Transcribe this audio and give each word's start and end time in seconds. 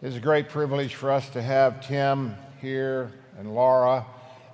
It's 0.00 0.14
a 0.14 0.20
great 0.20 0.48
privilege 0.48 0.94
for 0.94 1.10
us 1.10 1.28
to 1.30 1.42
have 1.42 1.84
Tim 1.84 2.36
here 2.60 3.10
and 3.36 3.52
Laura, 3.52 4.06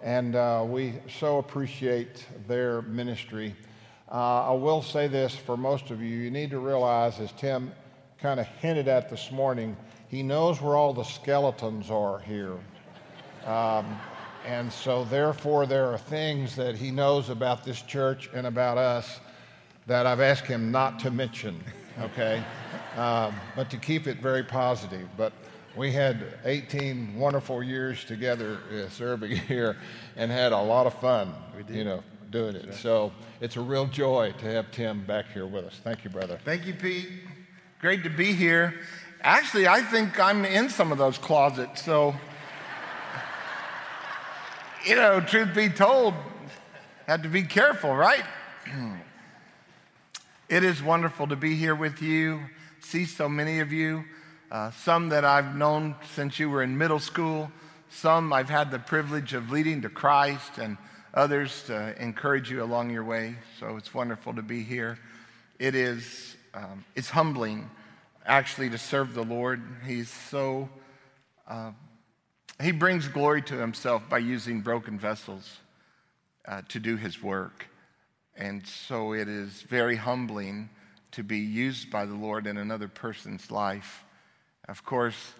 and 0.03 0.35
uh, 0.35 0.65
we 0.67 0.95
so 1.19 1.37
appreciate 1.37 2.27
their 2.49 2.81
ministry. 2.81 3.55
Uh, 4.11 4.49
I 4.49 4.53
will 4.53 4.81
say 4.81 5.07
this 5.07 5.37
for 5.37 5.59
most 5.59 5.91
of 5.91 6.01
you 6.01 6.17
you 6.17 6.31
need 6.31 6.49
to 6.49 6.61
realize, 6.61 7.21
as 7.21 7.31
Tim 7.33 7.73
kind 8.17 8.41
of 8.41 8.47
hinted 8.47 8.89
at 8.89 9.11
this 9.11 9.31
morning, 9.31 9.77
he 10.09 10.23
knows 10.23 10.63
where 10.63 10.77
all 10.77 10.95
the 10.95 11.05
skeletons 11.05 11.91
are 11.91 12.21
here. 12.21 12.57
Um, 13.45 14.01
and 14.47 14.73
so, 14.73 15.05
therefore, 15.05 15.67
there 15.67 15.93
are 15.93 15.99
things 15.99 16.57
that 16.57 16.75
he 16.75 16.91
knows 16.91 17.29
about 17.29 17.65
this 17.65 17.83
church 17.83 18.31
and 18.33 18.47
about 18.47 18.79
us 18.79 19.21
that 19.89 20.07
I've 20.07 20.21
asked 20.21 20.47
him 20.47 20.71
not 20.71 21.01
to 21.01 21.11
mention, 21.11 21.63
okay? 22.01 22.43
Um, 22.97 23.35
but 23.57 23.71
to 23.71 23.77
keep 23.77 24.07
it 24.07 24.19
very 24.19 24.43
positive. 24.43 25.09
But 25.17 25.33
we 25.77 25.93
had 25.93 26.39
18 26.45 27.17
wonderful 27.17 27.63
years 27.63 28.05
together 28.05 28.59
uh, 28.73 28.89
serving 28.89 29.37
here 29.49 29.77
and 30.17 30.31
had 30.31 30.53
a 30.53 30.61
lot 30.61 30.87
of 30.87 30.95
fun, 31.01 31.35
you 31.69 31.85
know, 31.85 32.03
doing 32.31 32.57
it. 32.57 32.75
So 32.75 33.13
it's 33.41 33.57
a 33.57 33.61
real 33.61 33.87
joy 33.87 34.33
to 34.39 34.47
have 34.47 34.71
Tim 34.71 35.05
back 35.05 35.27
here 35.33 35.47
with 35.47 35.65
us. 35.65 35.81
Thank 35.83 36.05
you, 36.05 36.11
brother. 36.11 36.39
Thank 36.45 36.67
you, 36.67 36.75
Pete. 36.75 37.09
Great 37.81 38.03
to 38.05 38.11
be 38.11 38.33
here. 38.33 38.75
Actually, 39.21 39.67
I 39.67 39.81
think 39.81 40.21
I'm 40.21 40.45
in 40.45 40.69
some 40.69 40.93
of 40.93 40.99
those 40.99 41.19
closets. 41.19 41.83
So, 41.83 42.15
you 44.87 44.97
know, 44.97 45.21
truth 45.21 45.55
be 45.55 45.69
told, 45.69 46.15
had 47.07 47.23
to 47.23 47.29
be 47.29 47.43
careful, 47.43 47.95
right? 47.95 48.25
It 50.55 50.63
is 50.63 50.81
wonderful 50.81 51.27
to 51.27 51.35
be 51.35 51.57
here 51.57 51.75
with 51.75 52.01
you, 52.01 52.41
see 52.79 53.07
so 53.07 53.29
many 53.29 53.59
of 53.59 53.73
you, 53.73 54.05
uh, 54.53 54.71
some 54.71 55.09
that 55.09 55.25
I've 55.25 55.57
known 55.57 55.97
since 56.15 56.39
you 56.39 56.49
were 56.49 56.63
in 56.63 56.79
middle 56.79 57.01
school, 57.01 57.51
some 57.91 58.33
I've 58.33 58.49
had 58.49 58.71
the 58.71 58.79
privilege 58.79 59.33
of 59.33 59.51
leading 59.51 59.83
to 59.83 59.89
Christ, 59.89 60.59
and 60.59 60.77
others 61.13 61.65
to 61.65 62.01
encourage 62.01 62.53
you 62.53 62.63
along 62.63 62.91
your 62.91 63.03
way. 63.03 63.35
So 63.59 63.77
it's 63.77 63.93
wonderful 63.93 64.33
to 64.35 64.43
be 64.43 64.63
here. 64.63 64.97
It 65.59 65.75
is 65.75 66.37
um, 66.55 66.85
it's 66.95 67.11
humbling, 67.11 67.69
actually, 68.25 68.71
to 68.71 68.79
serve 68.79 69.13
the 69.13 69.25
Lord. 69.25 69.61
He's 69.85 70.09
so 70.09 70.69
uh, 71.49 71.73
he 72.63 72.71
brings 72.71 73.09
glory 73.09 73.43
to 73.43 73.57
himself 73.57 74.09
by 74.09 74.19
using 74.19 74.61
broken 74.61 75.01
vessels 75.01 75.59
uh, 76.47 76.63
to 76.69 76.79
do 76.79 76.97
his 76.97 77.21
work. 77.21 77.67
And 78.37 78.67
so 78.67 79.13
it 79.13 79.29
is 79.29 79.63
very 79.63 79.97
humbling 79.97 80.69
to 81.13 81.23
be 81.23 81.39
used 81.39 81.91
by 81.91 82.07
the 82.07 82.15
Lord 82.15 82.47
in 82.47 82.57
another 82.57 82.89
person's 82.89 83.51
life. 83.51 84.05
Of 84.69 84.85
course, 84.85 85.35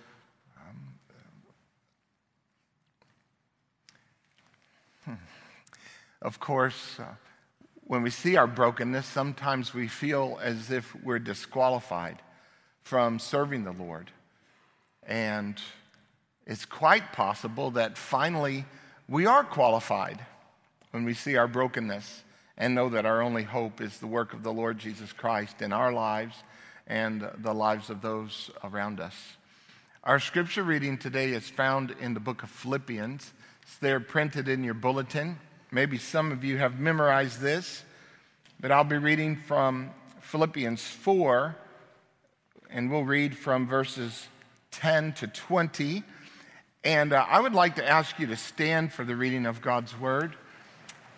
um, 5.07 5.19
of 6.23 6.39
course, 6.39 7.01
uh, 7.01 7.15
when 7.87 8.03
we 8.03 8.11
see 8.11 8.37
our 8.37 8.47
brokenness, 8.47 9.07
sometimes 9.07 9.75
we 9.75 9.89
feel 9.89 10.39
as 10.41 10.71
if 10.71 10.95
we're 11.03 11.19
disqualified 11.19 12.23
from 12.83 13.19
serving 13.19 13.65
the 13.65 13.73
Lord. 13.73 14.11
And 15.07 15.61
it's 16.47 16.65
quite 16.65 17.13
possible 17.13 17.73
that 17.73 17.99
finally 17.99 18.65
we 19.09 19.27
are 19.27 19.43
qualified 19.43 20.25
when 20.93 21.05
we 21.05 21.15
see 21.15 21.37
our 21.37 21.49
brokenness 21.49 22.23
and 22.57 22.75
know 22.75 22.89
that 22.91 23.07
our 23.07 23.23
only 23.23 23.43
hope 23.43 23.81
is 23.81 23.99
the 23.99 24.07
work 24.07 24.33
of 24.33 24.43
the 24.43 24.53
Lord 24.53 24.79
Jesus 24.79 25.13
Christ 25.13 25.61
in 25.61 25.73
our 25.73 25.93
lives 25.93 26.37
and 26.87 27.29
the 27.39 27.55
lives 27.55 27.91
of 27.91 28.01
those 28.01 28.51
around 28.63 29.01
us. 29.01 29.15
Our 30.05 30.21
scripture 30.21 30.63
reading 30.63 30.99
today 30.99 31.33
is 31.33 31.49
found 31.49 31.95
in 32.01 32.15
the 32.15 32.21
book 32.21 32.43
of 32.43 32.51
Philippians. 32.51 33.33
It's 33.63 33.77
there 33.79 34.01
printed 34.01 34.49
in 34.49 34.63
your 34.63 34.75
bulletin. 34.75 35.39
Maybe 35.71 35.99
some 35.99 36.31
of 36.31 36.45
you 36.45 36.59
have 36.59 36.79
memorized 36.79 37.41
this, 37.41 37.83
but 38.61 38.71
I'll 38.71 38.85
be 38.85 38.99
reading 38.99 39.37
from 39.37 39.91
Philippians 40.21 40.83
4, 40.83 41.57
and 42.71 42.91
we'll 42.91 43.05
read 43.05 43.37
from 43.37 43.67
verses 43.67 44.29
10 44.73 45.15
to 45.15 45.27
20. 45.27 46.03
And 46.85 47.13
uh, 47.13 47.25
I 47.29 47.41
would 47.41 47.55
like 47.55 47.77
to 47.77 47.89
ask 47.89 48.19
you 48.19 48.27
to 48.27 48.37
stand 48.37 48.93
for 48.93 49.05
the 49.05 49.17
reading 49.17 49.47
of 49.47 49.63
God's 49.63 49.99
word. 49.99 50.37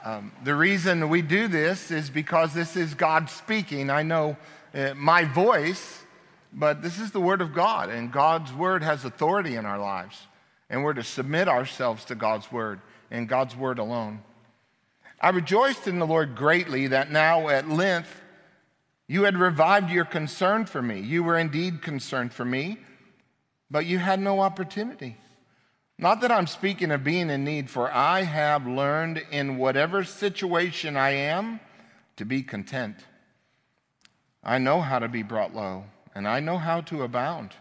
Um, 0.06 0.31
the 0.44 0.55
reason 0.55 1.09
we 1.09 1.21
do 1.21 1.49
this 1.49 1.91
is 1.91 2.11
because 2.11 2.55
this 2.55 2.77
is 2.77 2.94
God 2.94 3.28
speaking. 3.28 3.91
I 3.91 4.05
know 4.05 4.37
uh, 4.72 4.94
my 4.94 5.25
voice, 5.25 6.05
but 6.53 6.81
this 6.81 7.00
is 7.00 7.11
the 7.11 7.21
Word 7.21 7.41
of 7.41 7.53
God, 7.53 7.91
and 7.91 8.12
God's 8.12 8.53
Word 8.53 8.84
has 8.84 9.05
authority 9.05 9.56
in 9.56 9.66
our 9.66 9.81
lives. 9.81 10.16
And 10.71 10.84
we're 10.84 10.93
to 10.93 11.03
submit 11.03 11.49
ourselves 11.49 12.05
to 12.05 12.15
God's 12.15 12.53
Word 12.53 12.78
and 13.11 13.28
God's 13.28 13.56
Word 13.56 13.81
alone. 13.81 14.21
I 15.21 15.31
rejoiced 15.31 15.89
in 15.89 15.99
the 15.99 16.06
Lord 16.06 16.37
greatly 16.37 16.87
that 16.87 17.11
now 17.11 17.49
at 17.49 17.69
length 17.69 18.21
you 19.09 19.25
had 19.25 19.37
revived 19.37 19.91
your 19.91 20.05
concern 20.05 20.66
for 20.66 20.81
me. 20.81 21.00
You 21.00 21.25
were 21.25 21.37
indeed 21.37 21.83
concerned 21.83 22.33
for 22.33 22.45
me, 22.45 22.78
but 23.72 23.87
you 23.87 23.99
had 23.99 24.21
no 24.21 24.39
opportunity. 24.39 25.16
Not 25.99 26.21
that 26.21 26.31
I'm 26.31 26.47
speaking 26.47 26.91
of 26.91 27.05
being 27.05 27.31
in 27.31 27.45
need, 27.45 27.71
for 27.71 27.91
I 27.91 28.23
have 28.23 28.67
learned 28.67 29.25
in 29.31 29.57
whatever 29.57 30.05
situation 30.05 30.97
I 30.97 31.11
am 31.11 31.61
to 32.17 32.25
be 32.25 32.43
content. 32.43 32.97
I 34.45 34.59
know 34.59 34.83
how 34.83 34.99
to 34.99 35.09
be 35.09 35.23
brought 35.23 35.55
low, 35.55 35.84
and 36.15 36.29
I 36.29 36.41
know 36.41 36.59
how 36.59 36.83
to 36.83 37.03
abound. 37.03 37.55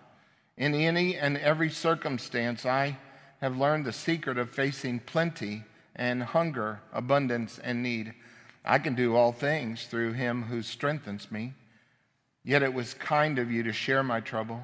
In 0.57 0.75
any 0.75 1.15
and 1.15 1.37
every 1.37 1.69
circumstance, 1.69 2.65
I 2.65 2.97
have 3.39 3.57
learned 3.57 3.85
the 3.85 3.93
secret 3.93 4.37
of 4.37 4.49
facing 4.49 4.99
plenty 4.99 5.63
and 5.95 6.21
hunger, 6.23 6.81
abundance 6.91 7.57
and 7.63 7.81
need. 7.81 8.13
I 8.65 8.79
can 8.79 8.95
do 8.95 9.15
all 9.15 9.31
things 9.31 9.85
through 9.85 10.13
him 10.13 10.43
who 10.43 10.61
strengthens 10.61 11.31
me. 11.31 11.53
Yet 12.43 12.63
it 12.63 12.73
was 12.73 12.93
kind 12.93 13.39
of 13.39 13.51
you 13.51 13.63
to 13.63 13.73
share 13.73 14.03
my 14.03 14.19
trouble. 14.19 14.63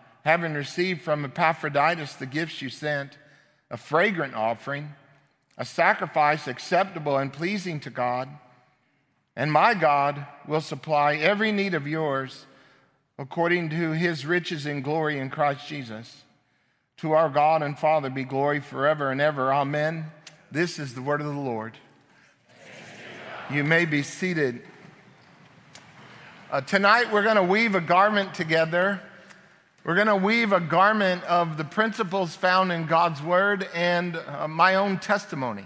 having 0.23 0.53
received 0.53 1.01
from 1.01 1.25
Epaphroditus 1.25 2.13
the 2.13 2.25
gifts 2.25 2.61
you 2.61 2.69
sent, 2.69 3.17
a 3.69 3.77
fragrant 3.77 4.35
offering, 4.35 4.93
a 5.57 5.65
sacrifice 5.65 6.47
acceptable 6.47 7.17
and 7.17 7.33
pleasing 7.33 7.79
to 7.79 7.89
God. 7.89 8.29
And 9.35 9.51
my 9.51 9.73
God 9.73 10.25
will 10.47 10.61
supply 10.61 11.15
every 11.15 11.51
need 11.51 11.73
of 11.73 11.87
yours 11.87 12.45
according 13.17 13.69
to 13.69 13.91
his 13.91 14.25
riches 14.25 14.65
in 14.65 14.81
glory 14.81 15.19
in 15.19 15.29
Christ 15.29 15.67
Jesus. 15.67 16.23
To 16.97 17.13
our 17.13 17.29
God 17.29 17.63
and 17.63 17.77
Father 17.77 18.09
be 18.09 18.23
glory 18.23 18.59
forever 18.59 19.11
and 19.11 19.19
ever. 19.19 19.51
Amen. 19.53 20.05
This 20.51 20.77
is 20.77 20.93
the 20.93 21.01
word 21.01 21.21
of 21.21 21.27
the 21.27 21.33
Lord. 21.33 21.73
You 23.49 23.63
may 23.63 23.85
be 23.85 24.03
seated. 24.03 24.61
Uh, 26.51 26.61
tonight 26.61 27.11
we're 27.11 27.23
going 27.23 27.37
to 27.37 27.43
weave 27.43 27.75
a 27.75 27.81
garment 27.81 28.33
together 28.33 29.01
we're 29.83 29.95
going 29.95 30.07
to 30.07 30.15
weave 30.15 30.51
a 30.51 30.59
garment 30.59 31.23
of 31.23 31.57
the 31.57 31.63
principles 31.63 32.35
found 32.35 32.71
in 32.71 32.85
God's 32.85 33.21
word 33.21 33.67
and 33.73 34.15
uh, 34.15 34.47
my 34.47 34.75
own 34.75 34.99
testimony. 34.99 35.65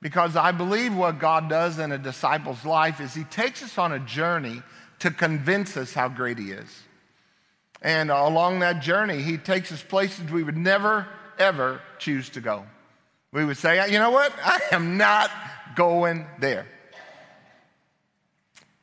Because 0.00 0.34
I 0.34 0.50
believe 0.50 0.96
what 0.96 1.20
God 1.20 1.48
does 1.48 1.78
in 1.78 1.92
a 1.92 1.98
disciple's 1.98 2.64
life 2.64 3.00
is 3.00 3.14
he 3.14 3.22
takes 3.22 3.62
us 3.62 3.78
on 3.78 3.92
a 3.92 4.00
journey 4.00 4.60
to 4.98 5.12
convince 5.12 5.76
us 5.76 5.94
how 5.94 6.08
great 6.08 6.38
he 6.38 6.50
is. 6.50 6.82
And 7.80 8.10
along 8.10 8.60
that 8.60 8.82
journey, 8.82 9.22
he 9.22 9.38
takes 9.38 9.70
us 9.70 9.82
places 9.82 10.30
we 10.30 10.42
would 10.42 10.56
never, 10.56 11.06
ever 11.38 11.80
choose 11.98 12.28
to 12.30 12.40
go. 12.40 12.64
We 13.32 13.44
would 13.44 13.56
say, 13.56 13.90
you 13.90 13.98
know 13.98 14.10
what? 14.10 14.32
I 14.44 14.60
am 14.72 14.96
not 14.96 15.30
going 15.76 16.26
there. 16.40 16.66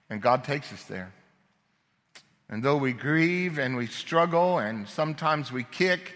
And 0.09 0.21
God 0.21 0.45
takes 0.45 0.71
us 0.71 0.83
there. 0.85 1.11
And 2.49 2.63
though 2.63 2.77
we 2.77 2.93
grieve 2.93 3.59
and 3.59 3.77
we 3.77 3.85
struggle 3.85 4.57
and 4.57 4.87
sometimes 4.89 5.51
we 5.51 5.63
kick 5.63 6.15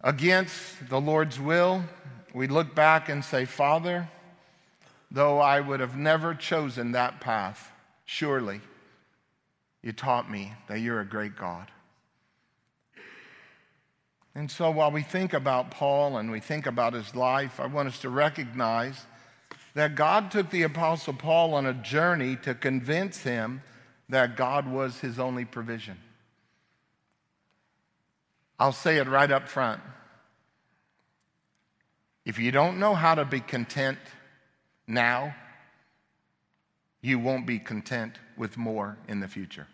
against 0.00 0.88
the 0.88 1.00
Lord's 1.00 1.38
will, 1.38 1.84
we 2.32 2.46
look 2.46 2.74
back 2.74 3.08
and 3.10 3.22
say, 3.22 3.44
Father, 3.44 4.08
though 5.10 5.38
I 5.38 5.60
would 5.60 5.80
have 5.80 5.96
never 5.96 6.34
chosen 6.34 6.92
that 6.92 7.20
path, 7.20 7.70
surely 8.06 8.62
you 9.82 9.92
taught 9.92 10.30
me 10.30 10.54
that 10.68 10.80
you're 10.80 11.00
a 11.00 11.06
great 11.06 11.36
God. 11.36 11.70
And 14.34 14.50
so 14.50 14.70
while 14.70 14.90
we 14.90 15.02
think 15.02 15.32
about 15.34 15.70
Paul 15.70 16.16
and 16.16 16.30
we 16.30 16.40
think 16.40 16.66
about 16.66 16.94
his 16.94 17.14
life, 17.14 17.60
I 17.60 17.66
want 17.66 17.88
us 17.88 18.00
to 18.00 18.08
recognize 18.08 19.06
that 19.74 19.94
God 19.94 20.30
took 20.30 20.50
the 20.50 20.62
Apostle 20.62 21.12
Paul 21.12 21.54
on 21.54 21.66
a 21.66 21.74
journey 21.74 22.36
to 22.36 22.54
convince 22.54 23.22
him 23.22 23.62
that 24.08 24.36
God 24.36 24.68
was 24.68 25.00
his 25.00 25.18
only 25.18 25.44
provision. 25.44 25.98
I'll 28.58 28.72
say 28.72 28.98
it 28.98 29.08
right 29.08 29.30
up 29.30 29.48
front. 29.48 29.80
If 32.24 32.38
you 32.38 32.52
don't 32.52 32.78
know 32.78 32.94
how 32.94 33.14
to 33.14 33.24
be 33.24 33.40
content 33.40 33.98
now, 34.86 35.34
you 37.00 37.18
won't 37.18 37.46
be 37.46 37.58
content 37.58 38.18
with 38.36 38.56
more 38.56 38.96
in 39.08 39.20
the 39.20 39.28
future. 39.28 39.66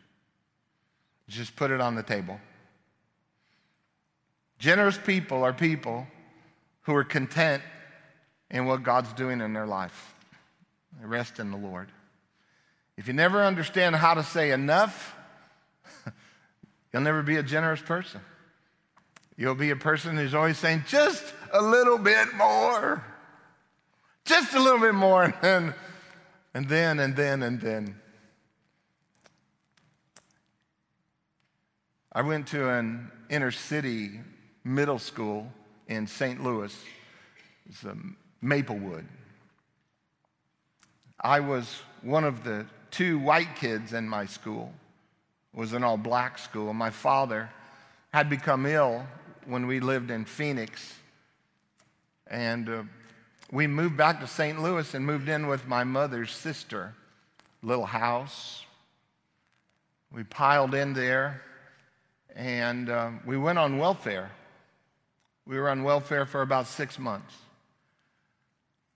Just 1.29 1.55
put 1.55 1.71
it 1.71 1.81
on 1.81 1.95
the 1.95 2.03
table. 2.03 2.41
Generous 4.59 4.99
people 4.99 5.45
are 5.45 5.53
people 5.53 6.07
who 6.83 6.95
are 6.95 7.05
content 7.05 7.63
in 8.51 8.67
what 8.67 8.83
God's 8.83 9.13
doing 9.13 9.41
in 9.41 9.53
their 9.53 9.67
life. 9.67 10.15
They 10.99 11.07
rest 11.07 11.39
in 11.39 11.51
the 11.51 11.57
Lord. 11.57 11.93
If 13.01 13.09
you 13.09 13.15
never 13.15 13.43
understand 13.43 13.97
how 13.97 14.13
to 14.13 14.23
say 14.23 14.51
enough, 14.51 15.17
you'll 16.93 17.01
never 17.01 17.23
be 17.23 17.37
a 17.37 17.43
generous 17.43 17.81
person. 17.81 18.21
You'll 19.39 19.55
be 19.55 19.71
a 19.71 19.77
person 19.77 20.19
who's 20.19 20.35
always 20.35 20.59
saying, 20.59 20.85
just 20.87 21.25
a 21.51 21.63
little 21.63 21.97
bit 21.97 22.35
more. 22.35 23.03
Just 24.27 24.53
a 24.53 24.61
little 24.61 24.81
bit 24.81 24.95
more. 24.95 25.35
And 26.53 26.69
then, 26.69 26.99
and 26.99 27.17
then, 27.17 27.43
and 27.43 27.43
then, 27.43 27.43
and 27.43 27.61
then. 27.61 28.01
I 32.13 32.23
went 32.23 32.49
to 32.49 32.69
an 32.69 33.11
inner 33.31 33.53
city 33.53 34.21
middle 34.65 34.99
school 34.99 35.51
in 35.87 36.09
St. 36.09 36.43
Louis. 36.43 36.77
It's 37.67 37.83
Maplewood. 38.43 39.07
I 41.21 41.39
was 41.39 41.83
one 42.03 42.25
of 42.25 42.43
the 42.43 42.67
two 42.91 43.19
white 43.19 43.57
kids 43.57 43.93
in 43.93 44.09
my 44.09 44.27
school. 44.27 44.73
It 45.55 45.61
was 45.61 45.73
an 45.73 45.83
all 45.83 45.97
black 45.97 46.39
school. 46.39 46.73
My 46.73 46.91
father 46.91 47.51
had 48.13 48.29
become 48.29 48.67
ill 48.67 49.07
when 49.47 49.67
we 49.67 49.81
lived 49.81 50.11
in 50.11 50.25
Phoenix. 50.25 50.95
And 52.27 52.69
uh, 52.69 52.83
we 53.51 53.67
moved 53.67 53.97
back 53.97 54.21
to 54.21 54.27
St. 54.27 54.63
Louis 54.63 54.95
and 54.95 55.05
moved 55.05 55.29
in 55.29 55.47
with 55.47 55.67
my 55.67 55.85
mother's 55.85 56.33
sister. 56.33 56.95
Little 57.63 57.87
house. 57.87 58.65
We 60.13 60.25
piled 60.25 60.75
in 60.75 60.93
there 60.93 61.43
and 62.35 62.89
uh, 62.89 63.11
we 63.27 63.37
went 63.37 63.59
on 63.59 63.79
welfare. 63.79 64.31
We 65.47 65.59
were 65.59 65.69
on 65.69 65.83
welfare 65.83 66.27
for 66.27 66.43
about 66.43 66.67
six 66.67 66.99
months. 66.99 67.35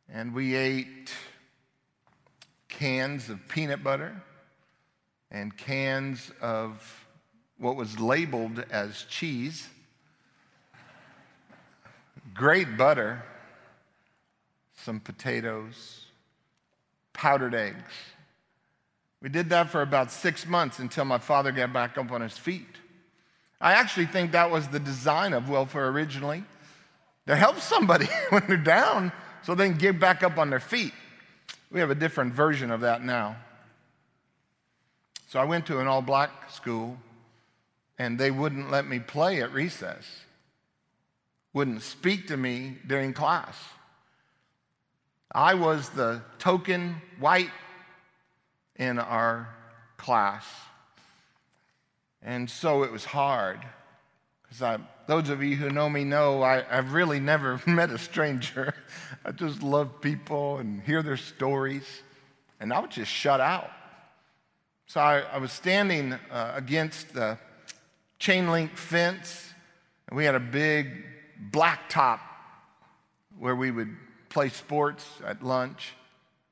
And 0.08 0.34
we 0.34 0.54
ate 0.54 1.12
cans 2.78 3.30
of 3.30 3.46
peanut 3.48 3.82
butter 3.82 4.14
and 5.30 5.56
cans 5.56 6.30
of 6.40 7.06
what 7.58 7.76
was 7.76 7.98
labeled 8.00 8.64
as 8.70 9.04
cheese, 9.08 9.68
great 12.34 12.76
butter, 12.76 13.22
some 14.76 15.00
potatoes, 15.00 16.04
powdered 17.12 17.54
eggs. 17.54 17.92
We 19.22 19.28
did 19.28 19.48
that 19.50 19.70
for 19.70 19.80
about 19.80 20.10
six 20.10 20.46
months 20.46 20.78
until 20.78 21.04
my 21.04 21.18
father 21.18 21.52
got 21.52 21.72
back 21.72 21.96
up 21.96 22.10
on 22.12 22.20
his 22.20 22.36
feet. 22.36 22.66
I 23.60 23.72
actually 23.72 24.06
think 24.06 24.32
that 24.32 24.50
was 24.50 24.68
the 24.68 24.80
design 24.80 25.32
of 25.32 25.48
welfare 25.48 25.88
originally 25.88 26.44
to 27.26 27.34
help 27.34 27.60
somebody 27.60 28.06
when 28.30 28.42
they're 28.46 28.56
down 28.56 29.12
so 29.42 29.54
they 29.54 29.68
can 29.68 29.78
get 29.78 29.98
back 29.98 30.22
up 30.22 30.38
on 30.38 30.50
their 30.50 30.60
feet. 30.60 30.92
We 31.74 31.80
have 31.80 31.90
a 31.90 31.96
different 31.96 32.32
version 32.32 32.70
of 32.70 32.82
that 32.82 33.02
now. 33.02 33.34
So 35.26 35.40
I 35.40 35.44
went 35.44 35.66
to 35.66 35.80
an 35.80 35.88
all 35.88 36.02
black 36.02 36.48
school 36.48 36.96
and 37.98 38.16
they 38.16 38.30
wouldn't 38.30 38.70
let 38.70 38.86
me 38.86 39.00
play 39.00 39.42
at 39.42 39.52
recess, 39.52 40.04
wouldn't 41.52 41.82
speak 41.82 42.28
to 42.28 42.36
me 42.36 42.76
during 42.86 43.12
class. 43.12 43.56
I 45.32 45.54
was 45.54 45.88
the 45.88 46.22
token 46.38 47.02
white 47.18 47.50
in 48.76 49.00
our 49.00 49.48
class. 49.96 50.46
And 52.22 52.48
so 52.48 52.84
it 52.84 52.92
was 52.92 53.04
hard. 53.04 53.58
Because 54.44 54.78
those 55.06 55.28
of 55.28 55.42
you 55.42 55.56
who 55.56 55.70
know 55.70 55.88
me 55.88 56.04
know 56.04 56.42
I, 56.42 56.64
I've 56.70 56.92
really 56.92 57.20
never 57.20 57.60
met 57.66 57.90
a 57.90 57.98
stranger. 57.98 58.74
I 59.24 59.32
just 59.32 59.62
love 59.62 60.00
people 60.00 60.58
and 60.58 60.82
hear 60.82 61.02
their 61.02 61.16
stories. 61.16 61.84
And 62.60 62.72
I 62.72 62.80
was 62.80 62.90
just 62.94 63.10
shut 63.10 63.40
out. 63.40 63.70
So 64.86 65.00
I, 65.00 65.20
I 65.20 65.38
was 65.38 65.52
standing 65.52 66.12
uh, 66.30 66.52
against 66.54 67.14
the 67.14 67.38
chain 68.18 68.50
link 68.50 68.76
fence, 68.76 69.52
and 70.08 70.16
we 70.16 70.24
had 70.24 70.34
a 70.34 70.40
big 70.40 71.04
black 71.50 71.88
top 71.88 72.20
where 73.38 73.56
we 73.56 73.70
would 73.70 73.96
play 74.28 74.48
sports 74.48 75.06
at 75.24 75.42
lunch. 75.42 75.94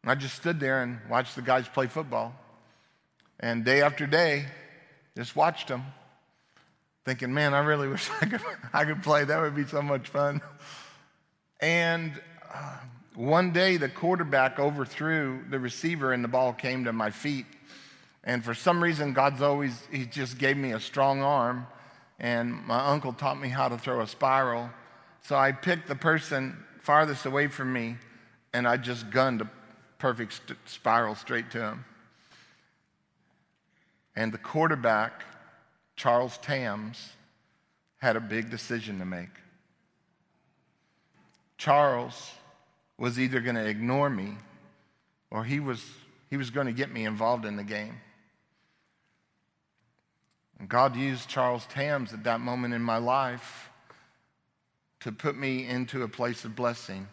And 0.02 0.10
I 0.10 0.14
just 0.14 0.34
stood 0.34 0.60
there 0.60 0.82
and 0.82 0.98
watched 1.08 1.36
the 1.36 1.42
guys 1.42 1.68
play 1.68 1.86
football. 1.86 2.34
And 3.38 3.64
day 3.64 3.82
after 3.82 4.06
day, 4.06 4.46
just 5.16 5.36
watched 5.36 5.68
them, 5.68 5.84
thinking, 7.04 7.32
man, 7.32 7.54
I 7.54 7.60
really 7.60 7.88
wish 7.88 8.08
I 8.20 8.26
could, 8.26 8.40
I 8.72 8.84
could 8.84 9.02
play. 9.02 9.24
That 9.24 9.40
would 9.40 9.54
be 9.54 9.64
so 9.66 9.82
much 9.82 10.08
fun. 10.08 10.40
And 11.60 12.12
uh, 12.52 12.76
one 13.14 13.52
day, 13.52 13.76
the 13.76 13.88
quarterback 13.88 14.58
overthrew 14.58 15.44
the 15.50 15.58
receiver, 15.58 16.12
and 16.12 16.22
the 16.22 16.28
ball 16.28 16.52
came 16.52 16.84
to 16.84 16.92
my 16.92 17.10
feet. 17.10 17.46
And 18.24 18.44
for 18.44 18.54
some 18.54 18.82
reason, 18.82 19.12
God's 19.12 19.42
always, 19.42 19.80
He 19.90 20.06
just 20.06 20.38
gave 20.38 20.56
me 20.56 20.72
a 20.72 20.80
strong 20.80 21.22
arm. 21.22 21.66
And 22.18 22.54
my 22.66 22.86
uncle 22.86 23.12
taught 23.12 23.40
me 23.40 23.48
how 23.48 23.68
to 23.68 23.76
throw 23.76 24.00
a 24.00 24.06
spiral. 24.06 24.70
So 25.22 25.36
I 25.36 25.52
picked 25.52 25.88
the 25.88 25.96
person 25.96 26.56
farthest 26.80 27.26
away 27.26 27.46
from 27.46 27.72
me, 27.72 27.96
and 28.52 28.66
I 28.66 28.76
just 28.76 29.10
gunned 29.10 29.40
a 29.40 29.50
perfect 29.98 30.34
st- 30.34 30.58
spiral 30.66 31.14
straight 31.14 31.50
to 31.52 31.60
him. 31.60 31.84
And 34.14 34.32
the 34.32 34.38
quarterback, 34.38 35.24
Charles 36.02 36.36
Tams, 36.38 37.10
had 37.98 38.16
a 38.16 38.20
big 38.20 38.50
decision 38.50 38.98
to 38.98 39.04
make. 39.04 39.30
Charles 41.56 42.32
was 42.98 43.20
either 43.20 43.38
going 43.38 43.54
to 43.54 43.64
ignore 43.64 44.10
me 44.10 44.36
or 45.30 45.44
he 45.44 45.60
was, 45.60 45.80
he 46.28 46.36
was 46.36 46.50
going 46.50 46.66
to 46.66 46.72
get 46.72 46.90
me 46.90 47.04
involved 47.04 47.44
in 47.44 47.54
the 47.54 47.62
game. 47.62 48.00
And 50.58 50.68
God 50.68 50.96
used 50.96 51.28
Charles 51.28 51.66
Tams 51.66 52.12
at 52.12 52.24
that 52.24 52.40
moment 52.40 52.74
in 52.74 52.82
my 52.82 52.98
life 52.98 53.70
to 55.02 55.12
put 55.12 55.36
me 55.36 55.68
into 55.68 56.02
a 56.02 56.08
place 56.08 56.44
of 56.44 56.56
blessing. 56.56 57.06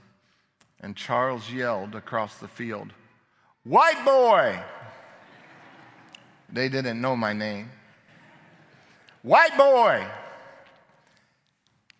And 0.80 0.96
Charles 0.96 1.52
yelled 1.52 1.94
across 1.94 2.40
the 2.40 2.48
field, 2.48 2.92
White 3.64 4.04
boy! 4.04 4.60
They 6.52 6.70
didn't 6.70 7.00
know 7.00 7.16
my 7.16 7.34
name. 7.34 7.70
White 9.22 9.58
boy, 9.58 10.06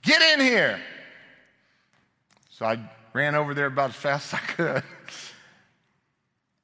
get 0.02 0.22
in 0.22 0.46
here. 0.46 0.80
So 2.52 2.66
I 2.66 2.80
ran 3.14 3.36
over 3.36 3.54
there 3.54 3.68
about 3.68 3.92
as 3.92 3.96
fast 3.96 4.34
as 4.34 4.40
I 4.40 4.44
could. 4.44 4.84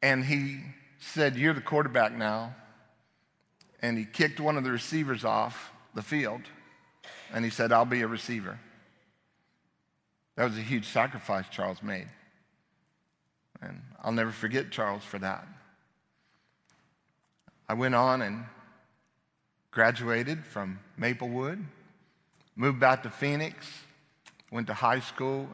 And 0.01 0.23
he 0.23 0.61
said, 0.99 1.35
You're 1.35 1.53
the 1.53 1.61
quarterback 1.61 2.13
now. 2.13 2.55
And 3.81 3.97
he 3.97 4.05
kicked 4.05 4.39
one 4.39 4.57
of 4.57 4.63
the 4.63 4.71
receivers 4.71 5.25
off 5.25 5.71
the 5.93 6.01
field. 6.01 6.41
And 7.33 7.43
he 7.43 7.51
said, 7.51 7.71
I'll 7.71 7.85
be 7.85 8.01
a 8.01 8.07
receiver. 8.07 8.59
That 10.35 10.45
was 10.45 10.57
a 10.57 10.61
huge 10.61 10.87
sacrifice 10.87 11.45
Charles 11.49 11.81
made. 11.81 12.07
And 13.61 13.81
I'll 14.03 14.11
never 14.11 14.31
forget 14.31 14.71
Charles 14.71 15.03
for 15.03 15.19
that. 15.19 15.47
I 17.67 17.73
went 17.73 17.95
on 17.95 18.21
and 18.21 18.45
graduated 19.75 20.45
from 20.45 20.79
Maplewood, 20.95 21.63
moved 22.55 22.79
back 22.79 23.03
to 23.03 23.09
Phoenix, 23.09 23.67
went 24.49 24.67
to 24.67 24.73
high 24.73 25.01
school, 25.01 25.49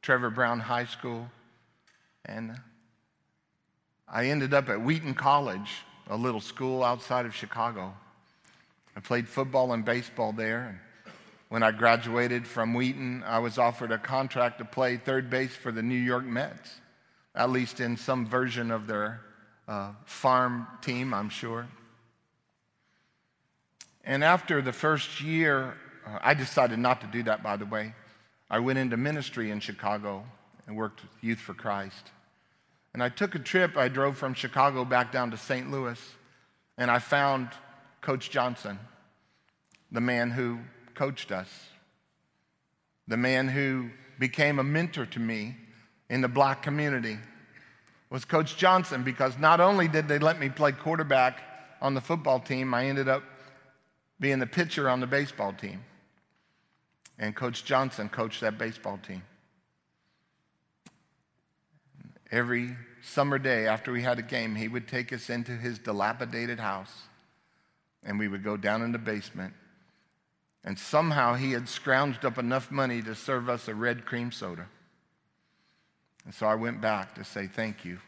Trevor 0.00 0.30
Browne 0.30 0.60
High 0.60 0.84
School, 0.84 1.28
and 2.24 2.56
I 4.06 4.26
ended 4.26 4.54
up 4.54 4.68
at 4.68 4.80
Wheaton 4.80 5.14
College, 5.14 5.82
a 6.08 6.16
little 6.16 6.40
school 6.40 6.84
outside 6.84 7.26
of 7.26 7.34
Chicago. 7.34 7.92
I 8.96 9.00
played 9.00 9.28
football 9.28 9.72
and 9.72 9.84
baseball 9.84 10.32
there. 10.32 10.68
And 10.68 10.78
when 11.48 11.64
I 11.64 11.72
graduated 11.72 12.46
from 12.46 12.74
Wheaton, 12.74 13.24
I 13.26 13.40
was 13.40 13.58
offered 13.58 13.90
a 13.90 13.98
contract 13.98 14.58
to 14.58 14.64
play 14.64 14.98
third 14.98 15.30
base 15.30 15.54
for 15.56 15.72
the 15.72 15.82
New 15.82 15.96
York 15.98 16.24
Mets, 16.24 16.76
at 17.34 17.50
least 17.50 17.80
in 17.80 17.96
some 17.96 18.24
version 18.24 18.70
of 18.70 18.86
their 18.86 19.20
uh, 19.66 19.90
farm 20.04 20.68
team, 20.80 21.12
I'm 21.12 21.28
sure. 21.28 21.66
And 24.08 24.24
after 24.24 24.62
the 24.62 24.72
first 24.72 25.20
year 25.20 25.76
uh, 26.08 26.18
I 26.22 26.34
decided 26.34 26.78
not 26.78 27.00
to 27.02 27.06
do 27.06 27.22
that, 27.24 27.42
by 27.42 27.56
the 27.56 27.66
way. 27.66 27.94
I 28.50 28.58
went 28.60 28.78
into 28.78 28.96
ministry 28.96 29.50
in 29.50 29.60
Chicago 29.60 30.24
and 30.66 30.76
worked 30.76 31.02
with 31.02 31.10
Youth 31.20 31.38
for 31.38 31.54
Christ. 31.54 32.10
And 32.94 33.02
I 33.02 33.10
took 33.10 33.34
a 33.34 33.38
trip. 33.38 33.76
I 33.76 33.88
drove 33.88 34.16
from 34.16 34.32
Chicago 34.34 34.84
back 34.84 35.12
down 35.12 35.30
to 35.32 35.36
St. 35.36 35.70
Louis, 35.70 36.00
and 36.78 36.90
I 36.90 36.98
found 36.98 37.50
Coach 38.00 38.30
Johnson, 38.30 38.78
the 39.92 40.00
man 40.00 40.30
who 40.30 40.58
coached 40.94 41.30
us, 41.30 41.48
the 43.06 43.16
man 43.16 43.46
who 43.48 43.90
became 44.18 44.58
a 44.58 44.64
mentor 44.64 45.04
to 45.04 45.20
me 45.20 45.54
in 46.08 46.22
the 46.22 46.28
black 46.28 46.62
community 46.62 47.18
was 48.08 48.24
Coach 48.24 48.56
Johnson 48.56 49.02
because 49.02 49.38
not 49.38 49.60
only 49.60 49.86
did 49.86 50.08
they 50.08 50.18
let 50.18 50.40
me 50.40 50.48
play 50.48 50.72
quarterback 50.72 51.42
on 51.82 51.92
the 51.92 52.00
football 52.00 52.40
team, 52.40 52.72
I 52.72 52.86
ended 52.86 53.08
up 53.08 53.22
being 54.20 54.38
the 54.38 54.46
pitcher 54.46 54.88
on 54.88 55.00
the 55.00 55.06
baseball 55.06 55.52
team. 55.52 55.84
And 57.18 57.34
Coach 57.34 57.64
Johnson 57.64 58.08
coached 58.08 58.40
that 58.40 58.58
baseball 58.58 58.98
team. 58.98 59.22
Every 62.30 62.76
summer 63.02 63.38
day 63.38 63.66
after 63.66 63.90
we 63.90 64.02
had 64.02 64.18
a 64.18 64.22
game, 64.22 64.54
he 64.54 64.68
would 64.68 64.86
take 64.86 65.12
us 65.12 65.30
into 65.30 65.52
his 65.52 65.78
dilapidated 65.78 66.60
house 66.60 66.92
and 68.02 68.18
we 68.18 68.28
would 68.28 68.44
go 68.44 68.56
down 68.56 68.82
in 68.82 68.92
the 68.92 68.98
basement. 68.98 69.54
And 70.64 70.78
somehow 70.78 71.34
he 71.34 71.52
had 71.52 71.64
scrounged 71.64 72.24
up 72.24 72.38
enough 72.38 72.70
money 72.70 73.02
to 73.02 73.14
serve 73.14 73.48
us 73.48 73.68
a 73.68 73.74
red 73.74 74.04
cream 74.04 74.32
soda. 74.32 74.66
And 76.24 76.34
so 76.34 76.46
I 76.46 76.56
went 76.56 76.80
back 76.80 77.14
to 77.14 77.24
say 77.24 77.46
thank 77.46 77.84
you. 77.84 77.98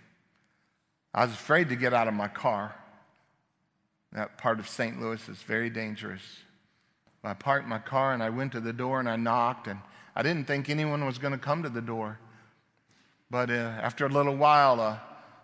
I 1.15 1.25
was 1.25 1.35
afraid 1.35 1.71
to 1.71 1.77
get 1.77 1.95
out 1.95 2.07
of 2.07 2.15
my 2.15 2.29
car. 2.29 2.75
That 4.13 4.39
part 4.39 4.59
of 4.59 4.69
St. 4.69 5.01
Louis 5.01 5.29
is 5.29 5.39
very 5.43 5.71
dangerous. 5.71 6.23
I 7.23 7.35
parked 7.35 7.69
my 7.69 7.79
car 7.79 8.13
and 8.13 8.23
I 8.23 8.31
went 8.31 8.53
to 8.53 8.61
the 8.61 8.73
door 8.73 8.99
and 8.99 9.09
I 9.09 9.17
knocked, 9.17 9.67
and 9.67 9.79
I 10.17 10.23
didn't 10.23 10.47
think 10.47 10.69
anyone 10.69 11.05
was 11.05 11.19
going 11.19 11.33
to 11.33 11.39
come 11.39 11.63
to 11.63 11.69
the 11.69 11.83
door. 11.83 12.19
But 13.31 13.51
uh, 13.51 13.53
after 13.53 14.07
a 14.07 14.09
little 14.09 14.37
while, 14.37 14.81
uh, 14.81 14.99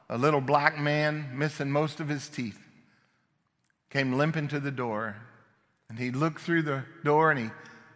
a 0.09 0.19
little 0.19 0.41
black 0.41 0.79
man, 0.79 1.31
missing 1.35 1.71
most 1.71 2.01
of 2.01 2.09
his 2.09 2.29
teeth, 2.29 2.59
came 3.91 4.15
limping 4.15 4.49
to 4.49 4.61
the 4.61 4.71
door. 4.71 5.17
And 5.89 5.99
he 5.99 6.11
looked 6.11 6.41
through 6.41 6.63
the 6.63 6.83
door 7.05 7.31
and 7.31 7.39
he 7.39 7.51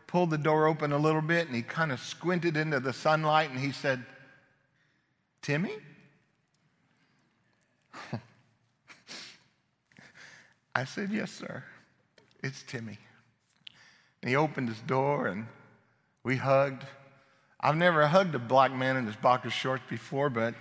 pulled 0.06 0.30
the 0.30 0.38
door 0.38 0.66
open 0.66 0.92
a 0.92 0.98
little 0.98 1.22
bit 1.22 1.46
and 1.46 1.56
he 1.56 1.62
kind 1.62 1.90
of 1.90 2.00
squinted 2.00 2.56
into 2.56 2.78
the 2.78 2.92
sunlight 2.92 3.50
and 3.50 3.58
he 3.58 3.72
said, 3.72 4.04
Timmy? 5.42 5.74
I 10.74 10.84
said, 10.84 11.10
Yes, 11.10 11.30
sir. 11.30 11.64
It's 12.42 12.62
Timmy. 12.62 12.98
And 14.22 14.28
he 14.28 14.36
opened 14.36 14.68
his 14.68 14.80
door 14.80 15.26
and 15.26 15.46
we 16.22 16.36
hugged. 16.36 16.84
I've 17.60 17.76
never 17.76 18.06
hugged 18.06 18.34
a 18.34 18.38
black 18.38 18.72
man 18.72 18.96
in 18.96 19.06
his 19.06 19.16
boxer 19.16 19.50
shorts 19.50 19.82
before, 19.88 20.30
but 20.30 20.54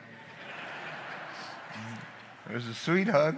it 2.49 2.53
was 2.53 2.67
a 2.67 2.73
sweet 2.73 3.07
hug. 3.07 3.37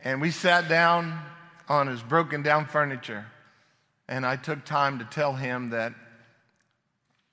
And 0.00 0.20
we 0.20 0.30
sat 0.30 0.68
down 0.68 1.18
on 1.68 1.86
his 1.86 2.02
broken 2.02 2.42
down 2.42 2.66
furniture. 2.66 3.26
And 4.08 4.26
I 4.26 4.36
took 4.36 4.64
time 4.64 4.98
to 4.98 5.04
tell 5.04 5.34
him 5.34 5.70
that 5.70 5.94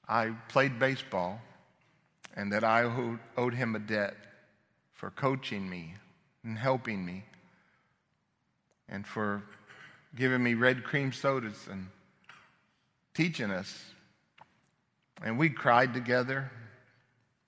I 0.07 0.31
played 0.49 0.79
baseball 0.79 1.41
and 2.35 2.51
that 2.53 2.63
I 2.63 2.83
owed 3.37 3.53
him 3.53 3.75
a 3.75 3.79
debt 3.79 4.15
for 4.93 5.09
coaching 5.09 5.69
me 5.69 5.95
and 6.43 6.57
helping 6.57 7.05
me 7.05 7.23
and 8.89 9.07
for 9.07 9.43
giving 10.15 10.43
me 10.43 10.53
red 10.53 10.83
cream 10.83 11.13
sodas 11.13 11.67
and 11.69 11.87
teaching 13.13 13.51
us. 13.51 13.83
And 15.23 15.37
we 15.37 15.49
cried 15.49 15.93
together, 15.93 16.51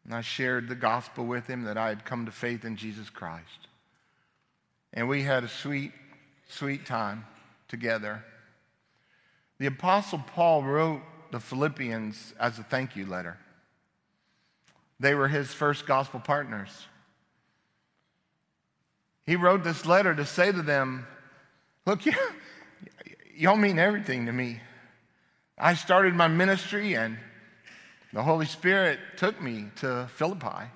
and 0.05 0.13
I 0.13 0.21
shared 0.21 0.69
the 0.69 0.75
gospel 0.75 1.25
with 1.25 1.47
him 1.47 1.63
that 1.63 1.77
I 1.77 1.89
had 1.89 2.05
come 2.05 2.25
to 2.25 2.31
faith 2.31 2.65
in 2.65 2.75
Jesus 2.75 3.09
Christ. 3.09 3.67
And 4.93 5.09
we 5.09 5.23
had 5.23 5.43
a 5.43 5.49
sweet, 5.49 5.91
sweet 6.47 6.85
time 6.85 7.25
together. 7.67 8.23
The 9.57 9.65
Apostle 9.65 10.23
Paul 10.33 10.63
wrote 10.63 11.01
the 11.31 11.39
Philippians 11.39 12.33
as 12.39 12.59
a 12.59 12.63
thank 12.63 12.95
you 12.95 13.05
letter. 13.07 13.37
They 14.99 15.15
were 15.15 15.27
his 15.27 15.51
first 15.51 15.87
gospel 15.87 16.19
partners. 16.19 16.69
He 19.25 19.35
wrote 19.35 19.63
this 19.63 19.85
letter 19.85 20.13
to 20.13 20.25
say 20.25 20.51
to 20.51 20.61
them, 20.61 21.07
Look, 21.85 22.05
you, 22.05 22.13
y'all 23.35 23.55
mean 23.55 23.79
everything 23.79 24.25
to 24.25 24.31
me. 24.31 24.59
I 25.57 25.75
started 25.75 26.15
my 26.15 26.27
ministry, 26.27 26.95
and 26.95 27.17
the 28.11 28.23
Holy 28.23 28.45
Spirit 28.45 28.99
took 29.17 29.41
me 29.41 29.65
to 29.77 30.09
Philippi. 30.15 30.69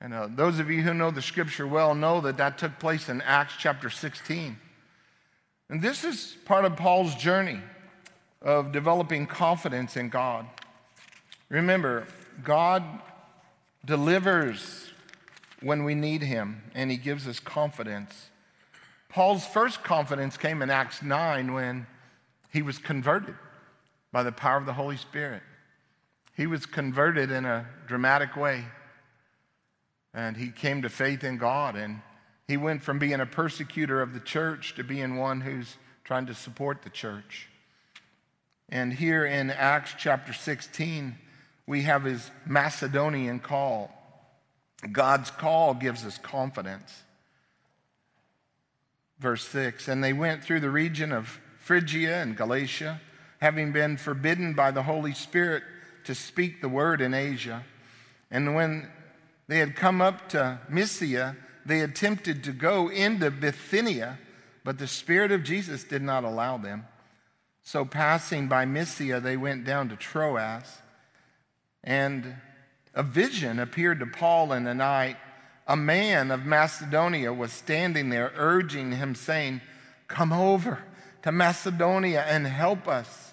And 0.00 0.14
uh, 0.14 0.28
those 0.30 0.58
of 0.58 0.70
you 0.70 0.82
who 0.82 0.94
know 0.94 1.10
the 1.10 1.22
scripture 1.22 1.66
well 1.66 1.94
know 1.94 2.20
that 2.20 2.36
that 2.36 2.58
took 2.58 2.78
place 2.78 3.08
in 3.08 3.20
Acts 3.22 3.54
chapter 3.58 3.90
16. 3.90 4.56
And 5.70 5.82
this 5.82 6.04
is 6.04 6.36
part 6.44 6.64
of 6.64 6.76
Paul's 6.76 7.14
journey 7.16 7.60
of 8.40 8.70
developing 8.70 9.26
confidence 9.26 9.96
in 9.96 10.08
God. 10.08 10.46
Remember, 11.48 12.06
God 12.44 12.84
delivers 13.84 14.87
when 15.60 15.84
we 15.84 15.94
need 15.94 16.22
Him, 16.22 16.62
and 16.74 16.90
He 16.90 16.96
gives 16.96 17.26
us 17.26 17.40
confidence. 17.40 18.30
Paul's 19.08 19.46
first 19.46 19.82
confidence 19.82 20.36
came 20.36 20.62
in 20.62 20.70
Acts 20.70 21.02
9 21.02 21.52
when 21.52 21.86
he 22.50 22.62
was 22.62 22.78
converted 22.78 23.34
by 24.12 24.22
the 24.22 24.32
power 24.32 24.56
of 24.56 24.66
the 24.66 24.72
Holy 24.72 24.96
Spirit. 24.96 25.42
He 26.36 26.46
was 26.46 26.66
converted 26.66 27.30
in 27.30 27.44
a 27.44 27.66
dramatic 27.86 28.36
way, 28.36 28.64
and 30.14 30.36
he 30.36 30.50
came 30.50 30.82
to 30.82 30.88
faith 30.88 31.24
in 31.24 31.36
God, 31.36 31.74
and 31.74 32.00
he 32.46 32.56
went 32.56 32.82
from 32.82 32.98
being 32.98 33.20
a 33.20 33.26
persecutor 33.26 34.00
of 34.00 34.14
the 34.14 34.20
church 34.20 34.74
to 34.76 34.84
being 34.84 35.16
one 35.16 35.40
who's 35.40 35.76
trying 36.04 36.26
to 36.26 36.34
support 36.34 36.82
the 36.82 36.90
church. 36.90 37.48
And 38.68 38.92
here 38.92 39.24
in 39.24 39.50
Acts 39.50 39.94
chapter 39.98 40.32
16, 40.32 41.16
we 41.66 41.82
have 41.82 42.04
his 42.04 42.30
Macedonian 42.46 43.40
call. 43.40 43.90
God's 44.92 45.30
call 45.30 45.74
gives 45.74 46.04
us 46.04 46.18
confidence. 46.18 47.02
Verse 49.18 49.46
6 49.48 49.88
And 49.88 50.02
they 50.02 50.12
went 50.12 50.44
through 50.44 50.60
the 50.60 50.70
region 50.70 51.12
of 51.12 51.40
Phrygia 51.58 52.22
and 52.22 52.36
Galatia, 52.36 53.00
having 53.40 53.72
been 53.72 53.96
forbidden 53.96 54.54
by 54.54 54.70
the 54.70 54.82
Holy 54.82 55.14
Spirit 55.14 55.62
to 56.04 56.14
speak 56.14 56.60
the 56.60 56.68
word 56.68 57.00
in 57.00 57.14
Asia. 57.14 57.64
And 58.30 58.54
when 58.54 58.88
they 59.48 59.58
had 59.58 59.76
come 59.76 60.00
up 60.00 60.28
to 60.30 60.60
Mysia, 60.68 61.36
they 61.66 61.80
attempted 61.80 62.44
to 62.44 62.52
go 62.52 62.88
into 62.88 63.30
Bithynia, 63.30 64.18
but 64.64 64.78
the 64.78 64.86
Spirit 64.86 65.32
of 65.32 65.42
Jesus 65.42 65.84
did 65.84 66.02
not 66.02 66.24
allow 66.24 66.56
them. 66.56 66.86
So, 67.62 67.84
passing 67.84 68.48
by 68.48 68.64
Mysia, 68.64 69.20
they 69.20 69.36
went 69.36 69.64
down 69.64 69.90
to 69.90 69.96
Troas. 69.96 70.78
And 71.84 72.36
a 72.98 73.02
vision 73.04 73.60
appeared 73.60 74.00
to 74.00 74.06
Paul 74.06 74.52
in 74.52 74.64
the 74.64 74.74
night. 74.74 75.16
A 75.68 75.76
man 75.76 76.32
of 76.32 76.44
Macedonia 76.44 77.32
was 77.32 77.52
standing 77.52 78.08
there, 78.08 78.32
urging 78.34 78.90
him, 78.90 79.14
saying, 79.14 79.60
Come 80.08 80.32
over 80.32 80.80
to 81.22 81.30
Macedonia 81.30 82.24
and 82.26 82.44
help 82.44 82.88
us. 82.88 83.32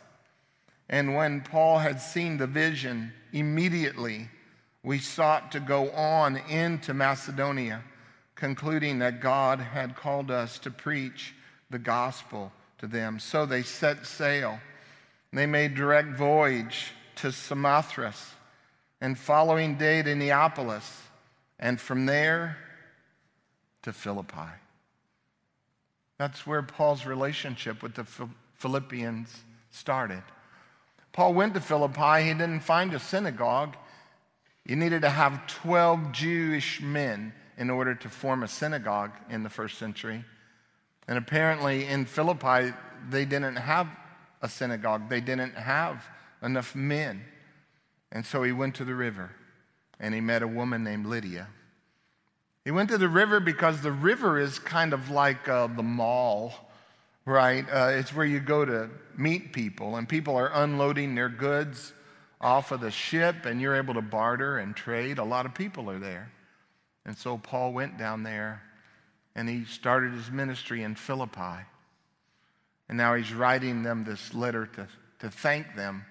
And 0.88 1.15
when 1.15 1.41
Paul 1.41 1.79
had 1.79 2.00
seen 2.00 2.38
the 2.38 2.45
vision, 2.45 3.12
immediately 3.34 4.29
we 4.84 5.00
sought 5.00 5.51
to 5.53 5.60
go 5.60 5.89
on 5.89 6.38
into 6.38 6.93
Macedonia, 6.93 7.81
concluding 8.36 9.00
that 9.00 9.19
God 9.19 9.60
had 9.60 9.95
called 9.95 10.29
us 10.29 10.60
to 10.60 10.69
preach 10.69 11.34
the 11.72 11.79
gospel 11.79 12.51
to 12.77 12.86
them. 12.86 13.17
So 13.17 13.48
they 13.48 13.63
set 13.63 14.05
sail. 14.05 14.60
They 15.34 15.48
made 15.48 15.74
direct 15.74 16.10
voyage 16.10 16.91
to 17.15 17.31
Samothrace 17.31 18.35
and 19.05 19.19
following 19.19 19.75
day 19.75 20.01
to 20.01 20.15
Neapolis, 20.15 21.03
and 21.59 21.79
from 21.79 22.07
there 22.07 22.57
to 23.83 23.93
Philippi. 23.93 24.50
That's 26.17 26.47
where 26.47 26.63
Paul's 26.63 27.05
relationship 27.05 27.83
with 27.83 27.93
the 27.93 28.07
Philippians 28.55 29.31
started. 29.69 30.24
Paul 31.13 31.35
went 31.35 31.53
to 31.53 31.62
Philippi, 31.62 32.24
he 32.24 32.33
didn't 32.33 32.62
find 32.62 32.95
a 32.95 33.00
synagogue. 33.00 33.77
You 34.65 34.75
needed 34.75 35.03
to 35.03 35.12
have 35.12 35.45
12 35.45 36.12
Jewish 36.12 36.81
men 36.81 37.31
in 37.59 37.69
order 37.69 37.93
to 37.93 38.09
form 38.09 38.41
a 38.41 38.47
synagogue 38.47 39.12
in 39.29 39.43
the 39.43 39.51
first 39.51 39.77
century. 39.77 40.25
And 41.07 41.19
apparently 41.19 41.85
in 41.85 42.05
Philippi, 42.05 42.74
they 43.12 43.25
didn't 43.25 43.57
have 43.57 43.88
a 44.41 44.50
synagogue, 44.50 45.09
they 45.09 45.21
didn't 45.21 45.53
have 45.53 46.03
enough 46.41 46.74
men. 46.74 47.21
And 48.12 48.25
so 48.25 48.43
he 48.43 48.51
went 48.51 48.75
to 48.75 48.85
the 48.85 48.95
river 48.95 49.31
and 50.00 50.13
he 50.13 50.21
met 50.21 50.41
a 50.41 50.47
woman 50.47 50.83
named 50.83 51.05
Lydia. 51.05 51.47
He 52.63 52.71
went 52.71 52.89
to 52.89 52.97
the 52.97 53.09
river 53.09 53.39
because 53.39 53.81
the 53.81 53.91
river 53.91 54.39
is 54.39 54.59
kind 54.59 54.93
of 54.93 55.09
like 55.09 55.47
uh, 55.47 55.67
the 55.67 55.83
mall 55.83 56.53
right? 57.25 57.65
Uh, 57.71 57.88
it's 57.88 58.13
where 58.13 58.25
you 58.25 58.39
go 58.39 58.63
to 58.63 58.89
meet 59.17 59.51
people, 59.51 59.95
and 59.95 60.07
people 60.07 60.35
are 60.35 60.51
unloading 60.53 61.15
their 61.15 61.29
goods 61.29 61.93
off 62.39 62.71
of 62.71 62.81
the 62.81 62.91
ship, 62.91 63.45
and 63.45 63.59
you're 63.59 63.75
able 63.75 63.95
to 63.95 64.01
barter 64.01 64.59
and 64.59 64.75
trade. 64.75 65.17
A 65.17 65.24
lot 65.24 65.45
of 65.45 65.53
people 65.53 65.89
are 65.89 66.00
there. 66.00 66.31
And 67.05 67.17
so 67.17 67.38
Paul 67.38 67.74
went 67.74 67.97
down 67.97 68.24
there 68.24 68.63
and 69.35 69.47
he 69.47 69.65
started 69.65 70.13
his 70.13 70.31
ministry 70.31 70.81
in 70.81 70.95
Philippi. 70.95 71.65
And 72.89 72.97
now 72.97 73.13
he's 73.13 73.33
writing 73.33 73.83
them 73.83 74.03
this 74.03 74.33
letter 74.33 74.65
to, 74.65 74.88
to 75.19 75.29
thank 75.29 75.75
them 75.75 76.05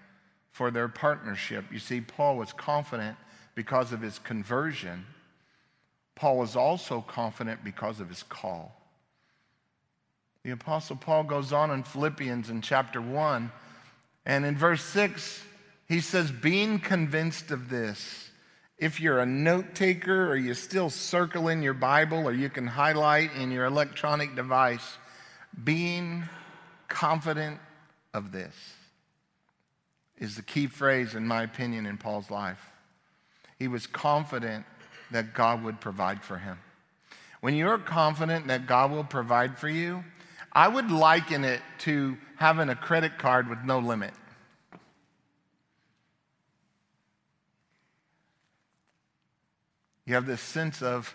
for 0.55 0.71
their 0.71 0.87
partnership. 0.87 1.65
You 1.73 1.81
see, 1.81 2.01
Paul 2.01 2.37
was 2.37 2.53
confident 2.53 3.17
because 3.57 3.91
of 3.91 4.01
his 4.01 4.21
conversion. 4.21 5.05
Paul 6.15 6.39
was 6.39 6.55
also 6.55 7.01
confident 7.01 7.65
because 7.65 7.99
of 7.99 8.09
his 8.09 8.23
call. 8.23 8.81
The 10.45 10.53
Apostle 10.53 10.95
Paul 10.95 11.25
goes 11.25 11.53
on 11.53 11.73
in 11.73 11.83
Philippians 11.83 12.51
in 12.51 12.63
chapter 12.63 13.01
1, 13.03 13.51
and 14.27 14.47
in 14.47 14.57
verse 14.57 14.85
6, 14.85 15.43
he 15.89 15.99
says, 15.99 16.31
Being 16.31 16.79
convinced 16.79 17.51
of 17.51 17.69
this, 17.69 18.31
if 18.79 19.01
you're 19.01 19.19
a 19.19 19.27
note 19.27 19.75
taker 19.75 20.31
or 20.31 20.37
you 20.37 20.55
still 20.55 20.89
circle 20.89 21.49
in 21.49 21.63
your 21.63 21.75
Bible 21.75 22.29
or 22.29 22.33
you 22.33 22.49
can 22.49 22.69
highlight 22.69 23.35
in 23.35 23.51
your 23.51 23.65
electronic 23.65 24.37
device, 24.37 24.99
being 25.65 26.23
confident 26.87 27.59
of 28.13 28.31
this 28.31 28.55
is 30.25 30.37
the 30.37 30.43
key 30.43 30.67
phrase, 30.67 31.15
in 31.15 31.27
my 31.27 31.43
opinion, 31.43 31.87
in 31.87 31.99
Paul's 31.99 32.31
life. 32.31 32.71
He 33.59 33.69
was 33.69 33.87
confident 33.87 34.65
that 35.11 35.35
God 35.35 35.63
would 35.63 35.81
provide 35.81 36.23
for 36.23 36.39
him. 36.39 36.59
When 37.41 37.55
you're 37.55 37.79
confident 37.79 38.49
that 38.49 38.67
God 38.67 38.91
will 38.91 39.05
provide 39.05 39.59
for 39.59 39.69
you, 39.69 40.03
I 40.53 40.67
would 40.67 40.91
liken 40.91 41.45
it 41.45 41.61
to 41.81 42.17
having 42.37 42.71
a 42.71 42.75
credit 42.75 43.19
card 43.19 43.49
with 43.49 43.59
no 43.65 43.79
limit. 43.79 44.15
You 50.07 50.15
have 50.15 50.27
this 50.27 50.41
sense 50.41 50.83
of, 50.83 51.15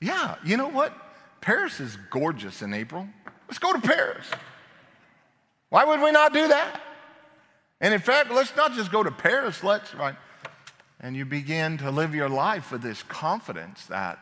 yeah, 0.00 0.36
you 0.44 0.56
know 0.56 0.68
what? 0.68 0.94
Paris 1.40 1.78
is 1.78 1.96
gorgeous 2.10 2.62
in 2.62 2.72
April. 2.72 3.06
Let's 3.48 3.58
go 3.58 3.72
to 3.72 3.80
Paris. 3.80 4.26
Why 5.68 5.84
would 5.84 6.00
we 6.00 6.10
not 6.10 6.32
do 6.32 6.48
that? 6.48 6.80
And 7.80 7.92
in 7.92 8.00
fact, 8.00 8.30
let's 8.30 8.54
not 8.56 8.72
just 8.72 8.90
go 8.90 9.02
to 9.02 9.10
Paris, 9.10 9.62
let's, 9.62 9.94
right? 9.94 10.16
And 11.00 11.14
you 11.14 11.24
begin 11.24 11.78
to 11.78 11.90
live 11.90 12.14
your 12.14 12.28
life 12.28 12.72
with 12.72 12.82
this 12.82 13.02
confidence 13.02 13.86
that 13.86 14.18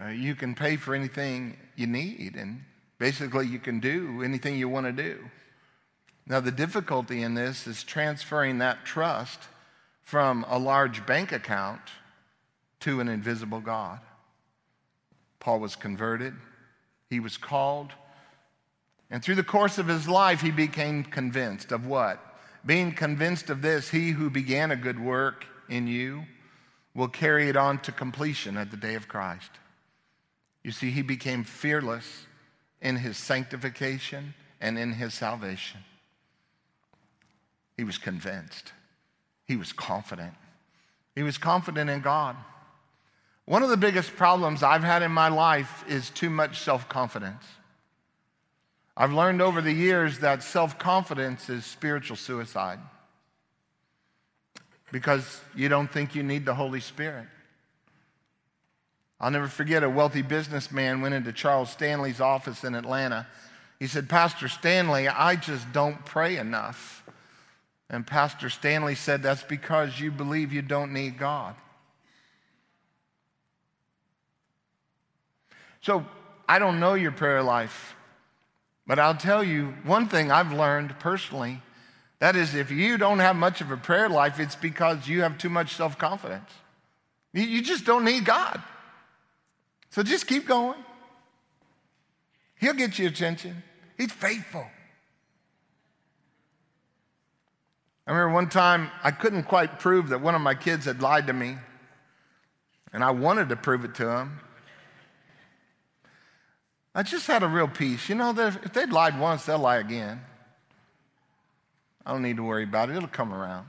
uh, 0.00 0.08
you 0.08 0.34
can 0.34 0.54
pay 0.54 0.76
for 0.76 0.94
anything 0.94 1.56
you 1.74 1.86
need 1.86 2.36
and 2.36 2.62
basically 2.98 3.46
you 3.46 3.58
can 3.58 3.80
do 3.80 4.22
anything 4.22 4.56
you 4.56 4.68
want 4.68 4.86
to 4.86 4.92
do. 4.92 5.18
Now, 6.26 6.40
the 6.40 6.52
difficulty 6.52 7.22
in 7.22 7.34
this 7.34 7.66
is 7.66 7.82
transferring 7.82 8.58
that 8.58 8.84
trust 8.84 9.40
from 10.02 10.44
a 10.48 10.58
large 10.58 11.04
bank 11.06 11.32
account 11.32 11.80
to 12.80 13.00
an 13.00 13.08
invisible 13.08 13.60
God. 13.60 14.00
Paul 15.40 15.60
was 15.60 15.74
converted, 15.74 16.34
he 17.08 17.18
was 17.18 17.36
called, 17.36 17.92
and 19.10 19.22
through 19.22 19.36
the 19.36 19.42
course 19.42 19.78
of 19.78 19.88
his 19.88 20.06
life, 20.06 20.42
he 20.42 20.50
became 20.50 21.02
convinced 21.02 21.72
of 21.72 21.86
what? 21.86 22.22
Being 22.68 22.92
convinced 22.92 23.48
of 23.48 23.62
this, 23.62 23.88
he 23.88 24.10
who 24.10 24.28
began 24.28 24.70
a 24.70 24.76
good 24.76 25.00
work 25.00 25.46
in 25.70 25.86
you 25.86 26.24
will 26.94 27.08
carry 27.08 27.48
it 27.48 27.56
on 27.56 27.78
to 27.78 27.92
completion 27.92 28.58
at 28.58 28.70
the 28.70 28.76
day 28.76 28.94
of 28.94 29.08
Christ. 29.08 29.50
You 30.62 30.70
see, 30.70 30.90
he 30.90 31.00
became 31.00 31.44
fearless 31.44 32.26
in 32.82 32.96
his 32.96 33.16
sanctification 33.16 34.34
and 34.60 34.78
in 34.78 34.92
his 34.92 35.14
salvation. 35.14 35.80
He 37.74 37.84
was 37.84 37.96
convinced, 37.96 38.74
he 39.46 39.56
was 39.56 39.72
confident. 39.72 40.34
He 41.14 41.22
was 41.22 41.38
confident 41.38 41.88
in 41.88 42.02
God. 42.02 42.36
One 43.46 43.62
of 43.62 43.70
the 43.70 43.78
biggest 43.78 44.14
problems 44.14 44.62
I've 44.62 44.84
had 44.84 45.02
in 45.02 45.10
my 45.10 45.28
life 45.28 45.84
is 45.88 46.10
too 46.10 46.28
much 46.28 46.60
self 46.60 46.86
confidence. 46.86 47.44
I've 49.00 49.12
learned 49.12 49.40
over 49.40 49.60
the 49.60 49.72
years 49.72 50.18
that 50.18 50.42
self 50.42 50.76
confidence 50.76 51.48
is 51.48 51.64
spiritual 51.64 52.16
suicide 52.16 52.80
because 54.90 55.40
you 55.54 55.68
don't 55.68 55.88
think 55.88 56.16
you 56.16 56.24
need 56.24 56.44
the 56.44 56.54
Holy 56.54 56.80
Spirit. 56.80 57.26
I'll 59.20 59.30
never 59.30 59.46
forget 59.46 59.84
a 59.84 59.88
wealthy 59.88 60.22
businessman 60.22 61.00
went 61.00 61.14
into 61.14 61.32
Charles 61.32 61.70
Stanley's 61.70 62.20
office 62.20 62.64
in 62.64 62.74
Atlanta. 62.74 63.28
He 63.78 63.86
said, 63.86 64.08
Pastor 64.08 64.48
Stanley, 64.48 65.06
I 65.06 65.36
just 65.36 65.72
don't 65.72 66.04
pray 66.04 66.36
enough. 66.36 67.04
And 67.88 68.04
Pastor 68.04 68.50
Stanley 68.50 68.96
said, 68.96 69.22
That's 69.22 69.44
because 69.44 70.00
you 70.00 70.10
believe 70.10 70.52
you 70.52 70.62
don't 70.62 70.92
need 70.92 71.18
God. 71.18 71.54
So 75.82 76.04
I 76.48 76.58
don't 76.58 76.80
know 76.80 76.94
your 76.94 77.12
prayer 77.12 77.42
life, 77.44 77.94
but 78.88 78.98
I'll 78.98 79.14
tell 79.14 79.44
you 79.44 79.74
one 79.84 80.08
thing 80.08 80.32
I've 80.32 80.50
learned 80.50 80.98
personally. 80.98 81.60
That 82.20 82.34
is, 82.34 82.54
if 82.54 82.70
you 82.72 82.96
don't 82.96 83.18
have 83.20 83.36
much 83.36 83.60
of 83.60 83.70
a 83.70 83.76
prayer 83.76 84.08
life, 84.08 84.40
it's 84.40 84.56
because 84.56 85.06
you 85.06 85.20
have 85.22 85.36
too 85.38 85.50
much 85.50 85.74
self 85.74 85.98
confidence. 85.98 86.50
You 87.34 87.62
just 87.62 87.84
don't 87.84 88.04
need 88.04 88.24
God. 88.24 88.60
So 89.90 90.02
just 90.02 90.26
keep 90.26 90.48
going. 90.48 90.82
He'll 92.58 92.72
get 92.72 92.98
your 92.98 93.08
attention. 93.08 93.62
He's 93.96 94.10
faithful. 94.10 94.66
I 98.06 98.10
remember 98.10 98.34
one 98.34 98.48
time 98.48 98.90
I 99.04 99.10
couldn't 99.10 99.42
quite 99.44 99.78
prove 99.78 100.08
that 100.08 100.22
one 100.22 100.34
of 100.34 100.40
my 100.40 100.54
kids 100.54 100.86
had 100.86 101.02
lied 101.02 101.26
to 101.26 101.34
me, 101.34 101.58
and 102.92 103.04
I 103.04 103.10
wanted 103.10 103.50
to 103.50 103.56
prove 103.56 103.84
it 103.84 103.94
to 103.96 104.10
him. 104.10 104.40
I 106.94 107.02
just 107.02 107.26
had 107.26 107.42
a 107.42 107.48
real 107.48 107.68
peace. 107.68 108.08
You 108.08 108.14
know, 108.14 108.32
that 108.32 108.64
if 108.64 108.72
they'd 108.72 108.90
lied 108.90 109.18
once, 109.18 109.44
they'll 109.44 109.58
lie 109.58 109.76
again. 109.76 110.20
I 112.04 112.12
don't 112.12 112.22
need 112.22 112.36
to 112.36 112.42
worry 112.42 112.64
about 112.64 112.88
it, 112.88 112.96
it'll 112.96 113.08
come 113.08 113.34
around. 113.34 113.66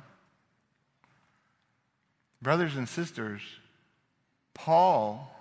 Brothers 2.41 2.77
and 2.77 2.87
sisters, 2.87 3.41
Paul, 4.53 5.35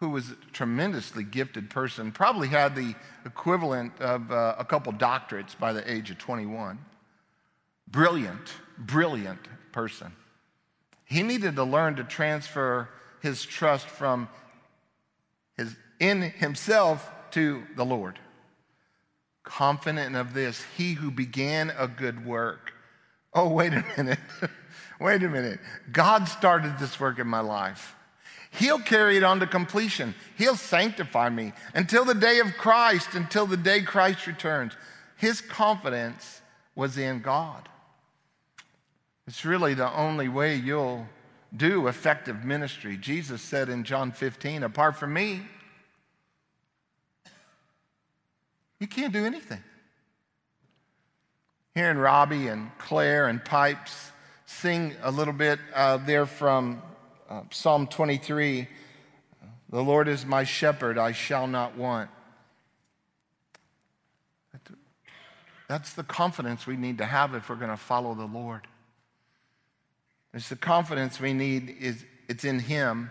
who 0.00 0.10
was 0.10 0.30
a 0.30 0.36
tremendously 0.52 1.24
gifted 1.24 1.70
person, 1.70 2.12
probably 2.12 2.48
had 2.48 2.76
the 2.76 2.94
equivalent 3.24 3.98
of 3.98 4.30
uh, 4.30 4.54
a 4.58 4.64
couple 4.64 4.92
doctorates 4.92 5.58
by 5.58 5.72
the 5.72 5.90
age 5.90 6.10
of 6.10 6.18
21. 6.18 6.78
Brilliant, 7.90 8.52
brilliant 8.76 9.48
person. 9.72 10.12
He 11.06 11.22
needed 11.22 11.56
to 11.56 11.64
learn 11.64 11.96
to 11.96 12.04
transfer 12.04 12.90
his 13.22 13.42
trust 13.42 13.86
from 13.86 14.28
his 15.56 15.74
in 16.00 16.22
himself 16.22 17.10
to 17.32 17.62
the 17.76 17.84
Lord. 17.84 18.18
Confident 19.42 20.16
of 20.16 20.34
this, 20.34 20.64
he 20.76 20.94
who 20.94 21.10
began 21.10 21.72
a 21.78 21.88
good 21.88 22.24
work. 22.24 22.72
Oh, 23.32 23.48
wait 23.48 23.72
a 23.72 23.84
minute. 23.96 24.18
wait 25.00 25.22
a 25.22 25.28
minute. 25.28 25.60
God 25.90 26.24
started 26.24 26.78
this 26.78 26.98
work 26.98 27.18
in 27.18 27.26
my 27.26 27.40
life. 27.40 27.94
He'll 28.50 28.78
carry 28.78 29.16
it 29.16 29.24
on 29.24 29.40
to 29.40 29.46
completion. 29.46 30.14
He'll 30.36 30.56
sanctify 30.56 31.28
me 31.28 31.52
until 31.74 32.04
the 32.04 32.14
day 32.14 32.40
of 32.40 32.56
Christ, 32.56 33.14
until 33.14 33.46
the 33.46 33.56
day 33.56 33.82
Christ 33.82 34.26
returns. 34.26 34.72
His 35.16 35.40
confidence 35.40 36.40
was 36.74 36.96
in 36.96 37.20
God. 37.20 37.68
It's 39.26 39.44
really 39.44 39.74
the 39.74 39.92
only 39.92 40.28
way 40.28 40.56
you'll 40.56 41.06
do 41.54 41.86
effective 41.86 42.44
ministry. 42.44 42.96
Jesus 42.96 43.42
said 43.42 43.68
in 43.68 43.84
John 43.84 44.12
15, 44.12 44.62
apart 44.62 44.96
from 44.96 45.12
me, 45.12 45.42
You 48.80 48.86
can't 48.86 49.12
do 49.12 49.24
anything. 49.24 49.62
Hearing 51.74 51.98
Robbie 51.98 52.48
and 52.48 52.70
Claire 52.78 53.26
and 53.26 53.44
Pipes 53.44 54.12
sing 54.46 54.94
a 55.02 55.10
little 55.10 55.34
bit 55.34 55.58
uh, 55.74 55.98
there 55.98 56.26
from 56.26 56.82
uh, 57.28 57.42
Psalm 57.50 57.86
23 57.86 58.66
The 59.70 59.82
Lord 59.82 60.08
is 60.08 60.24
my 60.24 60.44
shepherd, 60.44 60.98
I 60.98 61.12
shall 61.12 61.46
not 61.46 61.76
want. 61.76 62.10
That's 65.68 65.92
the 65.92 66.02
confidence 66.02 66.66
we 66.66 66.76
need 66.76 66.98
to 66.98 67.04
have 67.04 67.34
if 67.34 67.50
we're 67.50 67.56
going 67.56 67.70
to 67.70 67.76
follow 67.76 68.14
the 68.14 68.24
Lord. 68.24 68.66
It's 70.32 70.48
the 70.48 70.56
confidence 70.56 71.20
we 71.20 71.34
need 71.34 71.76
is 71.78 72.04
it's 72.26 72.44
in 72.44 72.58
him. 72.58 73.10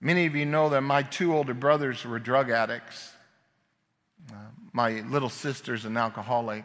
Many 0.00 0.26
of 0.26 0.34
you 0.34 0.44
know 0.44 0.68
that 0.70 0.80
my 0.80 1.02
two 1.02 1.34
older 1.34 1.54
brothers 1.54 2.04
were 2.04 2.18
drug 2.18 2.50
addicts. 2.50 3.12
Uh, 4.30 4.34
my 4.78 5.00
little 5.10 5.28
sister's 5.28 5.84
an 5.86 5.96
alcoholic. 5.96 6.64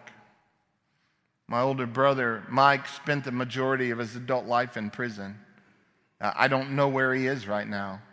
My 1.48 1.62
older 1.62 1.88
brother, 1.88 2.44
Mike, 2.48 2.88
spent 2.88 3.24
the 3.24 3.32
majority 3.32 3.90
of 3.90 3.98
his 3.98 4.16
adult 4.16 4.46
life 4.46 4.78
in 4.78 4.92
prison. 4.92 5.40
Uh, 6.22 6.32
I 6.36 6.48
don't 6.48 6.76
know 6.76 6.88
where 6.90 7.12
he 7.16 7.26
is 7.26 7.48
right 7.48 7.68
now. 7.68 8.04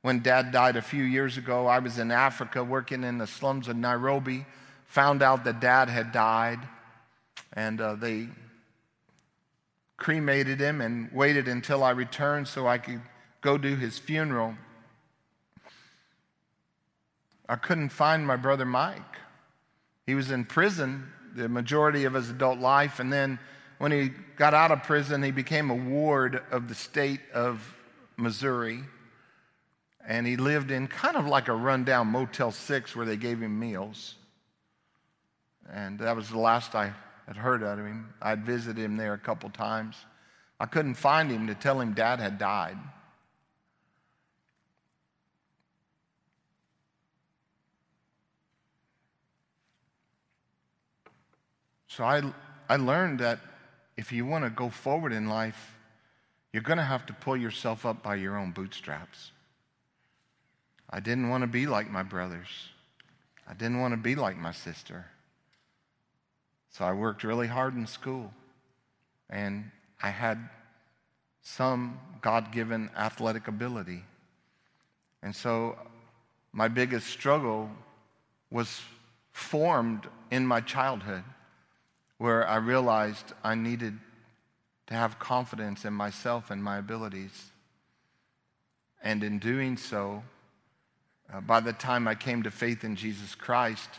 When 0.00 0.20
dad 0.20 0.52
died 0.52 0.76
a 0.76 0.80
few 0.80 1.04
years 1.04 1.36
ago, 1.36 1.66
I 1.66 1.80
was 1.80 1.98
in 1.98 2.10
Africa 2.10 2.64
working 2.64 3.04
in 3.04 3.18
the 3.18 3.26
slums 3.26 3.68
of 3.68 3.76
Nairobi 3.76 4.46
found 4.86 5.22
out 5.22 5.44
that 5.44 5.60
dad 5.60 5.90
had 5.90 6.12
died, 6.12 6.60
and 7.52 7.78
uh, 7.78 7.94
they 7.96 8.28
cremated 9.98 10.60
him 10.60 10.80
and 10.80 11.12
waited 11.12 11.46
until 11.46 11.84
I 11.84 11.90
returned 11.90 12.48
so 12.48 12.66
I 12.66 12.78
could 12.78 13.02
go 13.42 13.58
do 13.58 13.76
his 13.76 13.98
funeral. 13.98 14.54
I 17.50 17.56
couldn't 17.56 17.90
find 17.90 18.26
my 18.26 18.36
brother 18.36 18.64
Mike. 18.64 19.18
He 20.06 20.14
was 20.14 20.30
in 20.30 20.44
prison 20.44 21.06
the 21.34 21.48
majority 21.48 22.04
of 22.04 22.14
his 22.14 22.30
adult 22.30 22.58
life, 22.58 23.00
and 23.00 23.12
then 23.12 23.38
when 23.78 23.90
he 23.90 24.10
got 24.36 24.54
out 24.54 24.70
of 24.70 24.82
prison, 24.84 25.22
he 25.22 25.30
became 25.30 25.70
a 25.70 25.74
ward 25.74 26.42
of 26.50 26.68
the 26.68 26.74
state 26.74 27.20
of 27.34 27.74
Missouri. 28.16 28.80
And 30.06 30.26
he 30.26 30.36
lived 30.36 30.70
in 30.70 30.88
kind 30.88 31.16
of 31.16 31.26
like 31.26 31.48
a 31.48 31.54
rundown 31.54 32.08
Motel 32.08 32.52
6 32.52 32.94
where 32.94 33.06
they 33.06 33.16
gave 33.16 33.40
him 33.40 33.58
meals. 33.58 34.14
And 35.72 35.98
that 36.00 36.16
was 36.16 36.28
the 36.28 36.38
last 36.38 36.74
I 36.74 36.92
had 37.26 37.36
heard 37.36 37.62
of 37.62 37.78
him. 37.78 38.12
I'd 38.20 38.44
visited 38.44 38.82
him 38.82 38.96
there 38.96 39.14
a 39.14 39.18
couple 39.18 39.50
times. 39.50 39.96
I 40.60 40.66
couldn't 40.66 40.94
find 40.94 41.30
him 41.30 41.46
to 41.48 41.54
tell 41.54 41.80
him 41.80 41.94
dad 41.94 42.20
had 42.20 42.38
died. 42.38 42.78
So 51.94 52.04
I, 52.04 52.22
I 52.70 52.76
learned 52.76 53.18
that 53.18 53.38
if 53.98 54.12
you 54.12 54.24
want 54.24 54.44
to 54.44 54.50
go 54.50 54.70
forward 54.70 55.12
in 55.12 55.28
life, 55.28 55.76
you're 56.50 56.62
going 56.62 56.78
to 56.78 56.84
have 56.84 57.04
to 57.04 57.12
pull 57.12 57.36
yourself 57.36 57.84
up 57.84 58.02
by 58.02 58.14
your 58.14 58.38
own 58.38 58.52
bootstraps. 58.52 59.30
I 60.88 61.00
didn't 61.00 61.28
want 61.28 61.42
to 61.42 61.46
be 61.46 61.66
like 61.66 61.90
my 61.90 62.02
brothers. 62.02 62.48
I 63.46 63.52
didn't 63.52 63.78
want 63.78 63.92
to 63.92 63.98
be 63.98 64.14
like 64.14 64.38
my 64.38 64.52
sister. 64.52 65.04
So 66.70 66.86
I 66.86 66.94
worked 66.94 67.24
really 67.24 67.46
hard 67.46 67.74
in 67.74 67.86
school. 67.86 68.32
And 69.28 69.70
I 70.02 70.08
had 70.08 70.38
some 71.42 72.00
God 72.22 72.52
given 72.52 72.88
athletic 72.96 73.48
ability. 73.48 74.02
And 75.22 75.36
so 75.36 75.76
my 76.54 76.68
biggest 76.68 77.08
struggle 77.08 77.68
was 78.50 78.80
formed 79.32 80.06
in 80.30 80.46
my 80.46 80.62
childhood 80.62 81.24
where 82.22 82.46
I 82.46 82.54
realized 82.54 83.32
I 83.42 83.56
needed 83.56 83.98
to 84.86 84.94
have 84.94 85.18
confidence 85.18 85.84
in 85.84 85.92
myself 85.92 86.52
and 86.52 86.62
my 86.62 86.78
abilities. 86.78 87.50
And 89.02 89.24
in 89.24 89.40
doing 89.40 89.76
so, 89.76 90.22
uh, 91.34 91.40
by 91.40 91.58
the 91.58 91.72
time 91.72 92.06
I 92.06 92.14
came 92.14 92.44
to 92.44 92.50
faith 92.52 92.84
in 92.84 92.94
Jesus 92.94 93.34
Christ, 93.34 93.90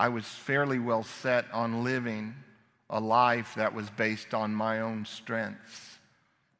I 0.00 0.08
was 0.08 0.24
fairly 0.24 0.80
well 0.80 1.04
set 1.04 1.44
on 1.52 1.84
living 1.84 2.34
a 2.90 2.98
life 2.98 3.54
that 3.54 3.72
was 3.72 3.88
based 3.90 4.34
on 4.34 4.52
my 4.52 4.80
own 4.80 5.04
strengths. 5.04 6.00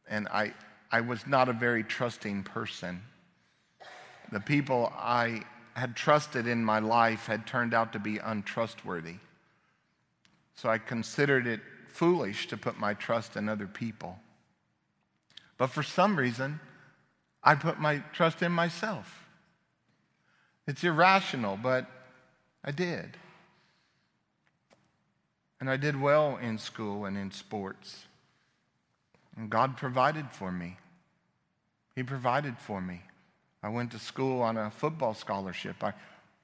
And 0.08 0.28
I, 0.28 0.54
I 0.92 1.00
was 1.00 1.26
not 1.26 1.48
a 1.48 1.52
very 1.52 1.82
trusting 1.82 2.44
person. 2.44 3.02
The 4.30 4.38
people 4.38 4.92
I 4.96 5.42
had 5.74 5.96
trusted 5.96 6.46
in 6.46 6.64
my 6.64 6.78
life 6.78 7.26
had 7.26 7.48
turned 7.48 7.74
out 7.74 7.94
to 7.94 7.98
be 7.98 8.18
untrustworthy. 8.18 9.16
So 10.60 10.68
I 10.68 10.78
considered 10.78 11.46
it 11.46 11.60
foolish 11.86 12.48
to 12.48 12.56
put 12.56 12.80
my 12.80 12.92
trust 12.92 13.36
in 13.36 13.48
other 13.48 13.68
people. 13.68 14.18
But 15.56 15.68
for 15.68 15.84
some 15.84 16.18
reason, 16.18 16.58
I 17.44 17.54
put 17.54 17.78
my 17.78 17.98
trust 18.12 18.42
in 18.42 18.50
myself. 18.50 19.24
It's 20.66 20.82
irrational, 20.82 21.56
but 21.62 21.86
I 22.64 22.72
did. 22.72 23.16
And 25.60 25.70
I 25.70 25.76
did 25.76 26.00
well 26.00 26.38
in 26.38 26.58
school 26.58 27.04
and 27.04 27.16
in 27.16 27.30
sports. 27.30 28.06
And 29.36 29.48
God 29.48 29.76
provided 29.76 30.28
for 30.32 30.50
me. 30.50 30.76
He 31.94 32.02
provided 32.02 32.58
for 32.58 32.80
me. 32.80 33.02
I 33.62 33.68
went 33.68 33.92
to 33.92 34.00
school 34.00 34.42
on 34.42 34.56
a 34.56 34.72
football 34.72 35.14
scholarship. 35.14 35.84
I, 35.84 35.92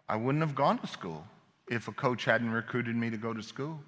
I 0.08 0.14
wouldn't 0.14 0.42
have 0.42 0.54
gone 0.54 0.78
to 0.78 0.86
school 0.86 1.26
if 1.68 1.88
a 1.88 1.92
coach 1.92 2.26
hadn't 2.26 2.52
recruited 2.52 2.94
me 2.94 3.10
to 3.10 3.16
go 3.16 3.34
to 3.34 3.42
school. 3.42 3.80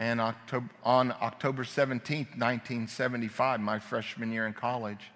And 0.00 0.18
October, 0.18 0.70
on 0.82 1.12
October 1.20 1.62
17th, 1.62 2.38
1975, 2.38 3.60
my 3.60 3.78
freshman 3.78 4.32
year 4.32 4.46
in 4.46 4.54
college, 4.54 5.10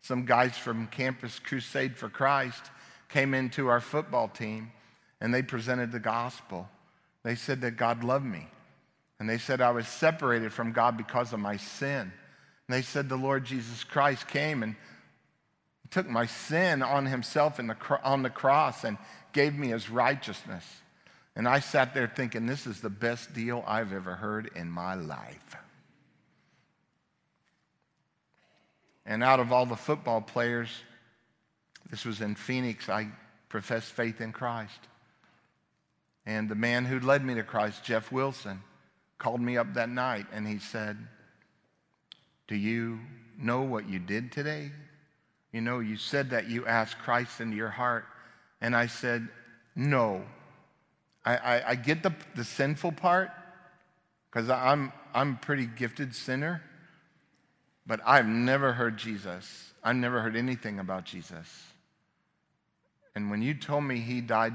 some 0.00 0.24
guys 0.24 0.56
from 0.56 0.86
Campus 0.86 1.38
Crusade 1.38 1.94
for 1.94 2.08
Christ 2.08 2.62
came 3.10 3.34
into 3.34 3.68
our 3.68 3.82
football 3.82 4.28
team 4.28 4.72
and 5.20 5.34
they 5.34 5.42
presented 5.42 5.92
the 5.92 6.00
gospel. 6.00 6.70
They 7.22 7.34
said 7.34 7.60
that 7.60 7.76
God 7.76 8.02
loved 8.02 8.24
me. 8.24 8.48
And 9.18 9.28
they 9.28 9.36
said 9.36 9.60
I 9.60 9.72
was 9.72 9.86
separated 9.86 10.54
from 10.54 10.72
God 10.72 10.96
because 10.96 11.34
of 11.34 11.38
my 11.38 11.58
sin. 11.58 12.00
And 12.00 12.10
they 12.70 12.80
said 12.80 13.10
the 13.10 13.16
Lord 13.16 13.44
Jesus 13.44 13.84
Christ 13.84 14.26
came 14.26 14.62
and 14.62 14.74
took 15.90 16.08
my 16.08 16.24
sin 16.24 16.82
on 16.82 17.04
himself 17.04 17.58
the, 17.58 17.76
on 18.02 18.22
the 18.22 18.30
cross 18.30 18.84
and 18.84 18.96
gave 19.34 19.54
me 19.54 19.68
his 19.68 19.90
righteousness. 19.90 20.64
And 21.40 21.48
I 21.48 21.60
sat 21.60 21.94
there 21.94 22.06
thinking, 22.06 22.44
this 22.44 22.66
is 22.66 22.82
the 22.82 22.90
best 22.90 23.32
deal 23.32 23.64
I've 23.66 23.94
ever 23.94 24.14
heard 24.14 24.50
in 24.54 24.70
my 24.70 24.92
life. 24.92 25.56
And 29.06 29.24
out 29.24 29.40
of 29.40 29.50
all 29.50 29.64
the 29.64 29.74
football 29.74 30.20
players, 30.20 30.68
this 31.88 32.04
was 32.04 32.20
in 32.20 32.34
Phoenix, 32.34 32.90
I 32.90 33.08
professed 33.48 33.90
faith 33.90 34.20
in 34.20 34.32
Christ. 34.32 34.80
And 36.26 36.46
the 36.46 36.54
man 36.54 36.84
who 36.84 37.00
led 37.00 37.24
me 37.24 37.34
to 37.36 37.42
Christ, 37.42 37.84
Jeff 37.84 38.12
Wilson, 38.12 38.60
called 39.16 39.40
me 39.40 39.56
up 39.56 39.72
that 39.72 39.88
night 39.88 40.26
and 40.34 40.46
he 40.46 40.58
said, 40.58 40.98
Do 42.48 42.54
you 42.54 43.00
know 43.38 43.62
what 43.62 43.88
you 43.88 43.98
did 43.98 44.30
today? 44.30 44.72
You 45.52 45.62
know, 45.62 45.78
you 45.78 45.96
said 45.96 46.28
that 46.28 46.50
you 46.50 46.66
asked 46.66 46.98
Christ 46.98 47.40
into 47.40 47.56
your 47.56 47.70
heart. 47.70 48.04
And 48.60 48.76
I 48.76 48.88
said, 48.88 49.26
No. 49.74 50.22
I, 51.24 51.36
I, 51.36 51.68
I 51.70 51.74
get 51.74 52.02
the, 52.02 52.14
the 52.34 52.44
sinful 52.44 52.92
part 52.92 53.30
because 54.30 54.48
I'm, 54.48 54.92
I'm 55.12 55.32
a 55.32 55.36
pretty 55.36 55.66
gifted 55.66 56.14
sinner, 56.14 56.62
but 57.86 58.00
I've 58.06 58.26
never 58.26 58.72
heard 58.72 58.96
Jesus. 58.96 59.72
I've 59.82 59.96
never 59.96 60.20
heard 60.20 60.36
anything 60.36 60.78
about 60.78 61.04
Jesus. 61.04 61.64
And 63.14 63.30
when 63.30 63.42
you 63.42 63.54
told 63.54 63.84
me 63.84 63.98
he 63.98 64.20
died 64.20 64.54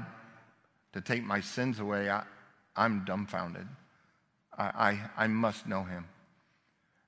to 0.92 1.00
take 1.00 1.22
my 1.22 1.40
sins 1.40 1.78
away, 1.78 2.08
I, 2.08 2.24
I'm 2.74 3.04
dumbfounded. 3.04 3.66
I, 4.56 4.64
I, 5.16 5.24
I 5.24 5.26
must 5.26 5.66
know 5.66 5.82
him. 5.82 6.06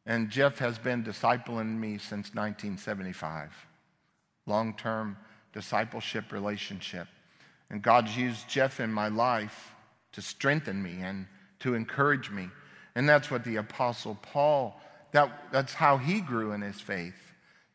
And 0.06 0.30
Jeff 0.30 0.58
has 0.58 0.78
been 0.78 1.04
discipling 1.04 1.78
me 1.78 1.98
since 1.98 2.34
1975. 2.34 3.50
Long 4.46 4.74
term 4.74 5.16
discipleship 5.52 6.32
relationship. 6.32 7.08
And 7.70 7.82
God's 7.82 8.16
used 8.16 8.48
Jeff 8.48 8.80
in 8.80 8.92
my 8.92 9.08
life 9.08 9.72
to 10.12 10.22
strengthen 10.22 10.82
me 10.82 10.98
and 11.02 11.26
to 11.60 11.74
encourage 11.74 12.30
me. 12.30 12.48
And 12.94 13.08
that's 13.08 13.30
what 13.30 13.44
the 13.44 13.56
Apostle 13.56 14.18
Paul, 14.22 14.80
that, 15.12 15.52
that's 15.52 15.74
how 15.74 15.98
he 15.98 16.20
grew 16.20 16.52
in 16.52 16.62
his 16.62 16.80
faith. 16.80 17.14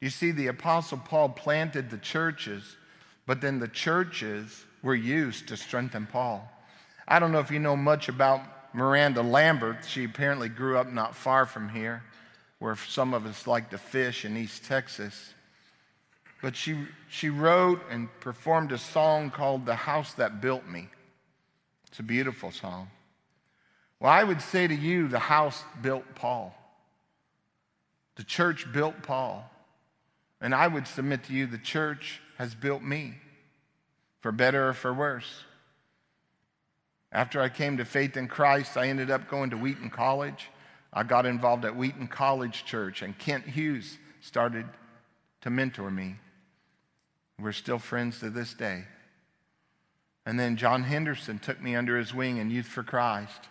You 0.02 0.10
see, 0.10 0.32
the 0.32 0.48
Apostle 0.48 0.98
Paul 0.98 1.30
planted 1.30 1.90
the 1.90 1.98
churches, 1.98 2.76
but 3.26 3.40
then 3.40 3.60
the 3.60 3.68
churches 3.68 4.66
were 4.82 4.96
used 4.96 5.48
to 5.48 5.58
strengthen 5.58 6.08
Paul. 6.08 6.50
I 7.08 7.20
don't 7.20 7.32
know 7.32 7.40
if 7.40 7.52
you 7.52 7.60
know 7.60 7.76
much 7.76 8.10
about 8.10 8.42
Miranda 8.74 9.22
Lambert. 9.22 9.86
She 9.88 10.04
apparently 10.04 10.50
grew 10.50 10.78
up 10.78 10.92
not 10.92 11.16
far 11.16 11.46
from 11.46 11.70
here, 11.70 12.04
where 12.60 12.76
some 12.76 13.14
of 13.14 13.26
us 13.26 13.48
like 13.48 13.70
to 13.70 13.78
fish 13.78 14.26
in 14.26 14.36
East 14.36 14.66
Texas 14.66 15.33
but 16.44 16.58
she, 16.58 16.76
she 17.08 17.30
wrote 17.30 17.80
and 17.90 18.10
performed 18.20 18.74
a 18.74 18.78
song 18.78 19.32
called 19.32 19.66
The 19.66 19.76
House 19.76 20.12
That 20.16 20.42
Built 20.42 20.68
Me. 20.68 20.90
It's 21.88 22.00
a 22.00 22.04
beautiful 22.04 22.52
song. 22.52 22.90
Well, 24.02 24.12
I 24.12 24.26
would 24.26 24.42
say 24.42 24.68
to 24.68 24.76
you, 24.76 25.08
the 25.08 25.20
house 25.20 25.64
built 25.82 26.04
Paul. 26.16 26.54
The 28.18 28.26
church 28.26 28.68
built 28.74 29.04
Paul. 29.04 29.50
And 30.42 30.54
I 30.54 30.68
would 30.68 30.86
submit 30.86 31.24
to 31.24 31.34
you, 31.34 31.48
the 31.48 31.58
church 31.58 32.20
has 32.38 32.54
built 32.54 32.82
me, 32.82 33.14
for 34.20 34.34
better 34.34 34.68
or 34.68 34.74
for 34.74 34.94
worse. 34.94 35.46
After 37.14 37.40
I 37.40 37.48
came 37.48 37.78
to 37.78 37.86
faith 37.86 38.18
in 38.18 38.28
Christ, 38.28 38.76
I 38.76 38.90
ended 38.90 39.10
up 39.10 39.30
going 39.30 39.52
to 39.52 39.58
Wheaton 39.58 39.92
College. 39.92 40.50
I 40.92 41.04
got 41.04 41.26
involved 41.26 41.64
at 41.64 41.78
Wheaton 41.78 42.10
College 42.10 42.66
Church, 42.66 43.02
and 43.02 43.18
Kent 43.18 43.46
Hughes 43.46 43.98
started 44.20 44.66
to 45.40 45.50
mentor 45.50 45.90
me. 45.90 46.18
We're 47.40 47.52
still 47.52 47.80
friends 47.80 48.20
to 48.20 48.30
this 48.30 48.54
day. 48.54 48.86
And 50.26 50.40
then 50.40 50.56
John 50.56 50.84
Henderson 50.84 51.40
took 51.40 51.62
me 51.62 51.76
under 51.76 51.98
his 51.98 52.14
wing 52.14 52.38
in 52.38 52.50
Youth 52.50 52.68
for 52.68 52.84
Christ. 52.84 53.50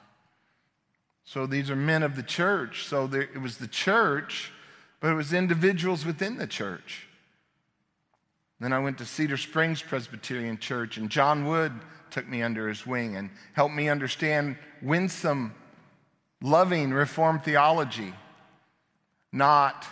So 1.24 1.46
these 1.46 1.70
are 1.70 1.76
men 1.76 2.02
of 2.02 2.16
the 2.16 2.22
church. 2.22 2.86
So 2.86 3.06
there, 3.06 3.22
it 3.22 3.40
was 3.40 3.58
the 3.58 3.68
church, 3.68 4.52
but 5.00 5.12
it 5.12 5.14
was 5.14 5.32
individuals 5.32 6.04
within 6.06 6.36
the 6.38 6.46
church 6.46 7.06
Then 8.60 8.72
I 8.72 8.78
went 8.78 8.98
to 8.98 9.04
Cedar 9.04 9.36
Springs 9.36 9.82
Presbyterian 9.82 10.56
Church, 10.56 10.96
and 10.96 11.10
John 11.10 11.46
Wood 11.46 11.72
took 12.10 12.28
me 12.28 12.42
under 12.42 12.68
his 12.68 12.86
wing 12.86 13.16
and 13.16 13.30
helped 13.54 13.74
me 13.74 13.88
understand 13.88 14.56
winsome, 14.80 15.52
loving 16.40 16.92
Reformed 16.92 17.42
theology, 17.42 18.14
not 19.32 19.84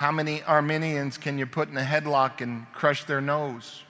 how 0.00 0.10
many 0.10 0.42
Arminians 0.44 1.18
can 1.18 1.36
you 1.36 1.44
put 1.44 1.68
in 1.68 1.76
a 1.76 1.82
headlock 1.82 2.40
and 2.40 2.64
crush 2.72 3.04
their 3.04 3.20
nose. 3.20 3.82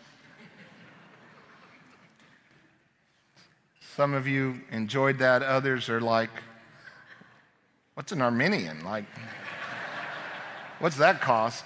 Some 3.94 4.12
of 4.14 4.26
you 4.26 4.60
enjoyed 4.72 5.20
that, 5.20 5.44
others 5.44 5.88
are 5.88 6.00
like, 6.00 6.30
What's 7.94 8.10
an 8.10 8.22
Arminian? 8.22 8.82
Like, 8.82 9.04
what's 10.80 10.96
that 10.96 11.20
cost? 11.20 11.64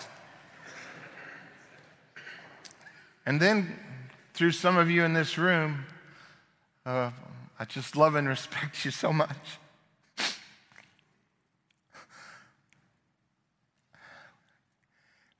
And 3.24 3.40
then, 3.40 3.78
through 4.34 4.52
some 4.52 4.76
of 4.76 4.90
you 4.90 5.04
in 5.04 5.14
this 5.14 5.38
room, 5.38 5.86
uh, 6.84 7.12
I 7.58 7.64
just 7.64 7.96
love 7.96 8.14
and 8.14 8.28
respect 8.28 8.84
you 8.84 8.90
so 8.90 9.10
much. 9.10 9.38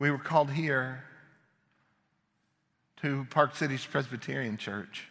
We 0.00 0.10
were 0.10 0.18
called 0.18 0.50
here 0.50 1.04
to 2.96 3.26
Park 3.30 3.54
Cities 3.54 3.86
Presbyterian 3.86 4.56
Church. 4.56 5.06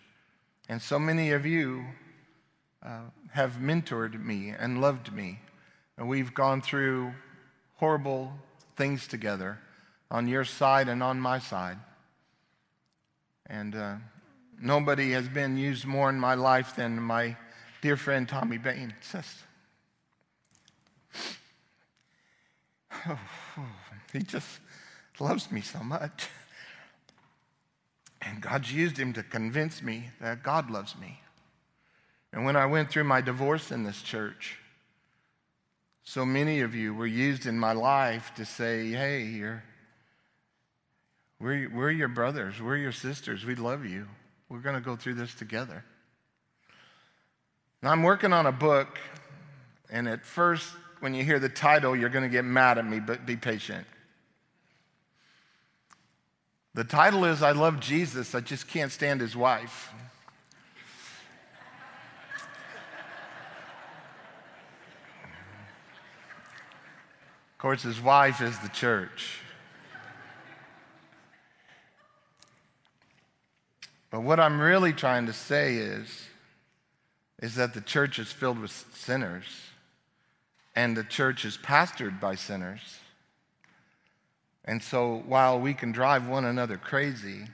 And 0.67 0.81
so 0.81 0.99
many 0.99 1.31
of 1.31 1.45
you 1.45 1.85
uh, 2.85 2.99
have 3.31 3.53
mentored 3.53 4.21
me 4.21 4.49
and 4.49 4.81
loved 4.81 5.13
me. 5.13 5.39
And 5.97 6.09
we've 6.09 6.33
gone 6.33 6.61
through 6.61 7.13
horrible 7.75 8.33
things 8.75 9.07
together 9.07 9.57
on 10.11 10.27
your 10.27 10.43
side 10.43 10.89
and 10.89 11.01
on 11.01 11.17
my 11.17 11.39
side. 11.39 11.77
And 13.47 13.75
uh, 13.75 13.95
nobody 14.61 15.11
has 15.11 15.29
been 15.29 15.55
used 15.55 15.85
more 15.85 16.09
in 16.09 16.19
my 16.19 16.33
life 16.33 16.75
than 16.75 17.01
my 17.01 17.37
dear 17.81 17.95
friend 17.95 18.27
Tommy 18.27 18.57
Bain. 18.57 18.93
Just, 19.11 19.37
oh, 23.07 23.19
he 24.11 24.19
just 24.19 24.59
loves 25.19 25.51
me 25.51 25.61
so 25.61 25.79
much. 25.79 26.27
And 28.21 28.41
God's 28.41 28.71
used 28.73 28.97
him 28.97 29.13
to 29.13 29.23
convince 29.23 29.81
me 29.81 30.09
that 30.21 30.43
God 30.43 30.71
loves 30.71 30.95
me. 30.97 31.19
And 32.31 32.45
when 32.45 32.55
I 32.55 32.65
went 32.65 32.89
through 32.89 33.03
my 33.03 33.21
divorce 33.21 33.71
in 33.71 33.83
this 33.83 34.01
church, 34.01 34.57
so 36.03 36.25
many 36.25 36.61
of 36.61 36.73
you 36.73 36.93
were 36.93 37.07
used 37.07 37.45
in 37.45 37.57
my 37.57 37.73
life 37.73 38.31
to 38.35 38.45
say, 38.45 38.89
hey, 38.89 39.23
you're, 39.23 39.63
we're, 41.39 41.69
we're 41.69 41.91
your 41.91 42.07
brothers, 42.07 42.61
we're 42.61 42.77
your 42.77 42.91
sisters, 42.91 43.45
we 43.45 43.55
love 43.55 43.85
you. 43.85 44.07
We're 44.49 44.59
going 44.59 44.75
to 44.75 44.81
go 44.81 44.95
through 44.95 45.15
this 45.15 45.33
together. 45.33 45.83
Now, 47.81 47.91
I'm 47.91 48.03
working 48.03 48.33
on 48.33 48.45
a 48.45 48.51
book, 48.51 48.99
and 49.89 50.07
at 50.07 50.25
first, 50.25 50.69
when 50.99 51.13
you 51.13 51.23
hear 51.23 51.39
the 51.39 51.49
title, 51.49 51.95
you're 51.95 52.09
going 52.09 52.23
to 52.23 52.29
get 52.29 52.45
mad 52.45 52.77
at 52.77 52.85
me, 52.85 52.99
but 52.99 53.25
be 53.25 53.35
patient. 53.35 53.85
The 56.75 56.83
title 56.83 57.23
is 57.25 57.43
I 57.43 57.51
Love 57.51 57.79
Jesus, 57.79 58.33
I 58.33 58.39
just 58.39 58.67
can't 58.67 58.91
stand 58.91 59.21
his 59.21 59.35
wife. 59.35 59.93
Of 67.51 67.57
course, 67.59 67.83
his 67.83 68.01
wife 68.01 68.41
is 68.41 68.57
the 68.59 68.69
church. 68.69 69.39
But 74.09 74.21
what 74.21 74.39
I'm 74.39 74.59
really 74.59 74.93
trying 74.93 75.27
to 75.27 75.33
say 75.33 75.75
is, 75.75 76.27
is 77.41 77.55
that 77.55 77.73
the 77.73 77.81
church 77.81 78.19
is 78.19 78.31
filled 78.31 78.59
with 78.59 78.85
sinners, 78.93 79.45
and 80.75 80.97
the 80.97 81.03
church 81.03 81.45
is 81.45 81.57
pastored 81.57 82.19
by 82.19 82.35
sinners. 82.35 82.99
And 84.65 84.81
so 84.81 85.23
while 85.25 85.59
we 85.59 85.73
can 85.73 85.91
drive 85.91 86.27
one 86.27 86.45
another 86.45 86.77
crazy, 86.77 87.45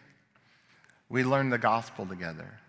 we 1.10 1.24
learn 1.24 1.50
the 1.50 1.58
gospel 1.58 2.06
together. 2.06 2.60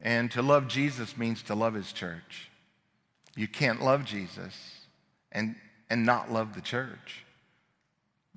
And 0.00 0.30
to 0.32 0.42
love 0.42 0.68
Jesus 0.68 1.16
means 1.16 1.42
to 1.44 1.54
love 1.54 1.74
his 1.74 1.92
church. 1.92 2.50
You 3.36 3.48
can't 3.48 3.82
love 3.82 4.04
Jesus 4.04 4.54
and, 5.32 5.56
and 5.90 6.06
not 6.06 6.30
love 6.30 6.54
the 6.54 6.60
church. 6.60 7.24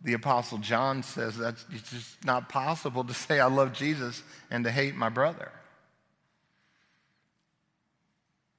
The 0.03 0.13
Apostle 0.13 0.60
John 0.60 1.03
says 1.03 1.38
that 1.38 1.56
it's 1.71 1.91
just 1.91 2.23
not 2.25 2.49
possible 2.49 3.03
to 3.03 3.13
say, 3.13 3.39
I 3.39 3.47
love 3.47 3.73
Jesus 3.73 4.23
and 4.49 4.63
to 4.63 4.71
hate 4.71 4.95
my 4.95 5.10
brother. 5.10 5.51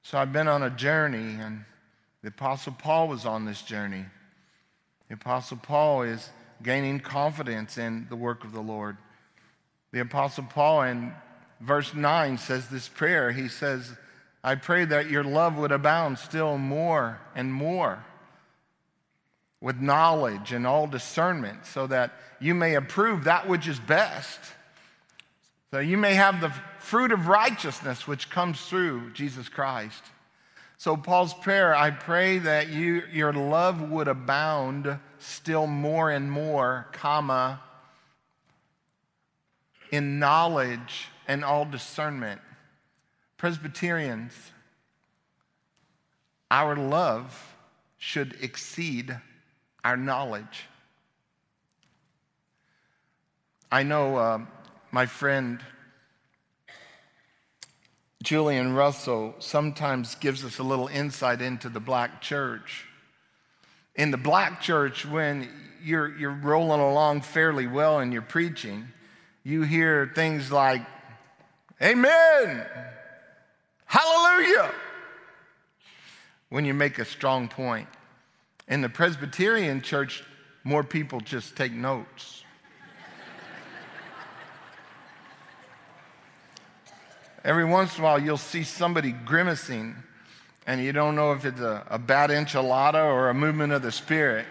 So 0.03 0.17
I've 0.17 0.33
been 0.33 0.47
on 0.47 0.63
a 0.63 0.69
journey, 0.69 1.37
and 1.39 1.65
the 2.21 2.29
Apostle 2.29 2.73
Paul 2.77 3.07
was 3.07 3.25
on 3.25 3.45
this 3.45 3.61
journey. 3.61 4.05
The 5.09 5.15
Apostle 5.15 5.57
Paul 5.57 6.03
is 6.03 6.29
gaining 6.61 6.99
confidence 6.99 7.77
in 7.77 8.07
the 8.09 8.15
work 8.15 8.43
of 8.43 8.53
the 8.53 8.61
Lord. 8.61 8.97
The 9.91 9.99
Apostle 9.99 10.43
Paul 10.43 10.83
in 10.83 11.13
verse 11.59 11.93
9 11.93 12.37
says 12.37 12.67
this 12.69 12.87
prayer. 12.87 13.31
He 13.31 13.47
says, 13.47 13.91
I 14.43 14.55
pray 14.55 14.85
that 14.85 15.09
your 15.09 15.23
love 15.23 15.57
would 15.57 15.71
abound 15.71 16.19
still 16.19 16.57
more 16.57 17.19
and 17.35 17.51
more 17.51 18.05
with 19.61 19.81
knowledge 19.81 20.53
and 20.53 20.65
all 20.65 20.87
discernment, 20.87 21.65
so 21.65 21.85
that 21.87 22.13
you 22.39 22.55
may 22.55 22.75
approve 22.75 23.25
that 23.25 23.49
which 23.49 23.67
is 23.67 23.79
best. 23.79 24.39
So 25.71 25.79
you 25.79 25.97
may 25.97 26.13
have 26.13 26.39
the 26.39 26.53
fruit 26.79 27.11
of 27.11 27.27
righteousness 27.27 28.07
which 28.07 28.29
comes 28.29 28.61
through 28.61 29.11
Jesus 29.11 29.49
Christ. 29.49 30.01
So, 30.79 30.95
Paul's 30.95 31.33
prayer 31.33 31.75
I 31.75 31.91
pray 31.91 32.39
that 32.39 32.69
you, 32.69 33.03
your 33.11 33.33
love 33.33 33.81
would 33.91 34.07
abound 34.07 34.97
still 35.17 35.67
more 35.67 36.09
and 36.09 36.31
more, 36.31 36.87
comma, 36.93 37.59
in 39.91 40.19
knowledge 40.19 41.09
and 41.27 41.43
all 41.43 41.65
discernment. 41.65 42.39
Presbyterians, 43.35 44.31
our 46.49 46.77
love 46.77 47.57
should 47.97 48.37
exceed 48.39 49.19
our 49.83 49.97
knowledge. 49.97 50.63
I 53.69 53.83
know 53.83 54.15
uh, 54.15 54.39
my 54.91 55.07
friend 55.07 55.59
Julian 58.29 58.75
Russell 58.75 59.33
sometimes 59.39 60.13
gives 60.13 60.45
us 60.45 60.59
a 60.59 60.63
little 60.63 60.87
insight 60.87 61.41
into 61.41 61.67
the 61.67 61.79
black 61.79 62.21
church. 62.21 62.85
In 63.95 64.11
the 64.11 64.17
black 64.17 64.61
church, 64.61 65.03
when 65.03 65.49
you're, 65.83 66.15
you're 66.15 66.29
rolling 66.29 66.79
along 66.79 67.21
fairly 67.21 67.65
well 67.65 67.97
and 67.97 68.13
you're 68.13 68.21
preaching, 68.21 68.89
you 69.43 69.63
hear 69.63 70.11
things 70.13 70.51
like, 70.51 70.83
Amen, 71.81 72.67
Hallelujah, 73.85 74.73
when 76.49 76.65
you 76.65 76.75
make 76.75 76.99
a 76.99 77.05
strong 77.05 77.47
point. 77.47 77.87
In 78.67 78.81
the 78.81 78.89
Presbyterian 78.89 79.81
church, 79.81 80.23
more 80.63 80.83
people 80.83 81.19
just 81.19 81.57
take 81.57 81.71
notes. 81.71 82.38
Every 87.43 87.63
once 87.63 87.97
in 87.97 88.01
a 88.01 88.03
while, 88.03 88.19
you'll 88.19 88.37
see 88.37 88.63
somebody 88.63 89.11
grimacing, 89.13 89.95
and 90.67 90.83
you 90.83 90.91
don't 90.91 91.15
know 91.15 91.31
if 91.31 91.45
it's 91.45 91.61
a, 91.61 91.85
a 91.89 91.97
bad 91.97 92.31
enchilada 92.31 93.03
or 93.05 93.29
a 93.29 93.33
movement 93.33 93.71
of 93.71 93.81
the 93.81 93.91
Spirit. 93.93 94.45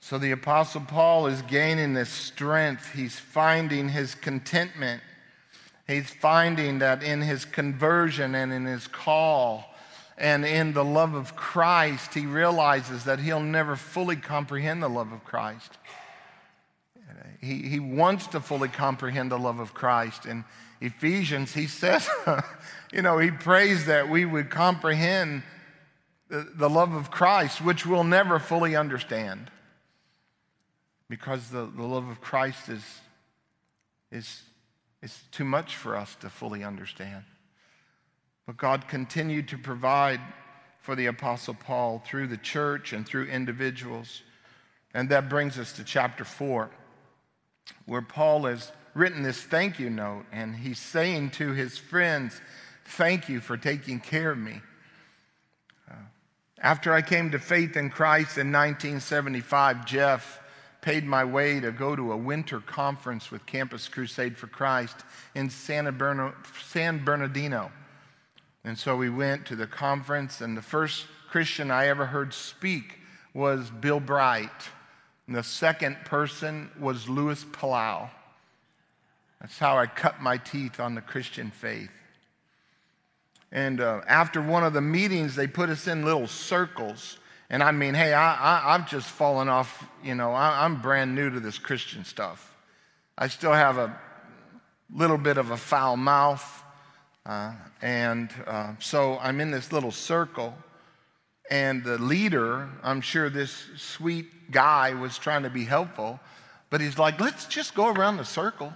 So 0.00 0.18
the 0.18 0.32
Apostle 0.32 0.80
Paul 0.80 1.26
is 1.26 1.42
gaining 1.42 1.92
this 1.92 2.08
strength. 2.08 2.92
He's 2.92 3.18
finding 3.18 3.90
his 3.90 4.14
contentment. 4.14 5.02
He's 5.86 6.10
finding 6.10 6.78
that 6.78 7.02
in 7.02 7.20
his 7.20 7.44
conversion 7.44 8.34
and 8.34 8.52
in 8.52 8.64
his 8.64 8.86
call 8.86 9.66
and 10.16 10.44
in 10.44 10.72
the 10.72 10.84
love 10.84 11.14
of 11.14 11.36
Christ, 11.36 12.14
he 12.14 12.26
realizes 12.26 13.04
that 13.04 13.20
he'll 13.20 13.38
never 13.38 13.76
fully 13.76 14.16
comprehend 14.16 14.82
the 14.82 14.88
love 14.88 15.12
of 15.12 15.24
Christ 15.24 15.76
he, 17.40 17.62
he 17.62 17.80
wants 17.80 18.26
to 18.28 18.40
fully 18.40 18.68
comprehend 18.68 19.30
the 19.30 19.38
love 19.38 19.60
of 19.60 19.74
Christ. 19.74 20.26
In 20.26 20.44
Ephesians, 20.80 21.54
he 21.54 21.66
says, 21.66 22.08
you 22.92 23.02
know, 23.02 23.18
he 23.18 23.30
prays 23.30 23.86
that 23.86 24.08
we 24.08 24.24
would 24.24 24.50
comprehend 24.50 25.42
the, 26.28 26.46
the 26.54 26.68
love 26.68 26.92
of 26.92 27.10
Christ, 27.10 27.64
which 27.64 27.86
we'll 27.86 28.04
never 28.04 28.38
fully 28.38 28.76
understand. 28.76 29.50
Because 31.08 31.48
the, 31.50 31.66
the 31.66 31.84
love 31.84 32.08
of 32.08 32.20
Christ 32.20 32.68
is, 32.68 32.84
is, 34.10 34.42
is 35.02 35.18
too 35.30 35.44
much 35.44 35.76
for 35.76 35.96
us 35.96 36.14
to 36.16 36.28
fully 36.28 36.64
understand. 36.64 37.24
But 38.46 38.56
God 38.56 38.88
continued 38.88 39.48
to 39.48 39.58
provide 39.58 40.20
for 40.80 40.96
the 40.96 41.06
Apostle 41.06 41.54
Paul 41.54 42.02
through 42.04 42.28
the 42.28 42.36
church 42.36 42.92
and 42.92 43.06
through 43.06 43.26
individuals. 43.26 44.22
And 44.94 45.10
that 45.10 45.28
brings 45.28 45.58
us 45.58 45.72
to 45.74 45.84
chapter 45.84 46.24
4, 46.24 46.70
where 47.86 48.02
Paul 48.02 48.44
has 48.44 48.72
written 48.94 49.22
this 49.22 49.40
thank 49.40 49.78
you 49.78 49.90
note, 49.90 50.24
and 50.32 50.56
he's 50.56 50.78
saying 50.78 51.30
to 51.30 51.52
his 51.52 51.78
friends, 51.78 52.40
Thank 52.84 53.28
you 53.28 53.40
for 53.40 53.58
taking 53.58 54.00
care 54.00 54.30
of 54.30 54.38
me. 54.38 54.62
Uh, 55.90 55.94
after 56.60 56.94
I 56.94 57.02
came 57.02 57.30
to 57.32 57.38
faith 57.38 57.76
in 57.76 57.90
Christ 57.90 58.38
in 58.38 58.50
1975, 58.50 59.84
Jeff 59.84 60.40
paid 60.80 61.04
my 61.04 61.22
way 61.22 61.60
to 61.60 61.70
go 61.70 61.94
to 61.94 62.12
a 62.12 62.16
winter 62.16 62.60
conference 62.60 63.30
with 63.30 63.44
Campus 63.44 63.88
Crusade 63.88 64.38
for 64.38 64.46
Christ 64.46 64.96
in 65.34 65.50
Santa 65.50 65.92
Berna, 65.92 66.32
San 66.64 67.04
Bernardino. 67.04 67.70
And 68.64 68.78
so 68.78 68.96
we 68.96 69.10
went 69.10 69.44
to 69.46 69.56
the 69.56 69.66
conference, 69.66 70.40
and 70.40 70.56
the 70.56 70.62
first 70.62 71.06
Christian 71.30 71.70
I 71.70 71.88
ever 71.88 72.06
heard 72.06 72.32
speak 72.32 73.00
was 73.34 73.70
Bill 73.70 74.00
Bright. 74.00 74.50
And 75.28 75.36
the 75.36 75.42
second 75.42 75.98
person 76.06 76.70
was 76.80 77.06
Luis 77.06 77.44
Palau. 77.44 78.08
That's 79.42 79.58
how 79.58 79.76
I 79.76 79.86
cut 79.86 80.22
my 80.22 80.38
teeth 80.38 80.80
on 80.80 80.94
the 80.94 81.02
Christian 81.02 81.50
faith. 81.50 81.90
And 83.52 83.82
uh, 83.82 84.00
after 84.08 84.40
one 84.40 84.64
of 84.64 84.72
the 84.72 84.80
meetings, 84.80 85.36
they 85.36 85.46
put 85.46 85.68
us 85.68 85.86
in 85.86 86.02
little 86.02 86.26
circles. 86.26 87.18
And 87.50 87.62
I 87.62 87.72
mean, 87.72 87.92
hey, 87.92 88.14
I, 88.14 88.72
have 88.72 88.88
just 88.88 89.06
fallen 89.06 89.50
off, 89.50 89.86
you 90.02 90.14
know, 90.14 90.32
I, 90.32 90.64
I'm 90.64 90.80
brand 90.80 91.14
new 91.14 91.28
to 91.28 91.40
this 91.40 91.58
Christian 91.58 92.04
stuff. 92.04 92.56
I 93.18 93.28
still 93.28 93.52
have 93.52 93.76
a 93.76 93.98
little 94.94 95.18
bit 95.18 95.36
of 95.36 95.50
a 95.50 95.58
foul 95.58 95.98
mouth. 95.98 96.64
Uh, 97.26 97.52
and 97.82 98.30
uh, 98.46 98.72
so 98.78 99.18
I'm 99.18 99.42
in 99.42 99.50
this 99.50 99.72
little 99.72 99.92
circle. 99.92 100.54
And 101.50 101.82
the 101.82 101.98
leader, 101.98 102.68
I'm 102.82 103.00
sure 103.00 103.30
this 103.30 103.64
sweet 103.76 104.50
guy 104.50 104.94
was 104.94 105.18
trying 105.18 105.42
to 105.44 105.50
be 105.50 105.64
helpful, 105.64 106.20
but 106.70 106.80
he's 106.80 106.98
like, 106.98 107.20
let's 107.20 107.46
just 107.46 107.74
go 107.74 107.88
around 107.88 108.18
the 108.18 108.24
circle 108.24 108.72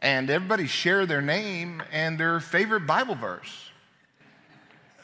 and 0.00 0.28
everybody 0.28 0.66
share 0.66 1.06
their 1.06 1.22
name 1.22 1.82
and 1.92 2.18
their 2.18 2.40
favorite 2.40 2.86
Bible 2.86 3.14
verse. 3.14 3.70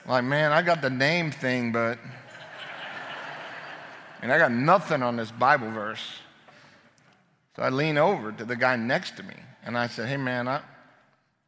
Like, 0.07 0.25
man, 0.25 0.53
I 0.53 0.63
got 0.63 0.83
the 0.83 0.91
name 0.91 1.31
thing, 1.31 1.73
but 1.73 1.99
and 4.23 4.33
I 4.33 4.39
got 4.39 4.53
nothing 4.53 5.03
on 5.03 5.17
this 5.17 5.31
Bible 5.31 5.71
verse. 5.71 6.19
So 7.57 7.63
I 7.63 7.71
lean 7.71 7.97
over 7.99 8.33
to 8.33 8.45
the 8.45 8.57
guy 8.57 8.77
next 8.77 9.17
to 9.17 9.23
me 9.23 9.35
and 9.65 9.77
I 9.77 9.87
said, 9.87 10.09
Hey 10.09 10.17
man, 10.17 10.49
I, 10.49 10.61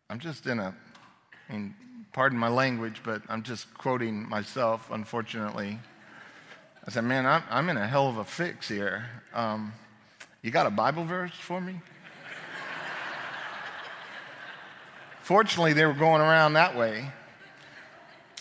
I'm 0.08 0.18
just 0.18 0.46
in 0.46 0.58
a, 0.58 0.74
I 1.48 1.52
mean, 1.52 1.74
pardon 2.12 2.38
my 2.38 2.48
language, 2.48 3.00
but 3.04 3.22
I'm 3.28 3.42
just 3.42 3.72
quoting 3.74 4.28
myself, 4.28 4.90
unfortunately. 4.90 5.78
I 6.86 6.90
said, 6.90 7.04
Man, 7.04 7.26
I'm, 7.26 7.42
I'm 7.50 7.68
in 7.68 7.76
a 7.76 7.86
hell 7.86 8.08
of 8.08 8.16
a 8.18 8.24
fix 8.24 8.68
here. 8.68 9.06
Um, 9.34 9.72
you 10.42 10.50
got 10.50 10.66
a 10.66 10.70
Bible 10.70 11.04
verse 11.04 11.34
for 11.34 11.60
me? 11.60 11.80
Fortunately, 15.22 15.72
they 15.72 15.86
were 15.86 15.92
going 15.92 16.20
around 16.20 16.54
that 16.54 16.76
way. 16.76 17.12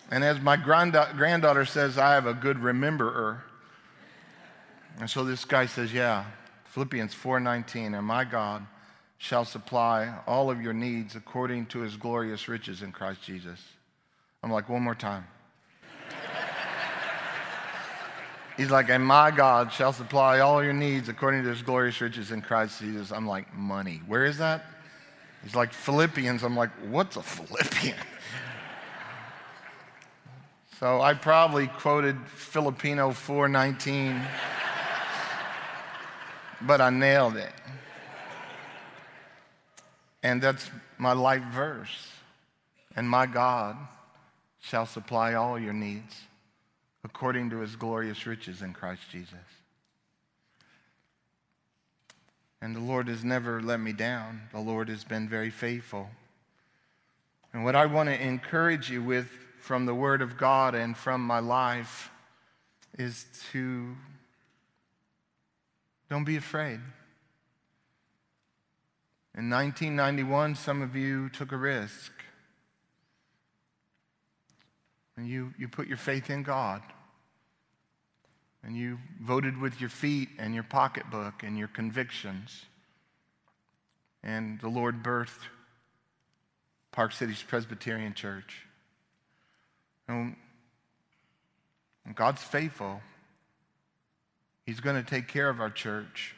And 0.10 0.24
as 0.24 0.42
my 0.42 0.58
granddaughter 0.58 1.66
says, 1.66 1.98
I 1.98 2.16
have 2.16 2.26
a 2.26 2.34
good 2.34 2.58
rememberer. 2.58 3.42
And 5.00 5.10
so 5.10 5.24
this 5.24 5.46
guy 5.46 5.68
says, 5.68 5.94
Yeah, 5.94 6.26
Philippians 6.66 7.14
4:19, 7.14 7.98
and 7.98 8.06
my 8.06 8.24
God 8.24 8.66
shall 9.22 9.46
supply 9.46 10.12
all 10.26 10.50
of 10.50 10.64
your 10.64 10.74
needs 10.74 11.16
according 11.16 11.68
to 11.68 11.82
his 11.82 11.96
glorious 11.96 12.48
riches 12.48 12.82
in 12.82 12.92
Christ 12.92 13.22
Jesus. 13.22 13.62
I'm 14.42 14.52
like, 14.52 14.68
one 14.68 14.82
more 14.82 14.96
time. 14.96 15.28
He's 18.58 18.72
like, 18.72 18.90
and 18.90 19.06
my 19.06 19.30
God 19.30 19.72
shall 19.72 19.94
supply 19.94 20.40
all 20.40 20.64
your 20.64 20.74
needs 20.74 21.08
according 21.08 21.44
to 21.44 21.50
his 21.50 21.62
glorious 21.62 22.02
riches 22.02 22.32
in 22.32 22.42
Christ 22.42 22.80
Jesus. 22.80 23.12
I'm 23.12 23.28
like, 23.28 23.54
money. 23.54 24.02
Where 24.08 24.26
is 24.26 24.40
that? 24.40 24.66
He's 25.44 25.54
like, 25.54 25.72
Philippians. 25.72 26.42
I'm 26.42 26.58
like, 26.58 26.72
what's 26.90 27.16
a 27.16 27.22
Philippian? 27.22 27.98
so 30.80 31.00
I 31.00 31.14
probably 31.14 31.68
quoted 31.68 32.18
Filipino 32.26 33.12
419, 33.12 34.20
but 36.62 36.82
I 36.82 36.90
nailed 36.90 37.36
it. 37.36 37.54
And 40.24 40.42
that's 40.42 40.70
my 40.98 41.14
life 41.14 41.44
verse. 41.44 42.10
And 42.96 43.10
my 43.10 43.26
God 43.26 43.78
shall 44.60 44.86
supply 44.86 45.34
all 45.34 45.58
your 45.60 45.74
needs 45.74 46.16
according 47.04 47.50
to 47.50 47.60
his 47.60 47.76
glorious 47.76 48.28
riches 48.28 48.62
in 48.62 48.74
Christ 48.74 49.02
Jesus. 49.12 49.34
And 52.62 52.76
the 52.76 52.80
Lord 52.80 53.08
has 53.08 53.24
never 53.24 53.62
let 53.62 53.80
me 53.80 53.92
down. 53.92 54.44
The 54.52 54.60
Lord 54.60 54.88
has 54.90 55.04
been 55.04 55.28
very 55.28 55.50
faithful. 55.50 56.10
And 57.54 57.64
what 57.64 57.76
I 57.76 57.88
want 57.88 58.10
to 58.10 58.22
encourage 58.22 58.92
you 58.92 59.02
with 59.02 59.28
from 59.60 59.86
the 59.86 59.96
Word 59.96 60.22
of 60.22 60.38
God 60.38 60.76
and 60.76 60.96
from 60.96 61.26
my 61.26 61.40
life 61.40 62.12
is 62.98 63.26
to 63.52 63.96
don't 66.10 66.24
be 66.26 66.36
afraid. 66.36 66.80
In 69.38 69.50
1991, 69.50 70.56
some 70.56 70.82
of 70.82 70.96
you 70.96 71.30
took 71.30 71.54
a 71.54 71.58
risk. 71.58 72.12
And 75.16 75.28
you, 75.28 75.54
you 75.58 75.70
put 75.70 75.88
your 75.88 75.98
faith 75.98 76.30
in 76.30 76.44
God. 76.44 76.82
And 78.64 78.76
you 78.76 79.00
voted 79.22 79.58
with 79.58 79.80
your 79.80 79.90
feet 79.90 80.30
and 80.38 80.54
your 80.54 80.64
pocketbook 80.64 81.44
and 81.44 81.58
your 81.58 81.70
convictions. 81.70 82.66
And 84.22 84.60
the 84.60 84.68
Lord 84.68 85.02
birthed 85.02 85.48
Park 86.92 87.14
Cities 87.14 87.44
Presbyterian 87.48 88.14
Church. 88.14 88.66
And 90.10 90.36
God's 92.16 92.44
faithful. 92.44 93.02
He's 94.66 94.82
going 94.82 95.02
to 95.02 95.10
take 95.10 95.30
care 95.30 95.50
of 95.50 95.62
our 95.62 95.70
church. 95.70 96.36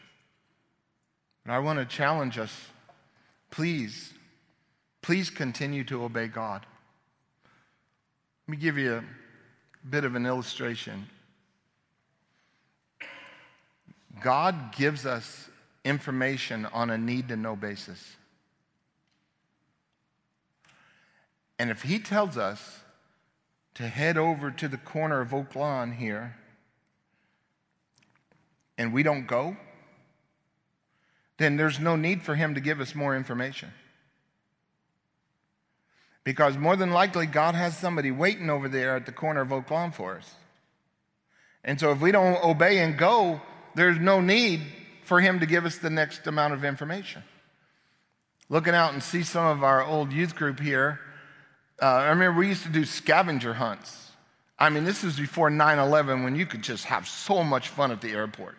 But 1.44 1.54
I 1.54 1.60
want 1.60 1.80
to 1.80 1.86
challenge 1.86 2.38
us 2.38 2.54
please, 3.54 4.12
please 5.04 5.30
continue 5.30 5.84
to 5.84 6.04
obey 6.04 6.28
God. 6.28 6.66
Let 8.48 8.52
me 8.52 8.58
give 8.58 8.80
you 8.80 8.96
a 8.96 9.04
bit 9.88 10.06
of 10.06 10.16
an 10.16 10.26
illustration. 10.26 11.08
God 14.22 14.76
gives 14.76 15.06
us 15.06 15.50
information 15.86 16.66
on 16.74 16.90
a 16.90 16.98
need 16.98 17.28
to 17.28 17.36
know 17.36 17.56
basis. 17.56 18.16
And 21.60 21.70
if 21.70 21.84
He 21.84 22.00
tells 22.00 22.40
us 22.40 22.80
to 23.76 23.84
head 23.84 24.18
over 24.18 24.50
to 24.50 24.68
the 24.68 24.78
corner 24.78 25.22
of 25.22 25.32
Oak 25.32 25.56
Lawn 25.56 25.92
here, 25.92 26.38
and 28.80 28.92
we 28.92 29.04
don't 29.04 29.28
go, 29.28 29.56
then 31.44 31.58
there's 31.58 31.80
no 31.80 31.96
need 31.96 32.24
for 32.24 32.36
Him 32.36 32.56
to 32.56 32.62
give 32.62 32.80
us 32.80 32.96
more 32.96 33.16
information. 33.16 33.72
Because 36.24 36.58
more 36.58 36.76
than 36.76 36.92
likely, 36.92 37.26
God 37.26 37.54
has 37.54 37.78
somebody 37.78 38.10
waiting 38.10 38.50
over 38.50 38.70
there 38.70 38.96
at 38.96 39.06
the 39.06 39.12
corner 39.12 39.42
of 39.42 39.52
Oak 39.52 39.70
Lawn 39.70 39.92
for 39.92 40.16
us. 40.16 40.36
And 41.66 41.80
so 41.80 41.92
if 41.92 42.00
we 42.00 42.12
don't 42.12 42.42
obey 42.44 42.80
and 42.80 42.98
go, 42.98 43.42
there's 43.76 44.00
no 44.00 44.22
need 44.22 44.62
for 45.04 45.20
him 45.20 45.40
to 45.40 45.46
give 45.46 45.66
us 45.66 45.78
the 45.78 45.90
next 45.90 46.26
amount 46.28 46.54
of 46.54 46.64
information. 46.64 47.24
Looking 48.50 48.74
out 48.74 48.94
and 48.94 49.04
see 49.04 49.24
some 49.24 49.46
of 49.46 49.64
our 49.64 49.84
old 49.84 50.12
youth 50.12 50.36
group 50.36 50.60
here. 50.60 51.00
Uh, 51.82 51.86
I 51.86 52.10
remember 52.10 52.40
we 52.40 52.48
used 52.48 52.64
to 52.64 52.70
do 52.70 52.86
scavenger 52.86 53.54
hunts. 53.54 54.12
I 54.60 54.70
mean, 54.70 54.84
this 54.84 55.04
was 55.04 55.18
before 55.18 55.50
9 55.50 55.80
11 55.80 56.24
when 56.24 56.36
you 56.36 56.46
could 56.46 56.62
just 56.62 56.86
have 56.86 57.08
so 57.08 57.44
much 57.44 57.70
fun 57.70 57.92
at 57.92 58.02
the 58.02 58.12
airport. 58.12 58.56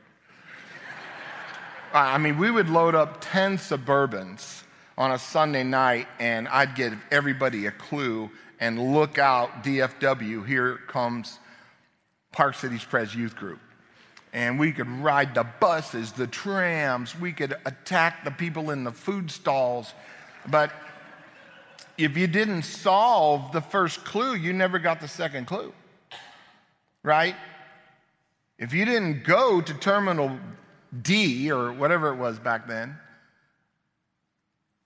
I 1.95 2.19
mean, 2.19 2.37
we 2.39 2.51
would 2.51 2.69
load 2.69 2.95
up 2.95 3.21
10 3.21 3.57
Suburbans 3.57 4.65
on 4.99 5.13
a 5.13 5.19
Sunday 5.19 5.63
night, 5.63 6.09
and 6.19 6.49
I'd 6.49 6.75
give 6.75 6.97
everybody 7.11 7.67
a 7.67 7.71
clue 7.71 8.31
and 8.59 8.93
look 8.93 9.19
out, 9.19 9.63
DFW, 9.63 10.47
here 10.47 10.79
comes 10.89 11.39
Park 12.33 12.57
Cities 12.57 12.85
Pres 12.85 13.15
Youth 13.15 13.37
Group 13.37 13.61
and 14.35 14.59
we 14.59 14.73
could 14.73 14.89
ride 14.89 15.33
the 15.35 15.45
buses, 15.61 16.11
the 16.13 16.27
trams, 16.27 17.19
we 17.19 17.33
could 17.33 17.55
attack 17.65 18.25
the 18.25 18.33
people 18.33 18.71
in 18.73 18.83
the 18.83 18.91
food 18.91 19.31
stalls. 19.31 19.95
But 20.49 20.73
if 21.97 22.17
you 22.17 22.27
didn't 22.27 22.63
solve 22.63 23.53
the 23.53 23.61
first 23.61 24.05
clue, 24.05 24.35
you 24.35 24.53
never 24.53 24.81
got 24.81 25.01
the 25.01 25.07
second 25.07 25.47
clue, 25.47 25.73
right? 27.05 27.37
If 28.59 28.75
you 28.75 28.85
didn't 28.85 29.23
go 29.23 29.61
to 29.61 29.75
Terminal 29.75 30.37
D 31.03 31.51
or 31.51 31.73
whatever 31.73 32.13
it 32.13 32.17
was 32.17 32.39
back 32.39 32.67
then, 32.67 32.99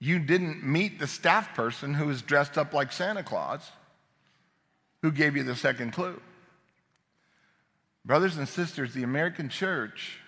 you 0.01 0.19
didn't 0.19 0.65
meet 0.65 0.99
the 0.99 1.07
staff 1.07 1.55
person 1.55 1.95
who 1.95 2.07
was 2.07 2.23
dressed 2.23 2.57
up 2.57 2.73
like 2.73 2.93
Santa 2.93 3.23
Claus 3.23 3.71
who 5.03 5.11
gave 5.11 5.37
you 5.37 5.43
the 5.43 5.57
second 5.57 5.93
clue. 5.93 6.21
Brothers 8.05 8.37
and 8.37 8.49
sisters, 8.49 8.95
the 8.95 9.03
American 9.03 9.49
church 9.49 10.19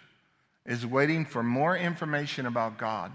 is 0.66 0.84
waiting 0.84 1.24
for 1.24 1.42
more 1.42 1.76
information 1.76 2.46
about 2.46 2.78
God. 2.78 3.12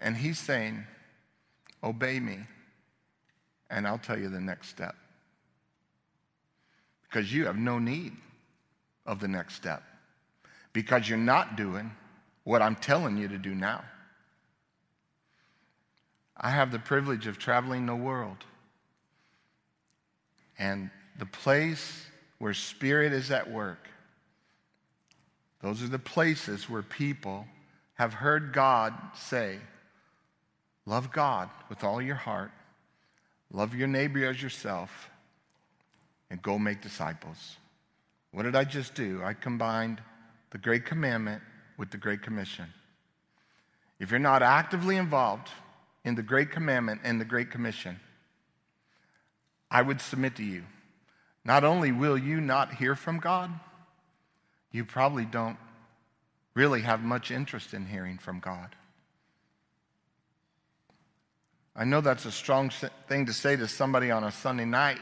And 0.00 0.16
he's 0.16 0.38
saying, 0.38 0.86
Obey 1.82 2.18
me, 2.18 2.40
and 3.70 3.86
I'll 3.86 3.98
tell 3.98 4.18
you 4.18 4.28
the 4.28 4.40
next 4.40 4.68
step. 4.68 4.96
Because 7.04 7.32
you 7.32 7.46
have 7.46 7.56
no 7.56 7.78
need 7.78 8.12
of 9.08 9.18
the 9.18 9.26
next 9.26 9.54
step, 9.54 9.82
because 10.72 11.08
you're 11.08 11.18
not 11.18 11.56
doing 11.56 11.90
what 12.44 12.62
I'm 12.62 12.76
telling 12.76 13.16
you 13.16 13.26
to 13.28 13.38
do 13.38 13.54
now. 13.54 13.82
I 16.36 16.50
have 16.50 16.70
the 16.70 16.78
privilege 16.78 17.26
of 17.26 17.38
traveling 17.38 17.86
the 17.86 17.96
world. 17.96 18.44
And 20.58 20.90
the 21.18 21.26
place 21.26 22.04
where 22.38 22.54
Spirit 22.54 23.12
is 23.12 23.30
at 23.30 23.50
work, 23.50 23.88
those 25.62 25.82
are 25.82 25.88
the 25.88 25.98
places 25.98 26.68
where 26.68 26.82
people 26.82 27.46
have 27.94 28.14
heard 28.14 28.52
God 28.52 28.94
say, 29.14 29.58
Love 30.86 31.12
God 31.12 31.50
with 31.68 31.84
all 31.84 32.00
your 32.00 32.14
heart, 32.14 32.50
love 33.52 33.74
your 33.74 33.88
neighbor 33.88 34.24
as 34.24 34.42
yourself, 34.42 35.10
and 36.30 36.40
go 36.40 36.58
make 36.58 36.80
disciples. 36.80 37.56
What 38.32 38.42
did 38.42 38.56
I 38.56 38.64
just 38.64 38.94
do? 38.94 39.22
I 39.22 39.32
combined 39.32 40.00
the 40.50 40.58
Great 40.58 40.84
Commandment 40.84 41.42
with 41.76 41.90
the 41.90 41.96
Great 41.96 42.22
Commission. 42.22 42.66
If 43.98 44.10
you're 44.10 44.20
not 44.20 44.42
actively 44.42 44.96
involved 44.96 45.48
in 46.04 46.14
the 46.14 46.22
Great 46.22 46.50
Commandment 46.50 47.00
and 47.04 47.20
the 47.20 47.24
Great 47.24 47.50
Commission, 47.50 47.98
I 49.70 49.82
would 49.82 50.00
submit 50.00 50.36
to 50.36 50.44
you 50.44 50.64
not 51.44 51.64
only 51.64 51.92
will 51.92 52.18
you 52.18 52.40
not 52.40 52.74
hear 52.74 52.94
from 52.94 53.18
God, 53.18 53.50
you 54.70 54.84
probably 54.84 55.24
don't 55.24 55.56
really 56.54 56.82
have 56.82 57.00
much 57.00 57.30
interest 57.30 57.72
in 57.72 57.86
hearing 57.86 58.18
from 58.18 58.40
God. 58.40 58.74
I 61.74 61.84
know 61.84 62.00
that's 62.00 62.24
a 62.24 62.32
strong 62.32 62.70
thing 63.08 63.26
to 63.26 63.32
say 63.32 63.56
to 63.56 63.68
somebody 63.68 64.10
on 64.10 64.24
a 64.24 64.32
Sunday 64.32 64.64
night, 64.64 64.98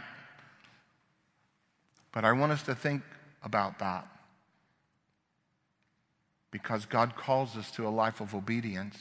but 2.12 2.24
I 2.24 2.33
want 2.33 2.53
us 2.53 2.62
to 2.64 2.74
think 2.74 3.03
about 3.43 3.78
that 3.78 4.09
because 6.51 6.87
God 6.87 7.16
calls 7.16 7.57
us 7.57 7.70
to 7.72 7.87
a 7.87 7.91
life 7.91 8.20
of 8.20 8.34
obedience 8.34 8.97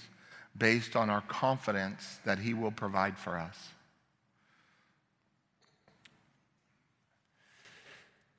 based 0.58 0.96
on 0.96 1.10
our 1.10 1.22
confidence 1.22 2.20
that 2.26 2.40
He 2.40 2.54
will 2.54 2.72
provide 2.72 3.18
for 3.18 3.38
us. 3.38 3.70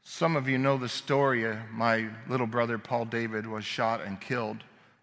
Some 0.03 0.37
of 0.37 0.49
you 0.49 0.59
know 0.59 0.77
the 0.77 0.89
story. 0.89 1.47
Uh, 1.47 1.57
my 1.73 2.09
little 2.29 2.47
brother 2.47 2.79
Paul 2.79 3.07
David 3.07 3.47
was 3.47 3.65
shot 3.65 4.01
and 4.03 4.21
killed 4.21 4.59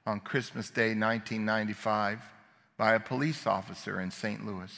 on 0.05 0.19
Christmas 0.19 0.69
Day 0.69 0.95
1995 0.95 2.19
by 2.77 2.93
a 2.93 2.99
police 2.99 3.45
officer 3.47 3.99
in 3.99 4.11
St. 4.11 4.45
Louis, 4.45 4.71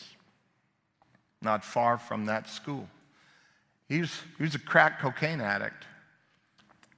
not 1.41 1.63
far 1.63 1.97
from 1.97 2.25
that 2.25 2.49
school. 2.49 2.87
He 3.87 4.01
was, 4.01 4.21
he 4.37 4.43
was 4.43 4.55
a 4.55 4.59
crack 4.59 4.99
cocaine 4.99 5.41
addict. 5.41 5.85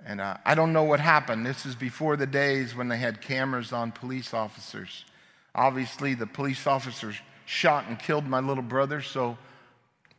And 0.05 0.21
uh, 0.21 0.37
I 0.45 0.55
don't 0.55 0.73
know 0.73 0.83
what 0.83 0.99
happened. 0.99 1.45
This 1.45 1.65
is 1.65 1.75
before 1.75 2.15
the 2.15 2.27
days 2.27 2.75
when 2.75 2.87
they 2.87 2.97
had 2.97 3.21
cameras 3.21 3.73
on 3.73 3.91
police 3.91 4.33
officers. 4.33 5.05
Obviously, 5.53 6.13
the 6.13 6.27
police 6.27 6.67
officers 6.67 7.15
shot 7.45 7.85
and 7.87 7.97
killed 7.97 8.25
my 8.25 8.39
little 8.39 8.63
brother, 8.63 9.01
so 9.01 9.37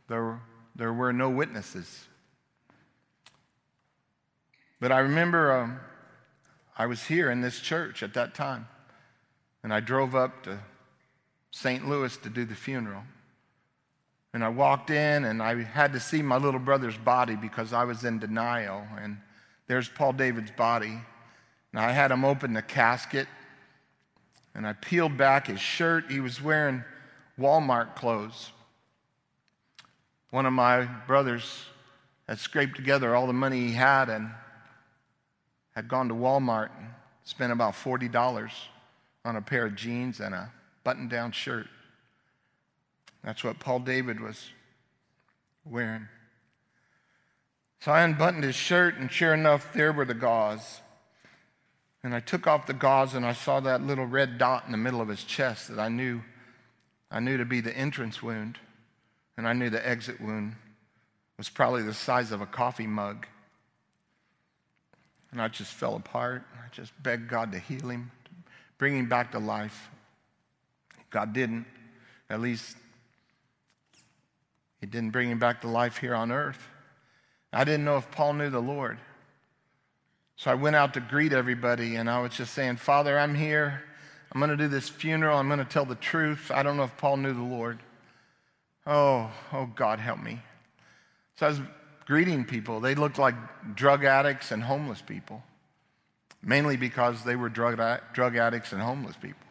there, 0.07 0.39
there 0.75 0.91
were 0.91 1.13
no 1.13 1.29
witnesses. 1.29 2.05
But 4.79 4.91
I 4.91 4.99
remember 4.99 5.51
um, 5.51 5.79
I 6.77 6.85
was 6.85 7.03
here 7.03 7.29
in 7.29 7.41
this 7.41 7.59
church 7.59 8.03
at 8.03 8.13
that 8.13 8.33
time, 8.33 8.67
and 9.63 9.73
I 9.73 9.79
drove 9.79 10.15
up 10.15 10.43
to 10.43 10.59
St. 11.51 11.87
Louis 11.87 12.15
to 12.17 12.29
do 12.29 12.45
the 12.45 12.55
funeral. 12.55 13.03
And 14.33 14.43
I 14.43 14.49
walked 14.49 14.89
in, 14.89 15.25
and 15.25 15.41
I 15.41 15.63
had 15.63 15.93
to 15.93 15.99
see 15.99 16.21
my 16.21 16.37
little 16.37 16.59
brother's 16.59 16.97
body 16.97 17.35
because 17.35 17.73
I 17.73 17.83
was 17.83 18.05
in 18.05 18.19
denial. 18.19 18.83
And 19.01 19.17
there's 19.69 19.87
Paul 19.87 20.13
David's 20.13 20.51
body. 20.51 20.99
And 21.71 21.79
I 21.79 21.91
had 21.91 22.11
him 22.11 22.25
open 22.25 22.53
the 22.53 22.61
casket 22.61 23.27
and 24.55 24.65
I 24.65 24.73
peeled 24.73 25.15
back 25.15 25.45
his 25.45 25.61
shirt. 25.61 26.11
He 26.11 26.19
was 26.19 26.41
wearing 26.41 26.83
Walmart 27.39 27.95
clothes. 27.95 28.51
One 30.31 30.47
of 30.47 30.53
my 30.53 30.85
brothers 31.07 31.65
had 32.27 32.39
scraped 32.39 32.75
together 32.75 33.15
all 33.15 33.27
the 33.27 33.33
money 33.33 33.67
he 33.67 33.73
had 33.73 34.09
and 34.09 34.31
had 35.75 35.87
gone 35.87 36.09
to 36.09 36.15
Walmart 36.15 36.71
and 36.79 36.87
spent 37.23 37.53
about 37.53 37.73
$40 37.73 38.51
on 39.23 39.35
a 39.35 39.41
pair 39.41 39.67
of 39.67 39.75
jeans 39.75 40.19
and 40.19 40.33
a 40.33 40.51
button 40.83 41.07
down 41.07 41.31
shirt. 41.31 41.67
That's 43.23 43.43
what 43.43 43.59
Paul 43.59 43.79
David 43.81 44.19
was 44.19 44.49
wearing. 45.63 46.07
So 47.79 47.91
I 47.91 48.01
unbuttoned 48.01 48.43
his 48.43 48.55
shirt, 48.55 48.95
and 48.97 49.11
sure 49.11 49.33
enough, 49.33 49.73
there 49.73 49.93
were 49.93 50.05
the 50.05 50.13
gauze. 50.13 50.81
And 52.03 52.13
I 52.15 52.19
took 52.19 52.47
off 52.47 52.65
the 52.65 52.73
gauze 52.73 53.13
and 53.13 53.25
I 53.25 53.33
saw 53.33 53.59
that 53.59 53.81
little 53.81 54.05
red 54.05 54.37
dot 54.37 54.65
in 54.65 54.71
the 54.71 54.77
middle 54.77 55.01
of 55.01 55.09
his 55.09 55.23
chest 55.23 55.67
that 55.67 55.79
I 55.79 55.89
knew 55.89 56.21
I 57.11 57.19
knew 57.19 57.37
to 57.37 57.45
be 57.45 57.59
the 57.59 57.75
entrance 57.75 58.21
wound. 58.21 58.59
And 59.35 59.47
I 59.47 59.53
knew 59.53 59.69
the 59.69 59.85
exit 59.87 60.21
wound 60.21 60.55
was 61.37 61.49
probably 61.49 61.81
the 61.81 61.93
size 61.93 62.31
of 62.31 62.41
a 62.41 62.45
coffee 62.45 62.87
mug. 62.87 63.25
And 65.31 65.41
I 65.41 65.47
just 65.47 65.73
fell 65.73 65.95
apart. 65.95 66.43
I 66.53 66.67
just 66.71 66.91
begged 67.01 67.29
God 67.29 67.51
to 67.53 67.59
heal 67.59 67.89
him, 67.89 68.11
to 68.25 68.31
bring 68.77 68.97
him 68.97 69.07
back 69.07 69.31
to 69.31 69.39
life. 69.39 69.89
God 71.09 71.33
didn't. 71.33 71.65
At 72.29 72.41
least 72.41 72.77
he 74.79 74.85
didn't 74.85 75.11
bring 75.11 75.31
him 75.31 75.39
back 75.39 75.61
to 75.61 75.67
life 75.67 75.97
here 75.97 76.13
on 76.13 76.31
earth. 76.31 76.67
I 77.51 77.63
didn't 77.63 77.85
know 77.85 77.97
if 77.97 78.09
Paul 78.11 78.33
knew 78.33 78.49
the 78.49 78.59
Lord. 78.59 78.99
So 80.35 80.51
I 80.51 80.53
went 80.53 80.75
out 80.75 80.93
to 80.93 80.99
greet 80.99 81.33
everybody 81.33 81.95
and 81.95 82.09
I 82.09 82.21
was 82.21 82.31
just 82.31 82.53
saying, 82.53 82.77
Father, 82.77 83.17
I'm 83.17 83.35
here. 83.35 83.83
I'm 84.31 84.39
going 84.39 84.51
to 84.51 84.57
do 84.57 84.67
this 84.67 84.87
funeral. 84.87 85.37
I'm 85.37 85.47
going 85.47 85.59
to 85.59 85.65
tell 85.65 85.85
the 85.85 85.95
truth. 85.95 86.51
I 86.53 86.63
don't 86.63 86.77
know 86.77 86.83
if 86.83 86.95
Paul 86.97 87.17
knew 87.17 87.33
the 87.33 87.41
Lord. 87.41 87.79
Oh, 88.85 89.31
oh, 89.51 89.65
God, 89.75 89.99
help 89.99 90.19
me. 90.19 90.39
So 91.37 91.47
I 91.47 91.49
was 91.49 91.61
greeting 92.05 92.45
people. 92.45 92.79
They 92.79 92.95
looked 92.95 93.17
like 93.17 93.35
drug 93.75 94.05
addicts 94.05 94.51
and 94.51 94.63
homeless 94.63 95.01
people, 95.01 95.43
mainly 96.41 96.77
because 96.77 97.23
they 97.23 97.35
were 97.35 97.49
drug, 97.49 97.81
drug 98.13 98.37
addicts 98.37 98.71
and 98.71 98.81
homeless 98.81 99.15
people. 99.15 99.47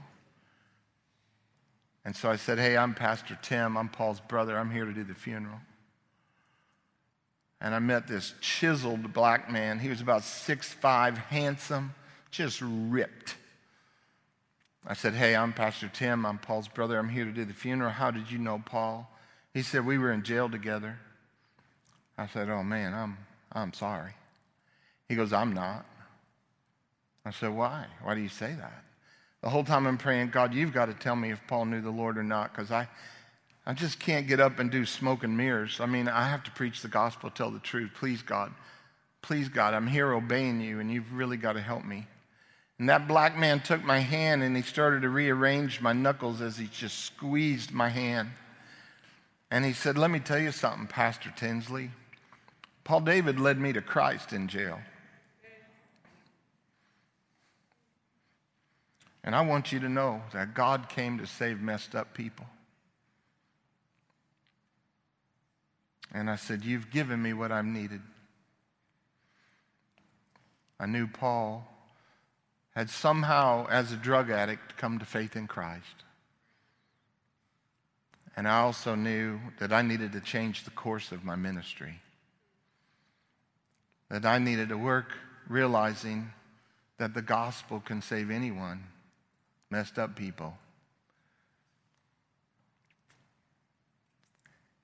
And 2.04 2.16
so 2.16 2.30
I 2.30 2.36
said, 2.36 2.58
Hey, 2.58 2.76
I'm 2.76 2.94
Pastor 2.94 3.38
Tim. 3.42 3.76
I'm 3.76 3.88
Paul's 3.88 4.20
brother. 4.20 4.56
I'm 4.56 4.70
here 4.70 4.84
to 4.84 4.92
do 4.92 5.04
the 5.04 5.14
funeral 5.14 5.58
and 7.60 7.74
I 7.74 7.78
met 7.78 8.06
this 8.06 8.34
chiseled 8.40 9.12
black 9.12 9.50
man. 9.50 9.78
He 9.78 9.88
was 9.88 10.00
about 10.00 10.24
six 10.24 10.72
five, 10.72 11.18
handsome, 11.18 11.94
just 12.30 12.60
ripped. 12.62 13.36
I 14.86 14.94
said, 14.94 15.14
Hey, 15.14 15.36
I'm 15.36 15.52
Pastor 15.52 15.90
Tim. 15.92 16.24
I'm 16.24 16.38
Paul's 16.38 16.68
brother. 16.68 16.98
I'm 16.98 17.08
here 17.08 17.24
to 17.24 17.32
do 17.32 17.44
the 17.44 17.52
funeral. 17.52 17.90
How 17.90 18.10
did 18.10 18.30
you 18.30 18.38
know 18.38 18.62
Paul? 18.64 19.10
He 19.52 19.62
said, 19.62 19.84
We 19.84 19.98
were 19.98 20.12
in 20.12 20.22
jail 20.22 20.48
together. 20.48 20.98
I 22.16 22.26
said, 22.26 22.48
Oh, 22.48 22.62
man, 22.62 22.94
I'm, 22.94 23.18
I'm 23.52 23.72
sorry. 23.72 24.12
He 25.08 25.14
goes, 25.14 25.32
I'm 25.32 25.52
not. 25.52 25.84
I 27.24 27.32
said, 27.32 27.54
Why? 27.54 27.86
Why 28.02 28.14
do 28.14 28.20
you 28.20 28.28
say 28.28 28.54
that? 28.58 28.84
The 29.42 29.50
whole 29.50 29.64
time 29.64 29.86
I'm 29.86 29.98
praying, 29.98 30.30
God, 30.30 30.54
you've 30.54 30.72
got 30.72 30.86
to 30.86 30.94
tell 30.94 31.14
me 31.16 31.30
if 31.30 31.40
Paul 31.46 31.66
knew 31.66 31.80
the 31.80 31.90
Lord 31.90 32.18
or 32.18 32.24
not, 32.24 32.52
because 32.52 32.72
I, 32.72 32.88
I 33.68 33.74
just 33.74 34.00
can't 34.00 34.26
get 34.26 34.40
up 34.40 34.58
and 34.58 34.70
do 34.70 34.86
smoke 34.86 35.22
and 35.22 35.36
mirrors. 35.36 35.78
I 35.78 35.84
mean, 35.84 36.08
I 36.08 36.26
have 36.26 36.42
to 36.44 36.50
preach 36.50 36.80
the 36.80 36.88
gospel, 36.88 37.28
tell 37.28 37.50
the 37.50 37.58
truth. 37.58 37.90
Please, 37.94 38.22
God. 38.22 38.50
Please, 39.20 39.50
God, 39.50 39.74
I'm 39.74 39.86
here 39.86 40.10
obeying 40.14 40.62
you, 40.62 40.80
and 40.80 40.90
you've 40.90 41.12
really 41.12 41.36
got 41.36 41.52
to 41.52 41.60
help 41.60 41.84
me. 41.84 42.06
And 42.78 42.88
that 42.88 43.06
black 43.06 43.36
man 43.36 43.60
took 43.60 43.84
my 43.84 43.98
hand 43.98 44.42
and 44.42 44.56
he 44.56 44.62
started 44.62 45.02
to 45.02 45.10
rearrange 45.10 45.82
my 45.82 45.92
knuckles 45.92 46.40
as 46.40 46.56
he 46.56 46.66
just 46.66 46.98
squeezed 47.00 47.70
my 47.70 47.90
hand. 47.90 48.30
And 49.50 49.66
he 49.66 49.74
said, 49.74 49.98
Let 49.98 50.10
me 50.10 50.20
tell 50.20 50.38
you 50.38 50.52
something, 50.52 50.86
Pastor 50.86 51.30
Tinsley. 51.36 51.90
Paul 52.84 53.00
David 53.00 53.38
led 53.38 53.58
me 53.58 53.74
to 53.74 53.82
Christ 53.82 54.32
in 54.32 54.48
jail. 54.48 54.78
And 59.24 59.34
I 59.34 59.42
want 59.42 59.72
you 59.72 59.80
to 59.80 59.90
know 59.90 60.22
that 60.32 60.54
God 60.54 60.88
came 60.88 61.18
to 61.18 61.26
save 61.26 61.60
messed 61.60 61.94
up 61.94 62.14
people. 62.14 62.46
And 66.12 66.30
I 66.30 66.36
said, 66.36 66.64
You've 66.64 66.90
given 66.90 67.22
me 67.22 67.32
what 67.32 67.52
I'm 67.52 67.72
needed. 67.72 68.00
I 70.80 70.86
knew 70.86 71.06
Paul 71.06 71.66
had 72.74 72.90
somehow, 72.90 73.66
as 73.68 73.92
a 73.92 73.96
drug 73.96 74.30
addict, 74.30 74.76
come 74.76 74.98
to 75.00 75.04
faith 75.04 75.34
in 75.34 75.48
Christ. 75.48 76.04
And 78.36 78.46
I 78.46 78.60
also 78.60 78.94
knew 78.94 79.40
that 79.58 79.72
I 79.72 79.82
needed 79.82 80.12
to 80.12 80.20
change 80.20 80.62
the 80.62 80.70
course 80.70 81.10
of 81.10 81.24
my 81.24 81.34
ministry. 81.34 82.00
that 84.10 84.24
I 84.24 84.38
needed 84.38 84.70
to 84.70 84.78
work 84.78 85.12
realizing 85.48 86.30
that 86.98 87.14
the 87.14 87.22
gospel 87.22 87.80
can 87.80 88.00
save 88.00 88.30
anyone, 88.30 88.84
messed 89.70 89.98
up 89.98 90.16
people. 90.16 90.56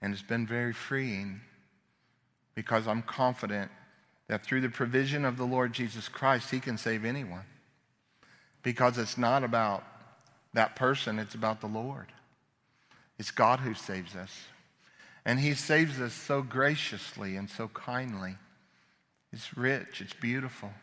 And 0.04 0.12
it's 0.12 0.22
been 0.22 0.46
very 0.46 0.74
freeing 0.74 1.40
because 2.54 2.86
I'm 2.86 3.00
confident 3.00 3.70
that 4.28 4.44
through 4.44 4.60
the 4.60 4.68
provision 4.68 5.24
of 5.24 5.38
the 5.38 5.46
Lord 5.46 5.72
Jesus 5.72 6.10
Christ, 6.10 6.50
He 6.50 6.60
can 6.60 6.76
save 6.76 7.06
anyone. 7.06 7.46
Because 8.62 8.98
it's 8.98 9.16
not 9.16 9.42
about 9.42 9.82
that 10.52 10.76
person, 10.76 11.18
it's 11.18 11.34
about 11.34 11.62
the 11.62 11.68
Lord. 11.68 12.08
It's 13.18 13.30
God 13.30 13.60
who 13.60 13.72
saves 13.72 14.14
us. 14.14 14.44
And 15.24 15.40
He 15.40 15.54
saves 15.54 15.98
us 15.98 16.12
so 16.12 16.42
graciously 16.42 17.36
and 17.36 17.48
so 17.48 17.68
kindly. 17.68 18.36
It's 19.32 19.56
rich, 19.56 20.02
it's 20.02 20.12
beautiful. 20.12 20.74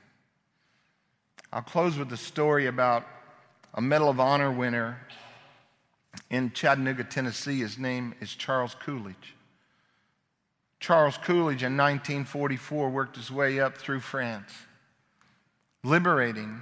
I'll 1.53 1.61
close 1.61 1.95
with 1.95 2.11
a 2.11 2.17
story 2.17 2.65
about 2.65 3.05
a 3.75 3.81
Medal 3.81 4.09
of 4.09 4.19
Honor 4.19 4.51
winner 4.51 4.97
in 6.29 6.51
Chattanooga, 6.51 7.03
Tennessee. 7.03 7.59
His 7.59 7.77
name 7.77 8.13
is 8.19 8.33
Charles 8.33 8.75
Coolidge. 8.75 9.35
Charles 10.79 11.17
Coolidge 11.17 11.63
in 11.63 11.77
1944 11.77 12.89
worked 12.89 13.15
his 13.15 13.31
way 13.31 13.59
up 13.59 13.77
through 13.77 13.99
France, 13.99 14.51
liberating 15.83 16.61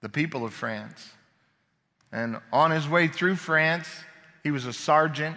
the 0.00 0.08
people 0.08 0.44
of 0.44 0.54
France. 0.54 1.10
And 2.12 2.38
on 2.52 2.70
his 2.70 2.88
way 2.88 3.08
through 3.08 3.36
France, 3.36 3.88
he 4.42 4.50
was 4.50 4.64
a 4.64 4.72
sergeant, 4.72 5.36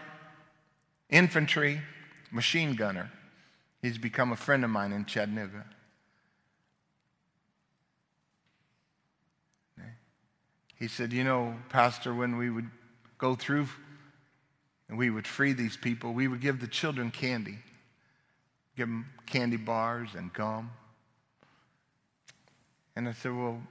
infantry, 1.09 1.81
machine 2.31 2.75
gunner. 2.75 3.11
He's 3.81 3.97
become 3.97 4.31
a 4.31 4.35
friend 4.35 4.63
of 4.63 4.69
mine 4.69 4.91
in 4.91 5.05
Chattanooga. 5.05 5.65
He 10.83 10.89
said, 10.89 11.13
You 11.13 11.23
know, 11.23 11.55
Pastor, 11.69 12.13
when 12.13 12.35
we 12.35 12.49
would 12.49 12.69
go 13.23 13.35
through 13.35 13.65
and 14.89 14.97
we 14.97 15.09
would 15.09 15.25
free 15.25 15.53
these 15.53 15.77
people, 15.77 16.11
we 16.11 16.27
would 16.27 16.41
give 16.41 16.59
the 16.59 16.67
children 16.67 17.09
candy, 17.09 17.57
give 18.75 18.89
them 18.89 19.05
candy 19.25 19.55
bars 19.55 20.09
and 20.13 20.33
gum. 20.33 20.69
And 22.97 23.07
I 23.07 23.13
said, 23.13 23.33
Well, 23.33 23.61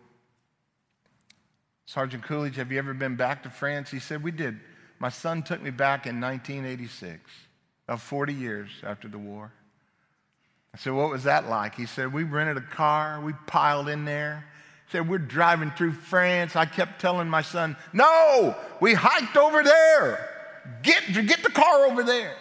Sergeant 1.84 2.24
Coolidge, 2.24 2.57
have 2.57 2.72
you 2.72 2.78
ever 2.78 2.94
been 2.94 3.14
back 3.16 3.42
to 3.42 3.50
France? 3.50 3.90
He 3.90 3.98
said, 3.98 4.22
We 4.22 4.30
did. 4.30 4.59
My 4.98 5.11
son 5.11 5.42
took 5.42 5.61
me 5.61 5.70
back 5.70 6.07
in 6.07 6.18
1986, 6.18 7.20
about 7.86 8.00
40 8.00 8.32
years 8.32 8.70
after 8.82 9.07
the 9.07 9.18
war. 9.18 9.53
I 10.74 10.78
said, 10.78 10.94
What 10.94 11.11
was 11.11 11.24
that 11.24 11.50
like? 11.50 11.74
He 11.74 11.84
said, 11.84 12.11
We 12.11 12.24
rented 12.24 12.57
a 12.57 12.66
car, 12.66 13.20
we 13.20 13.34
piled 13.46 13.90
in 13.90 14.07
there. 14.07 14.46
Said, 14.93 15.09
We're 15.09 15.18
driving 15.18 15.70
through 15.70 15.93
France. 15.93 16.55
I 16.55 16.66
kept 16.66 17.01
telling 17.01 17.28
my 17.28 17.40
son, 17.40 17.76
No, 17.95 18.55
we 18.80 18.93
hiked 18.93 19.36
over 19.38 19.62
there. 19.62 20.28
Get, 20.82 21.12
get 21.26 21.43
the 21.43 21.51
car 21.51 21.86
over 21.86 22.03
there. 22.03 22.36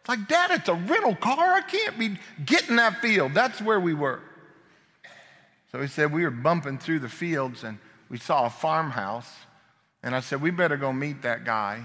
It's 0.00 0.08
like, 0.08 0.28
Dad, 0.28 0.50
it's 0.52 0.68
a 0.68 0.74
rental 0.74 1.16
car. 1.16 1.54
I 1.54 1.62
can't 1.62 1.98
be 1.98 2.18
getting 2.44 2.76
that 2.76 3.00
field. 3.00 3.32
That's 3.34 3.60
where 3.60 3.80
we 3.80 3.94
were. 3.94 4.20
So 5.72 5.80
he 5.80 5.88
said, 5.88 6.12
We 6.12 6.22
were 6.22 6.30
bumping 6.30 6.78
through 6.78 6.98
the 6.98 7.08
fields 7.08 7.64
and 7.64 7.78
we 8.10 8.18
saw 8.18 8.44
a 8.44 8.50
farmhouse. 8.50 9.32
And 10.02 10.14
I 10.14 10.20
said, 10.20 10.42
We 10.42 10.50
better 10.50 10.76
go 10.76 10.92
meet 10.92 11.22
that 11.22 11.44
guy 11.44 11.82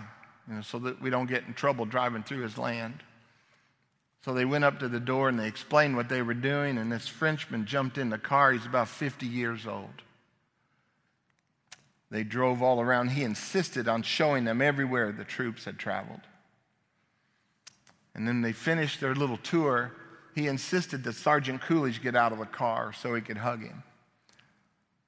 you 0.47 0.55
know, 0.55 0.61
so 0.61 0.77
that 0.79 1.01
we 1.01 1.09
don't 1.09 1.27
get 1.27 1.45
in 1.47 1.53
trouble 1.53 1.85
driving 1.85 2.23
through 2.23 2.41
his 2.41 2.57
land. 2.57 3.01
So 4.23 4.33
they 4.33 4.45
went 4.45 4.63
up 4.63 4.79
to 4.79 4.87
the 4.87 4.99
door 4.99 5.29
and 5.29 5.39
they 5.39 5.47
explained 5.47 5.95
what 5.95 6.09
they 6.09 6.21
were 6.21 6.35
doing. 6.35 6.77
And 6.77 6.91
this 6.91 7.07
Frenchman 7.07 7.65
jumped 7.65 7.97
in 7.97 8.09
the 8.09 8.17
car. 8.17 8.51
He's 8.51 8.65
about 8.65 8.87
50 8.87 9.25
years 9.25 9.65
old. 9.65 10.03
They 12.11 12.23
drove 12.23 12.61
all 12.61 12.81
around. 12.81 13.09
He 13.09 13.23
insisted 13.23 13.87
on 13.87 14.03
showing 14.03 14.43
them 14.43 14.61
everywhere 14.61 15.11
the 15.11 15.23
troops 15.23 15.65
had 15.65 15.79
traveled. 15.79 16.21
And 18.13 18.27
then 18.27 18.41
they 18.41 18.51
finished 18.51 18.99
their 18.99 19.15
little 19.15 19.37
tour. 19.37 19.93
He 20.35 20.47
insisted 20.47 21.03
that 21.05 21.13
Sergeant 21.13 21.61
Coolidge 21.61 22.03
get 22.03 22.15
out 22.15 22.33
of 22.33 22.37
the 22.37 22.45
car 22.45 22.93
so 22.93 23.15
he 23.15 23.21
could 23.21 23.37
hug 23.37 23.63
him. 23.63 23.83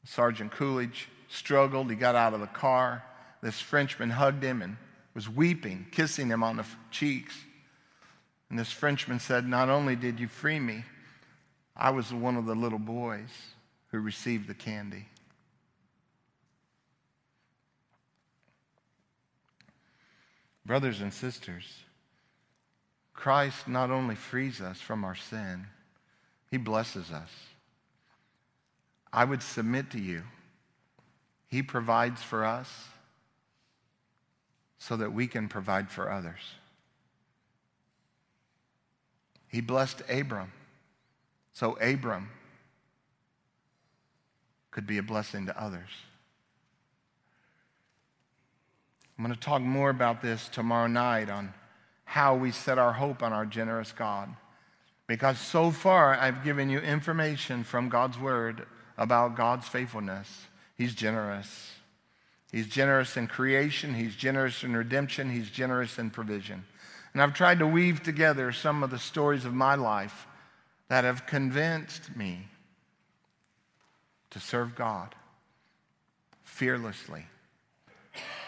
Sergeant 0.05 0.51
Coolidge 0.51 1.09
struggled. 1.28 1.89
He 1.89 1.95
got 1.95 2.16
out 2.16 2.34
of 2.34 2.39
the 2.39 2.47
car. 2.47 3.03
This 3.41 3.59
Frenchman 3.59 4.09
hugged 4.09 4.43
him 4.43 4.61
and 4.61 4.78
was 5.14 5.30
weeping, 5.30 5.88
kissing 5.91 6.30
him 6.30 6.41
on 6.41 6.57
the 6.57 6.66
cheeks. 6.89 7.36
And 8.54 8.60
this 8.60 8.72
Frenchman 8.72 9.20
said, 9.20 9.47
Not 9.47 9.70
only 9.70 9.95
did 9.95 10.20
you 10.20 10.28
free 10.28 10.60
me, 10.60 10.84
I 11.76 11.89
was 11.89 12.14
one 12.14 12.38
of 12.38 12.45
the 12.45 12.54
little 12.54 12.78
boys 12.78 13.32
who 13.88 13.97
received 13.97 14.47
the 14.47 14.54
candy. 14.54 15.08
Brothers 20.68 21.01
and 21.01 21.12
sisters, 21.12 21.66
Christ 23.16 23.68
not 23.68 23.89
only 23.89 24.14
frees 24.14 24.62
us 24.62 24.80
from 24.80 25.04
our 25.04 25.16
sin, 25.16 25.66
he 26.51 26.58
blesses 26.58 27.10
us. 27.10 27.32
I 29.12 29.26
would 29.26 29.41
submit 29.41 29.89
to 29.93 29.99
you, 29.99 30.22
he 31.47 31.64
provides 31.64 32.22
for 32.22 32.45
us 32.45 32.70
so 34.78 34.95
that 34.97 35.12
we 35.12 35.26
can 35.26 35.47
provide 35.47 35.89
for 35.89 36.12
others. 36.12 36.54
He 39.54 39.62
blessed 39.62 40.01
Abram 40.10 40.51
so 41.54 41.74
Abram 41.74 42.32
could 44.72 44.88
be 44.88 44.97
a 44.97 45.04
blessing 45.04 45.45
to 45.45 45.62
others. 45.62 45.89
I'm 49.16 49.24
going 49.24 49.36
to 49.36 49.39
talk 49.39 49.62
more 49.62 49.91
about 49.91 50.24
this 50.24 50.49
tomorrow 50.49 50.88
night 50.88 51.30
on 51.30 51.54
how 52.04 52.36
we 52.36 52.49
set 52.49 52.80
our 52.80 52.93
hope 52.93 53.22
on 53.22 53.32
our 53.32 53.45
generous 53.45 53.91
God. 53.91 54.30
Because 55.06 55.38
so 55.38 55.70
far, 55.70 56.16
I've 56.16 56.43
given 56.43 56.72
you 56.72 56.80
information 56.80 57.64
from 57.64 57.89
God's 57.89 58.18
Word 58.18 58.66
about 58.97 59.38
God's 59.38 59.68
faithfulness. 59.68 60.47
He's 60.76 60.95
generous. 60.95 61.74
He's 62.51 62.68
generous 62.68 63.18
in 63.18 63.28
creation, 63.28 63.93
He's 63.93 64.16
generous 64.16 64.64
in 64.64 64.76
redemption, 64.76 65.30
He's 65.30 65.51
generous 65.51 65.99
in 65.99 66.10
provision. 66.10 66.66
And 67.14 67.22
I've 67.22 67.34
tried 67.34 67.59
to 67.59 67.68
weave 67.68 68.01
together 68.01 68.51
some 68.51 68.84
of 68.84 68.89
the 68.89 68.99
stories 68.99 69.45
of 69.45 69.53
my 69.53 69.76
life 69.76 70.28
that 70.89 71.03
have 71.03 71.26
convinced 71.26 72.16
me 72.16 72.47
to 74.32 74.39
serve 74.39 74.76
God 74.76 75.14
fearlessly. 76.43 77.26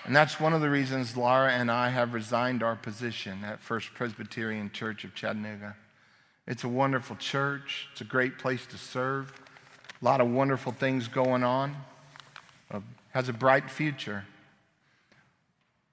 And 0.06 0.16
that's 0.16 0.40
one 0.40 0.54
of 0.54 0.62
the 0.62 0.70
reasons 0.70 1.18
Laura 1.18 1.52
and 1.52 1.72
I 1.72 1.90
have 1.90 2.14
resigned 2.14 2.62
our 2.62 2.76
position 2.76 3.44
at 3.44 3.62
First 3.62 3.94
Presbyterian 3.94 4.72
Church 4.72 5.04
of 5.04 5.16
Chattanooga. 5.16 5.76
It's 6.48 6.64
a 6.64 6.70
wonderful 6.70 7.16
church, 7.16 7.88
it's 7.92 8.02
a 8.02 8.06
great 8.06 8.38
place 8.38 8.66
to 8.68 8.78
serve, 8.78 9.34
a 10.00 10.06
lot 10.06 10.22
of 10.22 10.30
wonderful 10.30 10.72
things 10.72 11.08
going 11.08 11.44
on, 11.44 11.76
uh, 12.70 12.82
has 13.12 13.30
a 13.30 13.34
bright 13.34 13.70
future. 13.72 14.26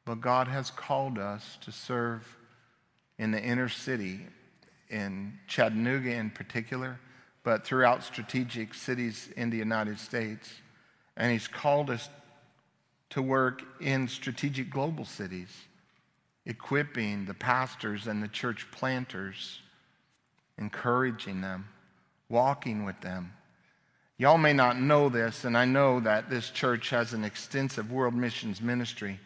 But 0.05 0.21
God 0.21 0.49
has 0.49 0.71
called 0.71 1.19
us 1.19 1.57
to 1.63 1.73
serve 1.73 2.37
in 3.23 3.31
the 3.31 3.41
inner 3.41 3.69
city, 3.69 4.19
in 4.91 5.39
Chattanooga 5.47 6.11
in 6.11 6.29
particular, 6.29 6.99
but 7.45 7.65
throughout 7.65 8.03
strategic 8.03 8.75
cities 8.75 9.29
in 9.37 9.49
the 9.49 9.57
United 9.57 10.01
States. 10.01 10.51
And 11.17 11.31
He's 11.31 11.47
called 11.47 11.89
us 11.89 12.09
to 13.11 13.23
work 13.23 13.63
in 13.81 14.09
strategic 14.09 14.71
global 14.71 15.05
cities, 15.05 15.55
equipping 16.47 17.25
the 17.27 17.35
pastors 17.35 18.09
and 18.09 18.21
the 18.21 18.27
church 18.27 18.67
planters, 18.73 19.61
encouraging 20.59 21.43
them, 21.43 21.69
walking 22.29 22.85
with 22.85 23.01
them. 23.03 23.33
Y'all 24.19 24.37
may 24.37 24.53
not 24.53 24.81
know 24.81 25.09
this, 25.09 25.45
and 25.45 25.57
I 25.57 25.65
know 25.65 26.01
that 26.01 26.29
this 26.29 26.51
church 26.51 26.91
has 26.91 27.13
an 27.13 27.23
extensive 27.23 27.93
world 27.93 28.15
missions 28.15 28.61
ministry. 28.61 29.21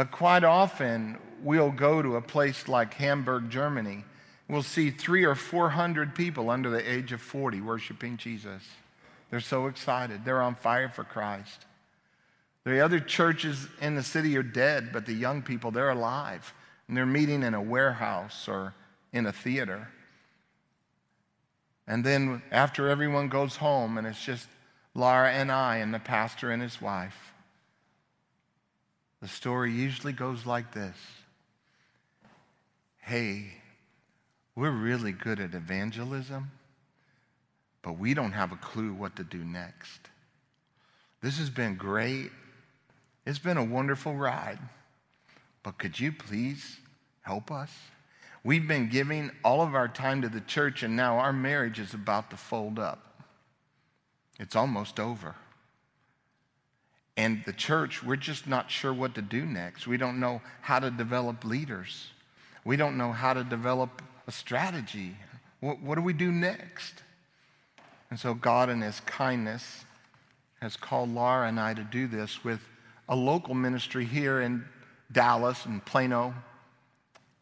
But 0.00 0.12
quite 0.12 0.44
often, 0.44 1.18
we'll 1.42 1.72
go 1.72 2.00
to 2.00 2.16
a 2.16 2.22
place 2.22 2.68
like 2.68 2.94
Hamburg, 2.94 3.50
Germany. 3.50 4.02
We'll 4.48 4.62
see 4.62 4.90
three 4.90 5.24
or 5.24 5.34
400 5.34 6.14
people 6.14 6.48
under 6.48 6.70
the 6.70 6.90
age 6.90 7.12
of 7.12 7.20
40 7.20 7.60
worshiping 7.60 8.16
Jesus. 8.16 8.62
They're 9.28 9.40
so 9.40 9.66
excited. 9.66 10.24
They're 10.24 10.40
on 10.40 10.54
fire 10.54 10.88
for 10.88 11.04
Christ. 11.04 11.66
The 12.64 12.80
other 12.80 12.98
churches 12.98 13.68
in 13.82 13.94
the 13.94 14.02
city 14.02 14.38
are 14.38 14.42
dead, 14.42 14.88
but 14.90 15.04
the 15.04 15.12
young 15.12 15.42
people, 15.42 15.70
they're 15.70 15.90
alive. 15.90 16.54
And 16.88 16.96
they're 16.96 17.04
meeting 17.04 17.42
in 17.42 17.52
a 17.52 17.60
warehouse 17.60 18.48
or 18.48 18.72
in 19.12 19.26
a 19.26 19.32
theater. 19.32 19.90
And 21.86 22.04
then 22.06 22.40
after 22.50 22.88
everyone 22.88 23.28
goes 23.28 23.56
home, 23.56 23.98
and 23.98 24.06
it's 24.06 24.24
just 24.24 24.48
Laura 24.94 25.30
and 25.30 25.52
I 25.52 25.76
and 25.76 25.92
the 25.92 25.98
pastor 25.98 26.50
and 26.50 26.62
his 26.62 26.80
wife, 26.80 27.29
the 29.20 29.28
story 29.28 29.72
usually 29.72 30.12
goes 30.12 30.46
like 30.46 30.72
this 30.72 30.96
Hey, 32.98 33.54
we're 34.54 34.70
really 34.70 35.12
good 35.12 35.40
at 35.40 35.54
evangelism, 35.54 36.50
but 37.82 37.98
we 37.98 38.14
don't 38.14 38.32
have 38.32 38.52
a 38.52 38.56
clue 38.56 38.92
what 38.92 39.16
to 39.16 39.24
do 39.24 39.44
next. 39.44 40.00
This 41.22 41.38
has 41.38 41.50
been 41.50 41.76
great. 41.76 42.30
It's 43.26 43.38
been 43.38 43.56
a 43.56 43.64
wonderful 43.64 44.14
ride. 44.14 44.58
But 45.62 45.78
could 45.78 45.98
you 45.98 46.12
please 46.12 46.78
help 47.22 47.50
us? 47.50 47.70
We've 48.42 48.66
been 48.66 48.88
giving 48.88 49.30
all 49.44 49.60
of 49.60 49.74
our 49.74 49.88
time 49.88 50.22
to 50.22 50.28
the 50.28 50.40
church, 50.40 50.82
and 50.82 50.96
now 50.96 51.18
our 51.18 51.32
marriage 51.32 51.78
is 51.78 51.92
about 51.92 52.30
to 52.30 52.36
fold 52.36 52.78
up. 52.78 53.24
It's 54.38 54.56
almost 54.56 54.98
over. 54.98 55.34
And 57.20 57.42
the 57.44 57.52
church, 57.52 58.02
we're 58.02 58.16
just 58.16 58.46
not 58.46 58.70
sure 58.70 58.94
what 58.94 59.14
to 59.16 59.20
do 59.20 59.44
next. 59.44 59.86
We 59.86 59.98
don't 59.98 60.18
know 60.20 60.40
how 60.62 60.78
to 60.78 60.90
develop 60.90 61.44
leaders. 61.44 62.06
We 62.64 62.78
don't 62.78 62.96
know 62.96 63.12
how 63.12 63.34
to 63.34 63.44
develop 63.44 64.00
a 64.26 64.32
strategy. 64.32 65.16
What, 65.60 65.82
what 65.82 65.96
do 65.96 66.00
we 66.00 66.14
do 66.14 66.32
next? 66.32 66.94
And 68.08 68.18
so, 68.18 68.32
God, 68.32 68.70
in 68.70 68.80
His 68.80 69.00
kindness, 69.00 69.84
has 70.62 70.78
called 70.78 71.10
Laura 71.10 71.46
and 71.46 71.60
I 71.60 71.74
to 71.74 71.82
do 71.82 72.06
this 72.06 72.42
with 72.42 72.66
a 73.06 73.16
local 73.16 73.52
ministry 73.52 74.06
here 74.06 74.40
in 74.40 74.64
Dallas 75.12 75.66
and 75.66 75.84
Plano, 75.84 76.32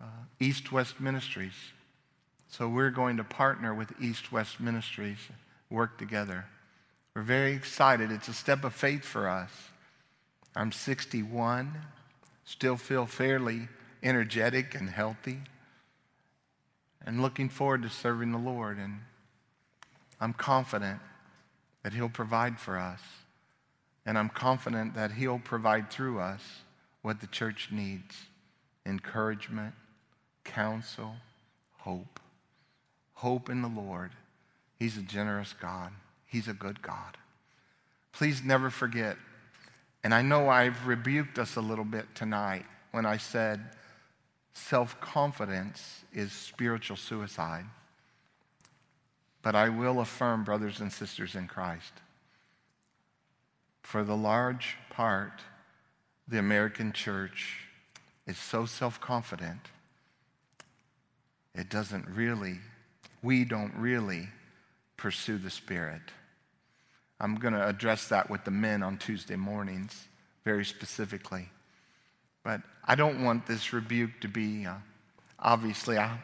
uh, 0.01 0.07
East 0.41 0.72
West 0.72 1.01
Ministries. 1.01 1.55
So 2.49 2.68
we're 2.68 2.91
going 2.91 3.16
to 3.18 3.24
partner 3.24 3.72
with 3.72 3.93
East 4.01 4.33
West 4.33 4.59
Ministries, 4.59 5.18
work 5.70 5.99
together. 5.99 6.47
We're 7.14 7.22
very 7.22 7.53
excited. 7.53 8.11
It's 8.11 8.26
a 8.26 8.35
step 8.35 8.64
of 8.64 8.74
faith 8.74 9.05
for 9.05 9.29
us. 9.29 9.51
I'm 10.59 10.73
61, 10.73 11.73
still 12.45 12.77
feel 12.77 13.07
fairly 13.07 13.69
energetic 14.03 14.75
and 14.75 14.91
healthy, 14.91 15.39
and 17.07 17.23
looking 17.23 17.49
forward 17.49 17.83
to 17.83 17.89
serving 17.89 18.33
the 18.33 18.39
Lord. 18.39 18.77
And 18.77 19.03
I'm 20.21 20.33
confident 20.33 20.99
that 21.85 21.93
He'll 21.93 22.09
provide 22.09 22.59
for 22.59 22.77
us. 22.77 23.01
And 24.05 24.19
I'm 24.19 24.31
confident 24.31 24.95
that 24.95 25.13
He'll 25.13 25.39
provide 25.39 25.93
through 25.93 26.19
us 26.19 26.43
what 27.03 27.21
the 27.21 27.29
church 27.29 27.69
needs 27.71 28.17
encouragement, 28.85 29.75
counsel, 30.43 31.15
hope. 31.77 32.19
Hope 33.15 33.49
in 33.49 33.63
the 33.63 33.69
Lord. 33.69 34.11
He's 34.77 34.97
a 34.97 35.03
generous 35.03 35.53
God, 35.53 35.93
He's 36.27 36.49
a 36.49 36.53
good 36.53 36.83
God. 36.83 37.17
Please 38.13 38.43
never 38.43 38.71
forget, 38.71 39.19
and 40.09 40.15
I 40.15 40.23
know 40.23 40.49
I've 40.49 40.87
rebuked 40.87 41.39
us 41.39 41.57
a 41.57 41.61
little 41.61 41.85
bit 41.85 42.07
tonight 42.15 42.65
when 42.93 43.05
I 43.05 43.19
said 43.19 43.61
self 44.55 44.99
confidence 45.03 46.01
is 46.15 46.33
spiritual 46.33 46.97
suicide. 46.97 47.67
But 49.43 49.55
I 49.55 49.69
will 49.69 50.01
affirm, 50.01 50.45
brothers 50.45 50.81
and 50.81 50.91
sisters 50.91 51.35
in 51.35 51.47
Christ, 51.47 51.93
for 53.83 54.03
the 54.03 54.17
large 54.17 54.79
part, 54.89 55.43
the 56.27 56.39
American 56.39 56.95
church 56.95 57.67
is 58.27 58.39
so 58.39 58.65
self 58.65 58.99
confident, 59.03 59.61
it 61.55 61.69
doesn't 61.69 62.07
really, 62.09 62.61
we 63.23 63.45
don't 63.45 63.75
really 63.75 64.31
pursue 64.97 65.37
the 65.37 65.51
Spirit. 65.51 66.01
I'm 67.21 67.35
going 67.37 67.55
to 67.55 67.66
address 67.66 68.09
that 68.09 68.31
with 68.31 68.45
the 68.45 68.51
men 68.51 68.83
on 68.83 68.99
Tuesday 68.99 69.37
mornings 69.37 70.09
very 70.45 70.64
specifically. 70.64 71.49
But 72.45 72.62
I 72.85 72.95
don't 72.95 73.25
want 73.25 73.47
this 73.47 73.73
rebuke 73.73 74.21
to 74.21 74.29
be, 74.29 74.66
uh, 74.66 74.75
obviously, 75.39 75.99
I, 75.99 76.19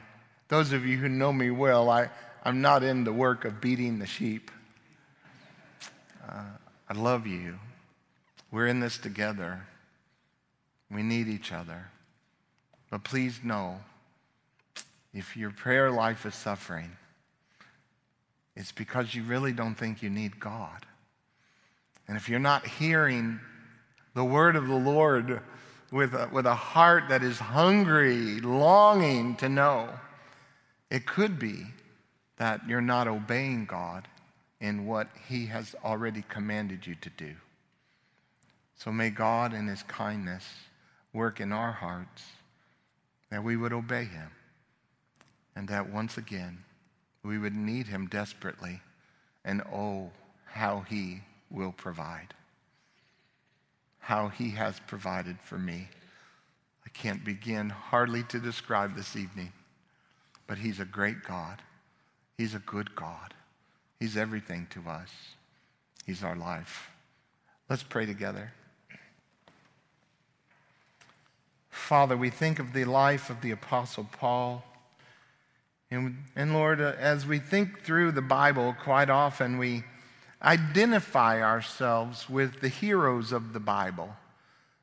those 0.49 0.73
of 0.73 0.87
you 0.87 0.97
who 0.97 1.09
know 1.09 1.33
me 1.33 1.51
well, 1.51 1.91
I, 1.91 2.11
I'm 2.45 2.61
not 2.61 2.83
in 2.83 3.05
the 3.05 3.13
work 3.13 3.45
of 3.45 3.61
beating 3.61 3.99
the 3.99 4.07
sheep. 4.07 4.51
Uh, 6.29 6.45
I 6.89 6.95
love 6.95 7.27
you. 7.27 7.59
We're 8.51 8.69
in 8.69 8.81
this 8.81 8.99
together. 8.99 9.67
We 10.91 11.03
need 11.03 11.29
each 11.29 11.53
other. 11.53 11.89
But 12.91 13.03
please 13.03 13.41
know 13.43 13.81
if 15.13 15.37
your 15.37 15.51
prayer 15.51 15.91
life 15.91 16.25
is 16.25 16.35
suffering, 16.35 16.93
it's 18.57 18.73
because 18.73 19.15
you 19.15 19.23
really 19.23 19.53
don't 19.53 19.75
think 19.75 20.03
you 20.03 20.11
need 20.11 20.39
God. 20.39 20.87
And 22.07 22.17
if 22.17 22.29
you're 22.29 22.39
not 22.39 22.67
hearing 22.67 23.41
the 24.15 24.25
word 24.25 24.57
of 24.57 24.69
the 24.69 24.77
Lord 24.77 25.41
with 25.91 26.15
a, 26.15 26.29
with 26.33 26.47
a 26.47 26.55
heart 26.55 27.09
that 27.09 27.23
is 27.23 27.39
hungry, 27.39 28.41
longing 28.41 29.37
to 29.37 29.49
know, 29.49 29.89
it 30.91 31.07
could 31.07 31.39
be 31.39 31.65
that 32.37 32.61
you're 32.69 32.81
not 32.81 33.09
obeying 33.09 33.65
God 33.65 34.07
in 34.61 34.87
what 34.87 35.09
He 35.29 35.47
has 35.47 35.75
already 35.85 36.25
commanded 36.29 36.87
you 36.87 36.95
to 36.97 37.11
do. 37.11 37.35
So 38.77 38.93
may 38.93 39.11
God, 39.11 39.53
in 39.53 39.67
His 39.67 39.83
kindness, 39.85 40.45
work 41.13 41.41
in 41.41 41.53
our 41.53 41.73
hearts 41.73 42.25
that 43.31 43.43
we 43.43 43.57
would 43.57 43.73
obey 43.73 44.05
Him 44.05 44.31
and 45.57 45.69
that 45.69 45.93
once 45.93 46.19
again 46.19 46.59
we 47.25 47.39
would 47.39 47.55
need 47.55 47.87
Him 47.87 48.07
desperately. 48.07 48.81
And 49.45 49.63
oh, 49.73 50.11
how 50.47 50.85
He 50.89 51.23
will 51.51 51.73
provide. 51.73 52.35
How 53.99 54.29
He 54.29 54.51
has 54.51 54.81
provided 54.87 55.39
for 55.41 55.59
me. 55.59 55.89
I 56.87 56.91
can't 56.91 57.25
begin 57.25 57.71
hardly 57.71 58.23
to 58.25 58.39
describe 58.39 58.95
this 58.95 59.17
evening, 59.17 59.53
but 60.47 60.59
He's 60.59 60.81
a 60.81 60.85
great 60.85 61.25
God. 61.25 61.63
He's 62.37 62.55
a 62.55 62.61
good 62.61 62.95
God. 62.95 63.35
He's 63.99 64.17
everything 64.17 64.67
to 64.71 64.89
us. 64.89 65.11
He's 66.05 66.23
our 66.23 66.37
life. 66.37 66.91
Let's 67.71 67.83
pray 67.83 68.05
together. 68.05 68.53
Father, 71.71 72.17
we 72.17 72.31
think 72.31 72.59
of 72.59 72.73
the 72.73 72.85
life 72.85 73.31
of 73.31 73.41
the 73.41 73.51
Apostle 73.51 74.09
Paul. 74.13 74.65
And, 75.95 76.53
Lord, 76.53 76.81
uh, 76.81 76.95
as 76.99 77.27
we 77.27 77.39
think 77.39 77.83
through 77.83 78.13
the 78.13 78.23
Bible, 78.23 78.75
quite 78.83 79.11
often 79.11 79.59
we 79.59 79.85
identify 80.43 81.43
ourselves 81.43 82.29
with 82.29 82.61
the 82.61 82.69
heroes 82.69 83.33
of 83.33 83.53
the 83.53 83.61
Bible. 83.61 84.15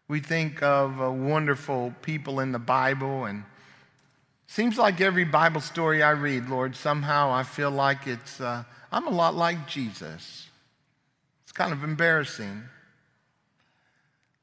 We 0.07 0.19
think 0.19 0.61
of 0.63 1.01
uh, 1.01 1.11
wonderful 1.11 1.93
people 2.01 2.39
in 2.39 2.51
the 2.51 2.59
Bible 2.59 3.25
and 3.25 3.43
Seems 4.51 4.77
like 4.77 4.99
every 4.99 5.23
Bible 5.23 5.61
story 5.61 6.03
I 6.03 6.09
read, 6.09 6.49
Lord, 6.49 6.75
somehow 6.75 7.31
I 7.31 7.43
feel 7.43 7.71
like 7.71 8.05
it's, 8.05 8.41
uh, 8.41 8.65
I'm 8.91 9.07
a 9.07 9.09
lot 9.09 9.33
like 9.33 9.65
Jesus. 9.65 10.49
It's 11.43 11.53
kind 11.53 11.71
of 11.71 11.85
embarrassing. 11.85 12.61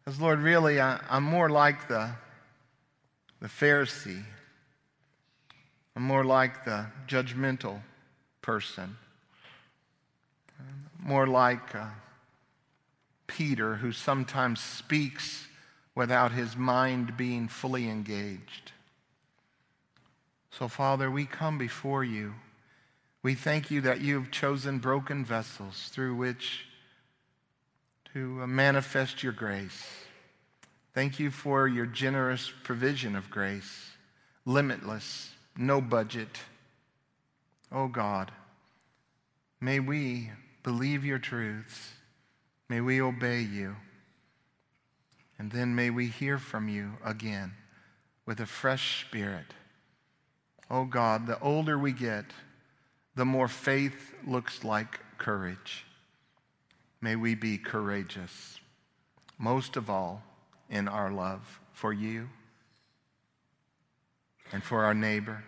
Because, 0.01 0.19
Lord, 0.19 0.39
really, 0.39 0.81
I, 0.81 0.99
I'm 1.11 1.25
more 1.25 1.51
like 1.51 1.89
the, 1.89 2.09
the 3.43 3.49
Pharisee. 3.49 4.25
I'm 5.99 6.05
more 6.05 6.25
like 6.25 6.65
the 6.65 6.87
judgmental 7.09 7.81
person. 8.41 8.99
More 10.97 11.27
like 11.27 11.75
uh, 11.75 11.89
Peter, 13.27 13.75
who 13.75 13.91
sometimes 13.91 14.61
speaks 14.61 15.49
without 15.97 16.31
his 16.31 16.57
mind 16.57 17.17
being 17.17 17.49
fully 17.49 17.89
engaged. 17.89 18.71
So, 20.53 20.69
Father, 20.69 21.11
we 21.11 21.27
come 21.27 21.59
before 21.59 22.05
you. 22.05 22.35
We 23.25 23.35
thank 23.35 23.69
you 23.69 23.81
that 23.81 24.01
you've 24.01 24.31
chosen 24.31 24.79
broken 24.79 25.25
vessels 25.25 25.91
through 25.93 26.15
which 26.15 26.65
to 28.15 28.43
uh, 28.43 28.47
manifest 28.47 29.25
your 29.25 29.33
grace. 29.33 29.85
Thank 30.95 31.19
you 31.19 31.33
for 31.33 31.67
your 31.67 31.87
generous 31.87 32.53
provision 32.63 33.17
of 33.17 33.31
grace, 33.31 33.91
limitless, 34.47 35.33
no 35.59 35.81
budget. 35.81 36.39
Oh 37.73 37.89
God, 37.89 38.31
may 39.61 39.81
we 39.81 40.31
believe 40.63 41.05
your 41.05 41.19
truths. 41.19 41.91
May 42.69 42.81
we 42.81 43.03
obey 43.03 43.41
you. 43.41 43.75
And 45.39 45.51
then 45.51 45.75
may 45.75 45.91
we 45.91 46.07
hear 46.07 46.39
from 46.39 46.69
you 46.69 46.93
again 47.05 47.55
with 48.25 48.41
a 48.41 48.47
fresh 48.47 49.05
spirit. 49.05 49.47
Oh 50.71 50.85
God, 50.85 51.27
the 51.27 51.41
older 51.41 51.77
we 51.77 51.93
get, 51.93 52.27
the 53.17 53.25
more 53.25 53.49
faith 53.49 54.15
looks 54.27 54.63
like 54.63 55.01
courage. 55.19 55.85
May 57.01 57.17
we 57.17 57.35
be 57.35 57.59
courageous, 57.59 58.61
most 59.39 59.77
of 59.77 59.91
all 59.91 60.23
in 60.71 60.87
our 60.87 61.11
love 61.11 61.61
for 61.73 61.93
you 61.93 62.29
and 64.53 64.63
for 64.63 64.85
our 64.85 64.95
neighbor 64.95 65.43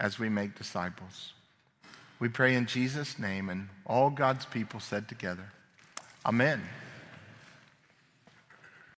as 0.00 0.18
we 0.18 0.28
make 0.28 0.56
disciples. 0.56 1.32
We 2.20 2.28
pray 2.28 2.54
in 2.54 2.66
Jesus' 2.66 3.18
name, 3.18 3.48
and 3.48 3.68
all 3.86 4.10
God's 4.10 4.44
people 4.44 4.80
said 4.80 5.08
together, 5.08 5.52
Amen. 6.26 6.62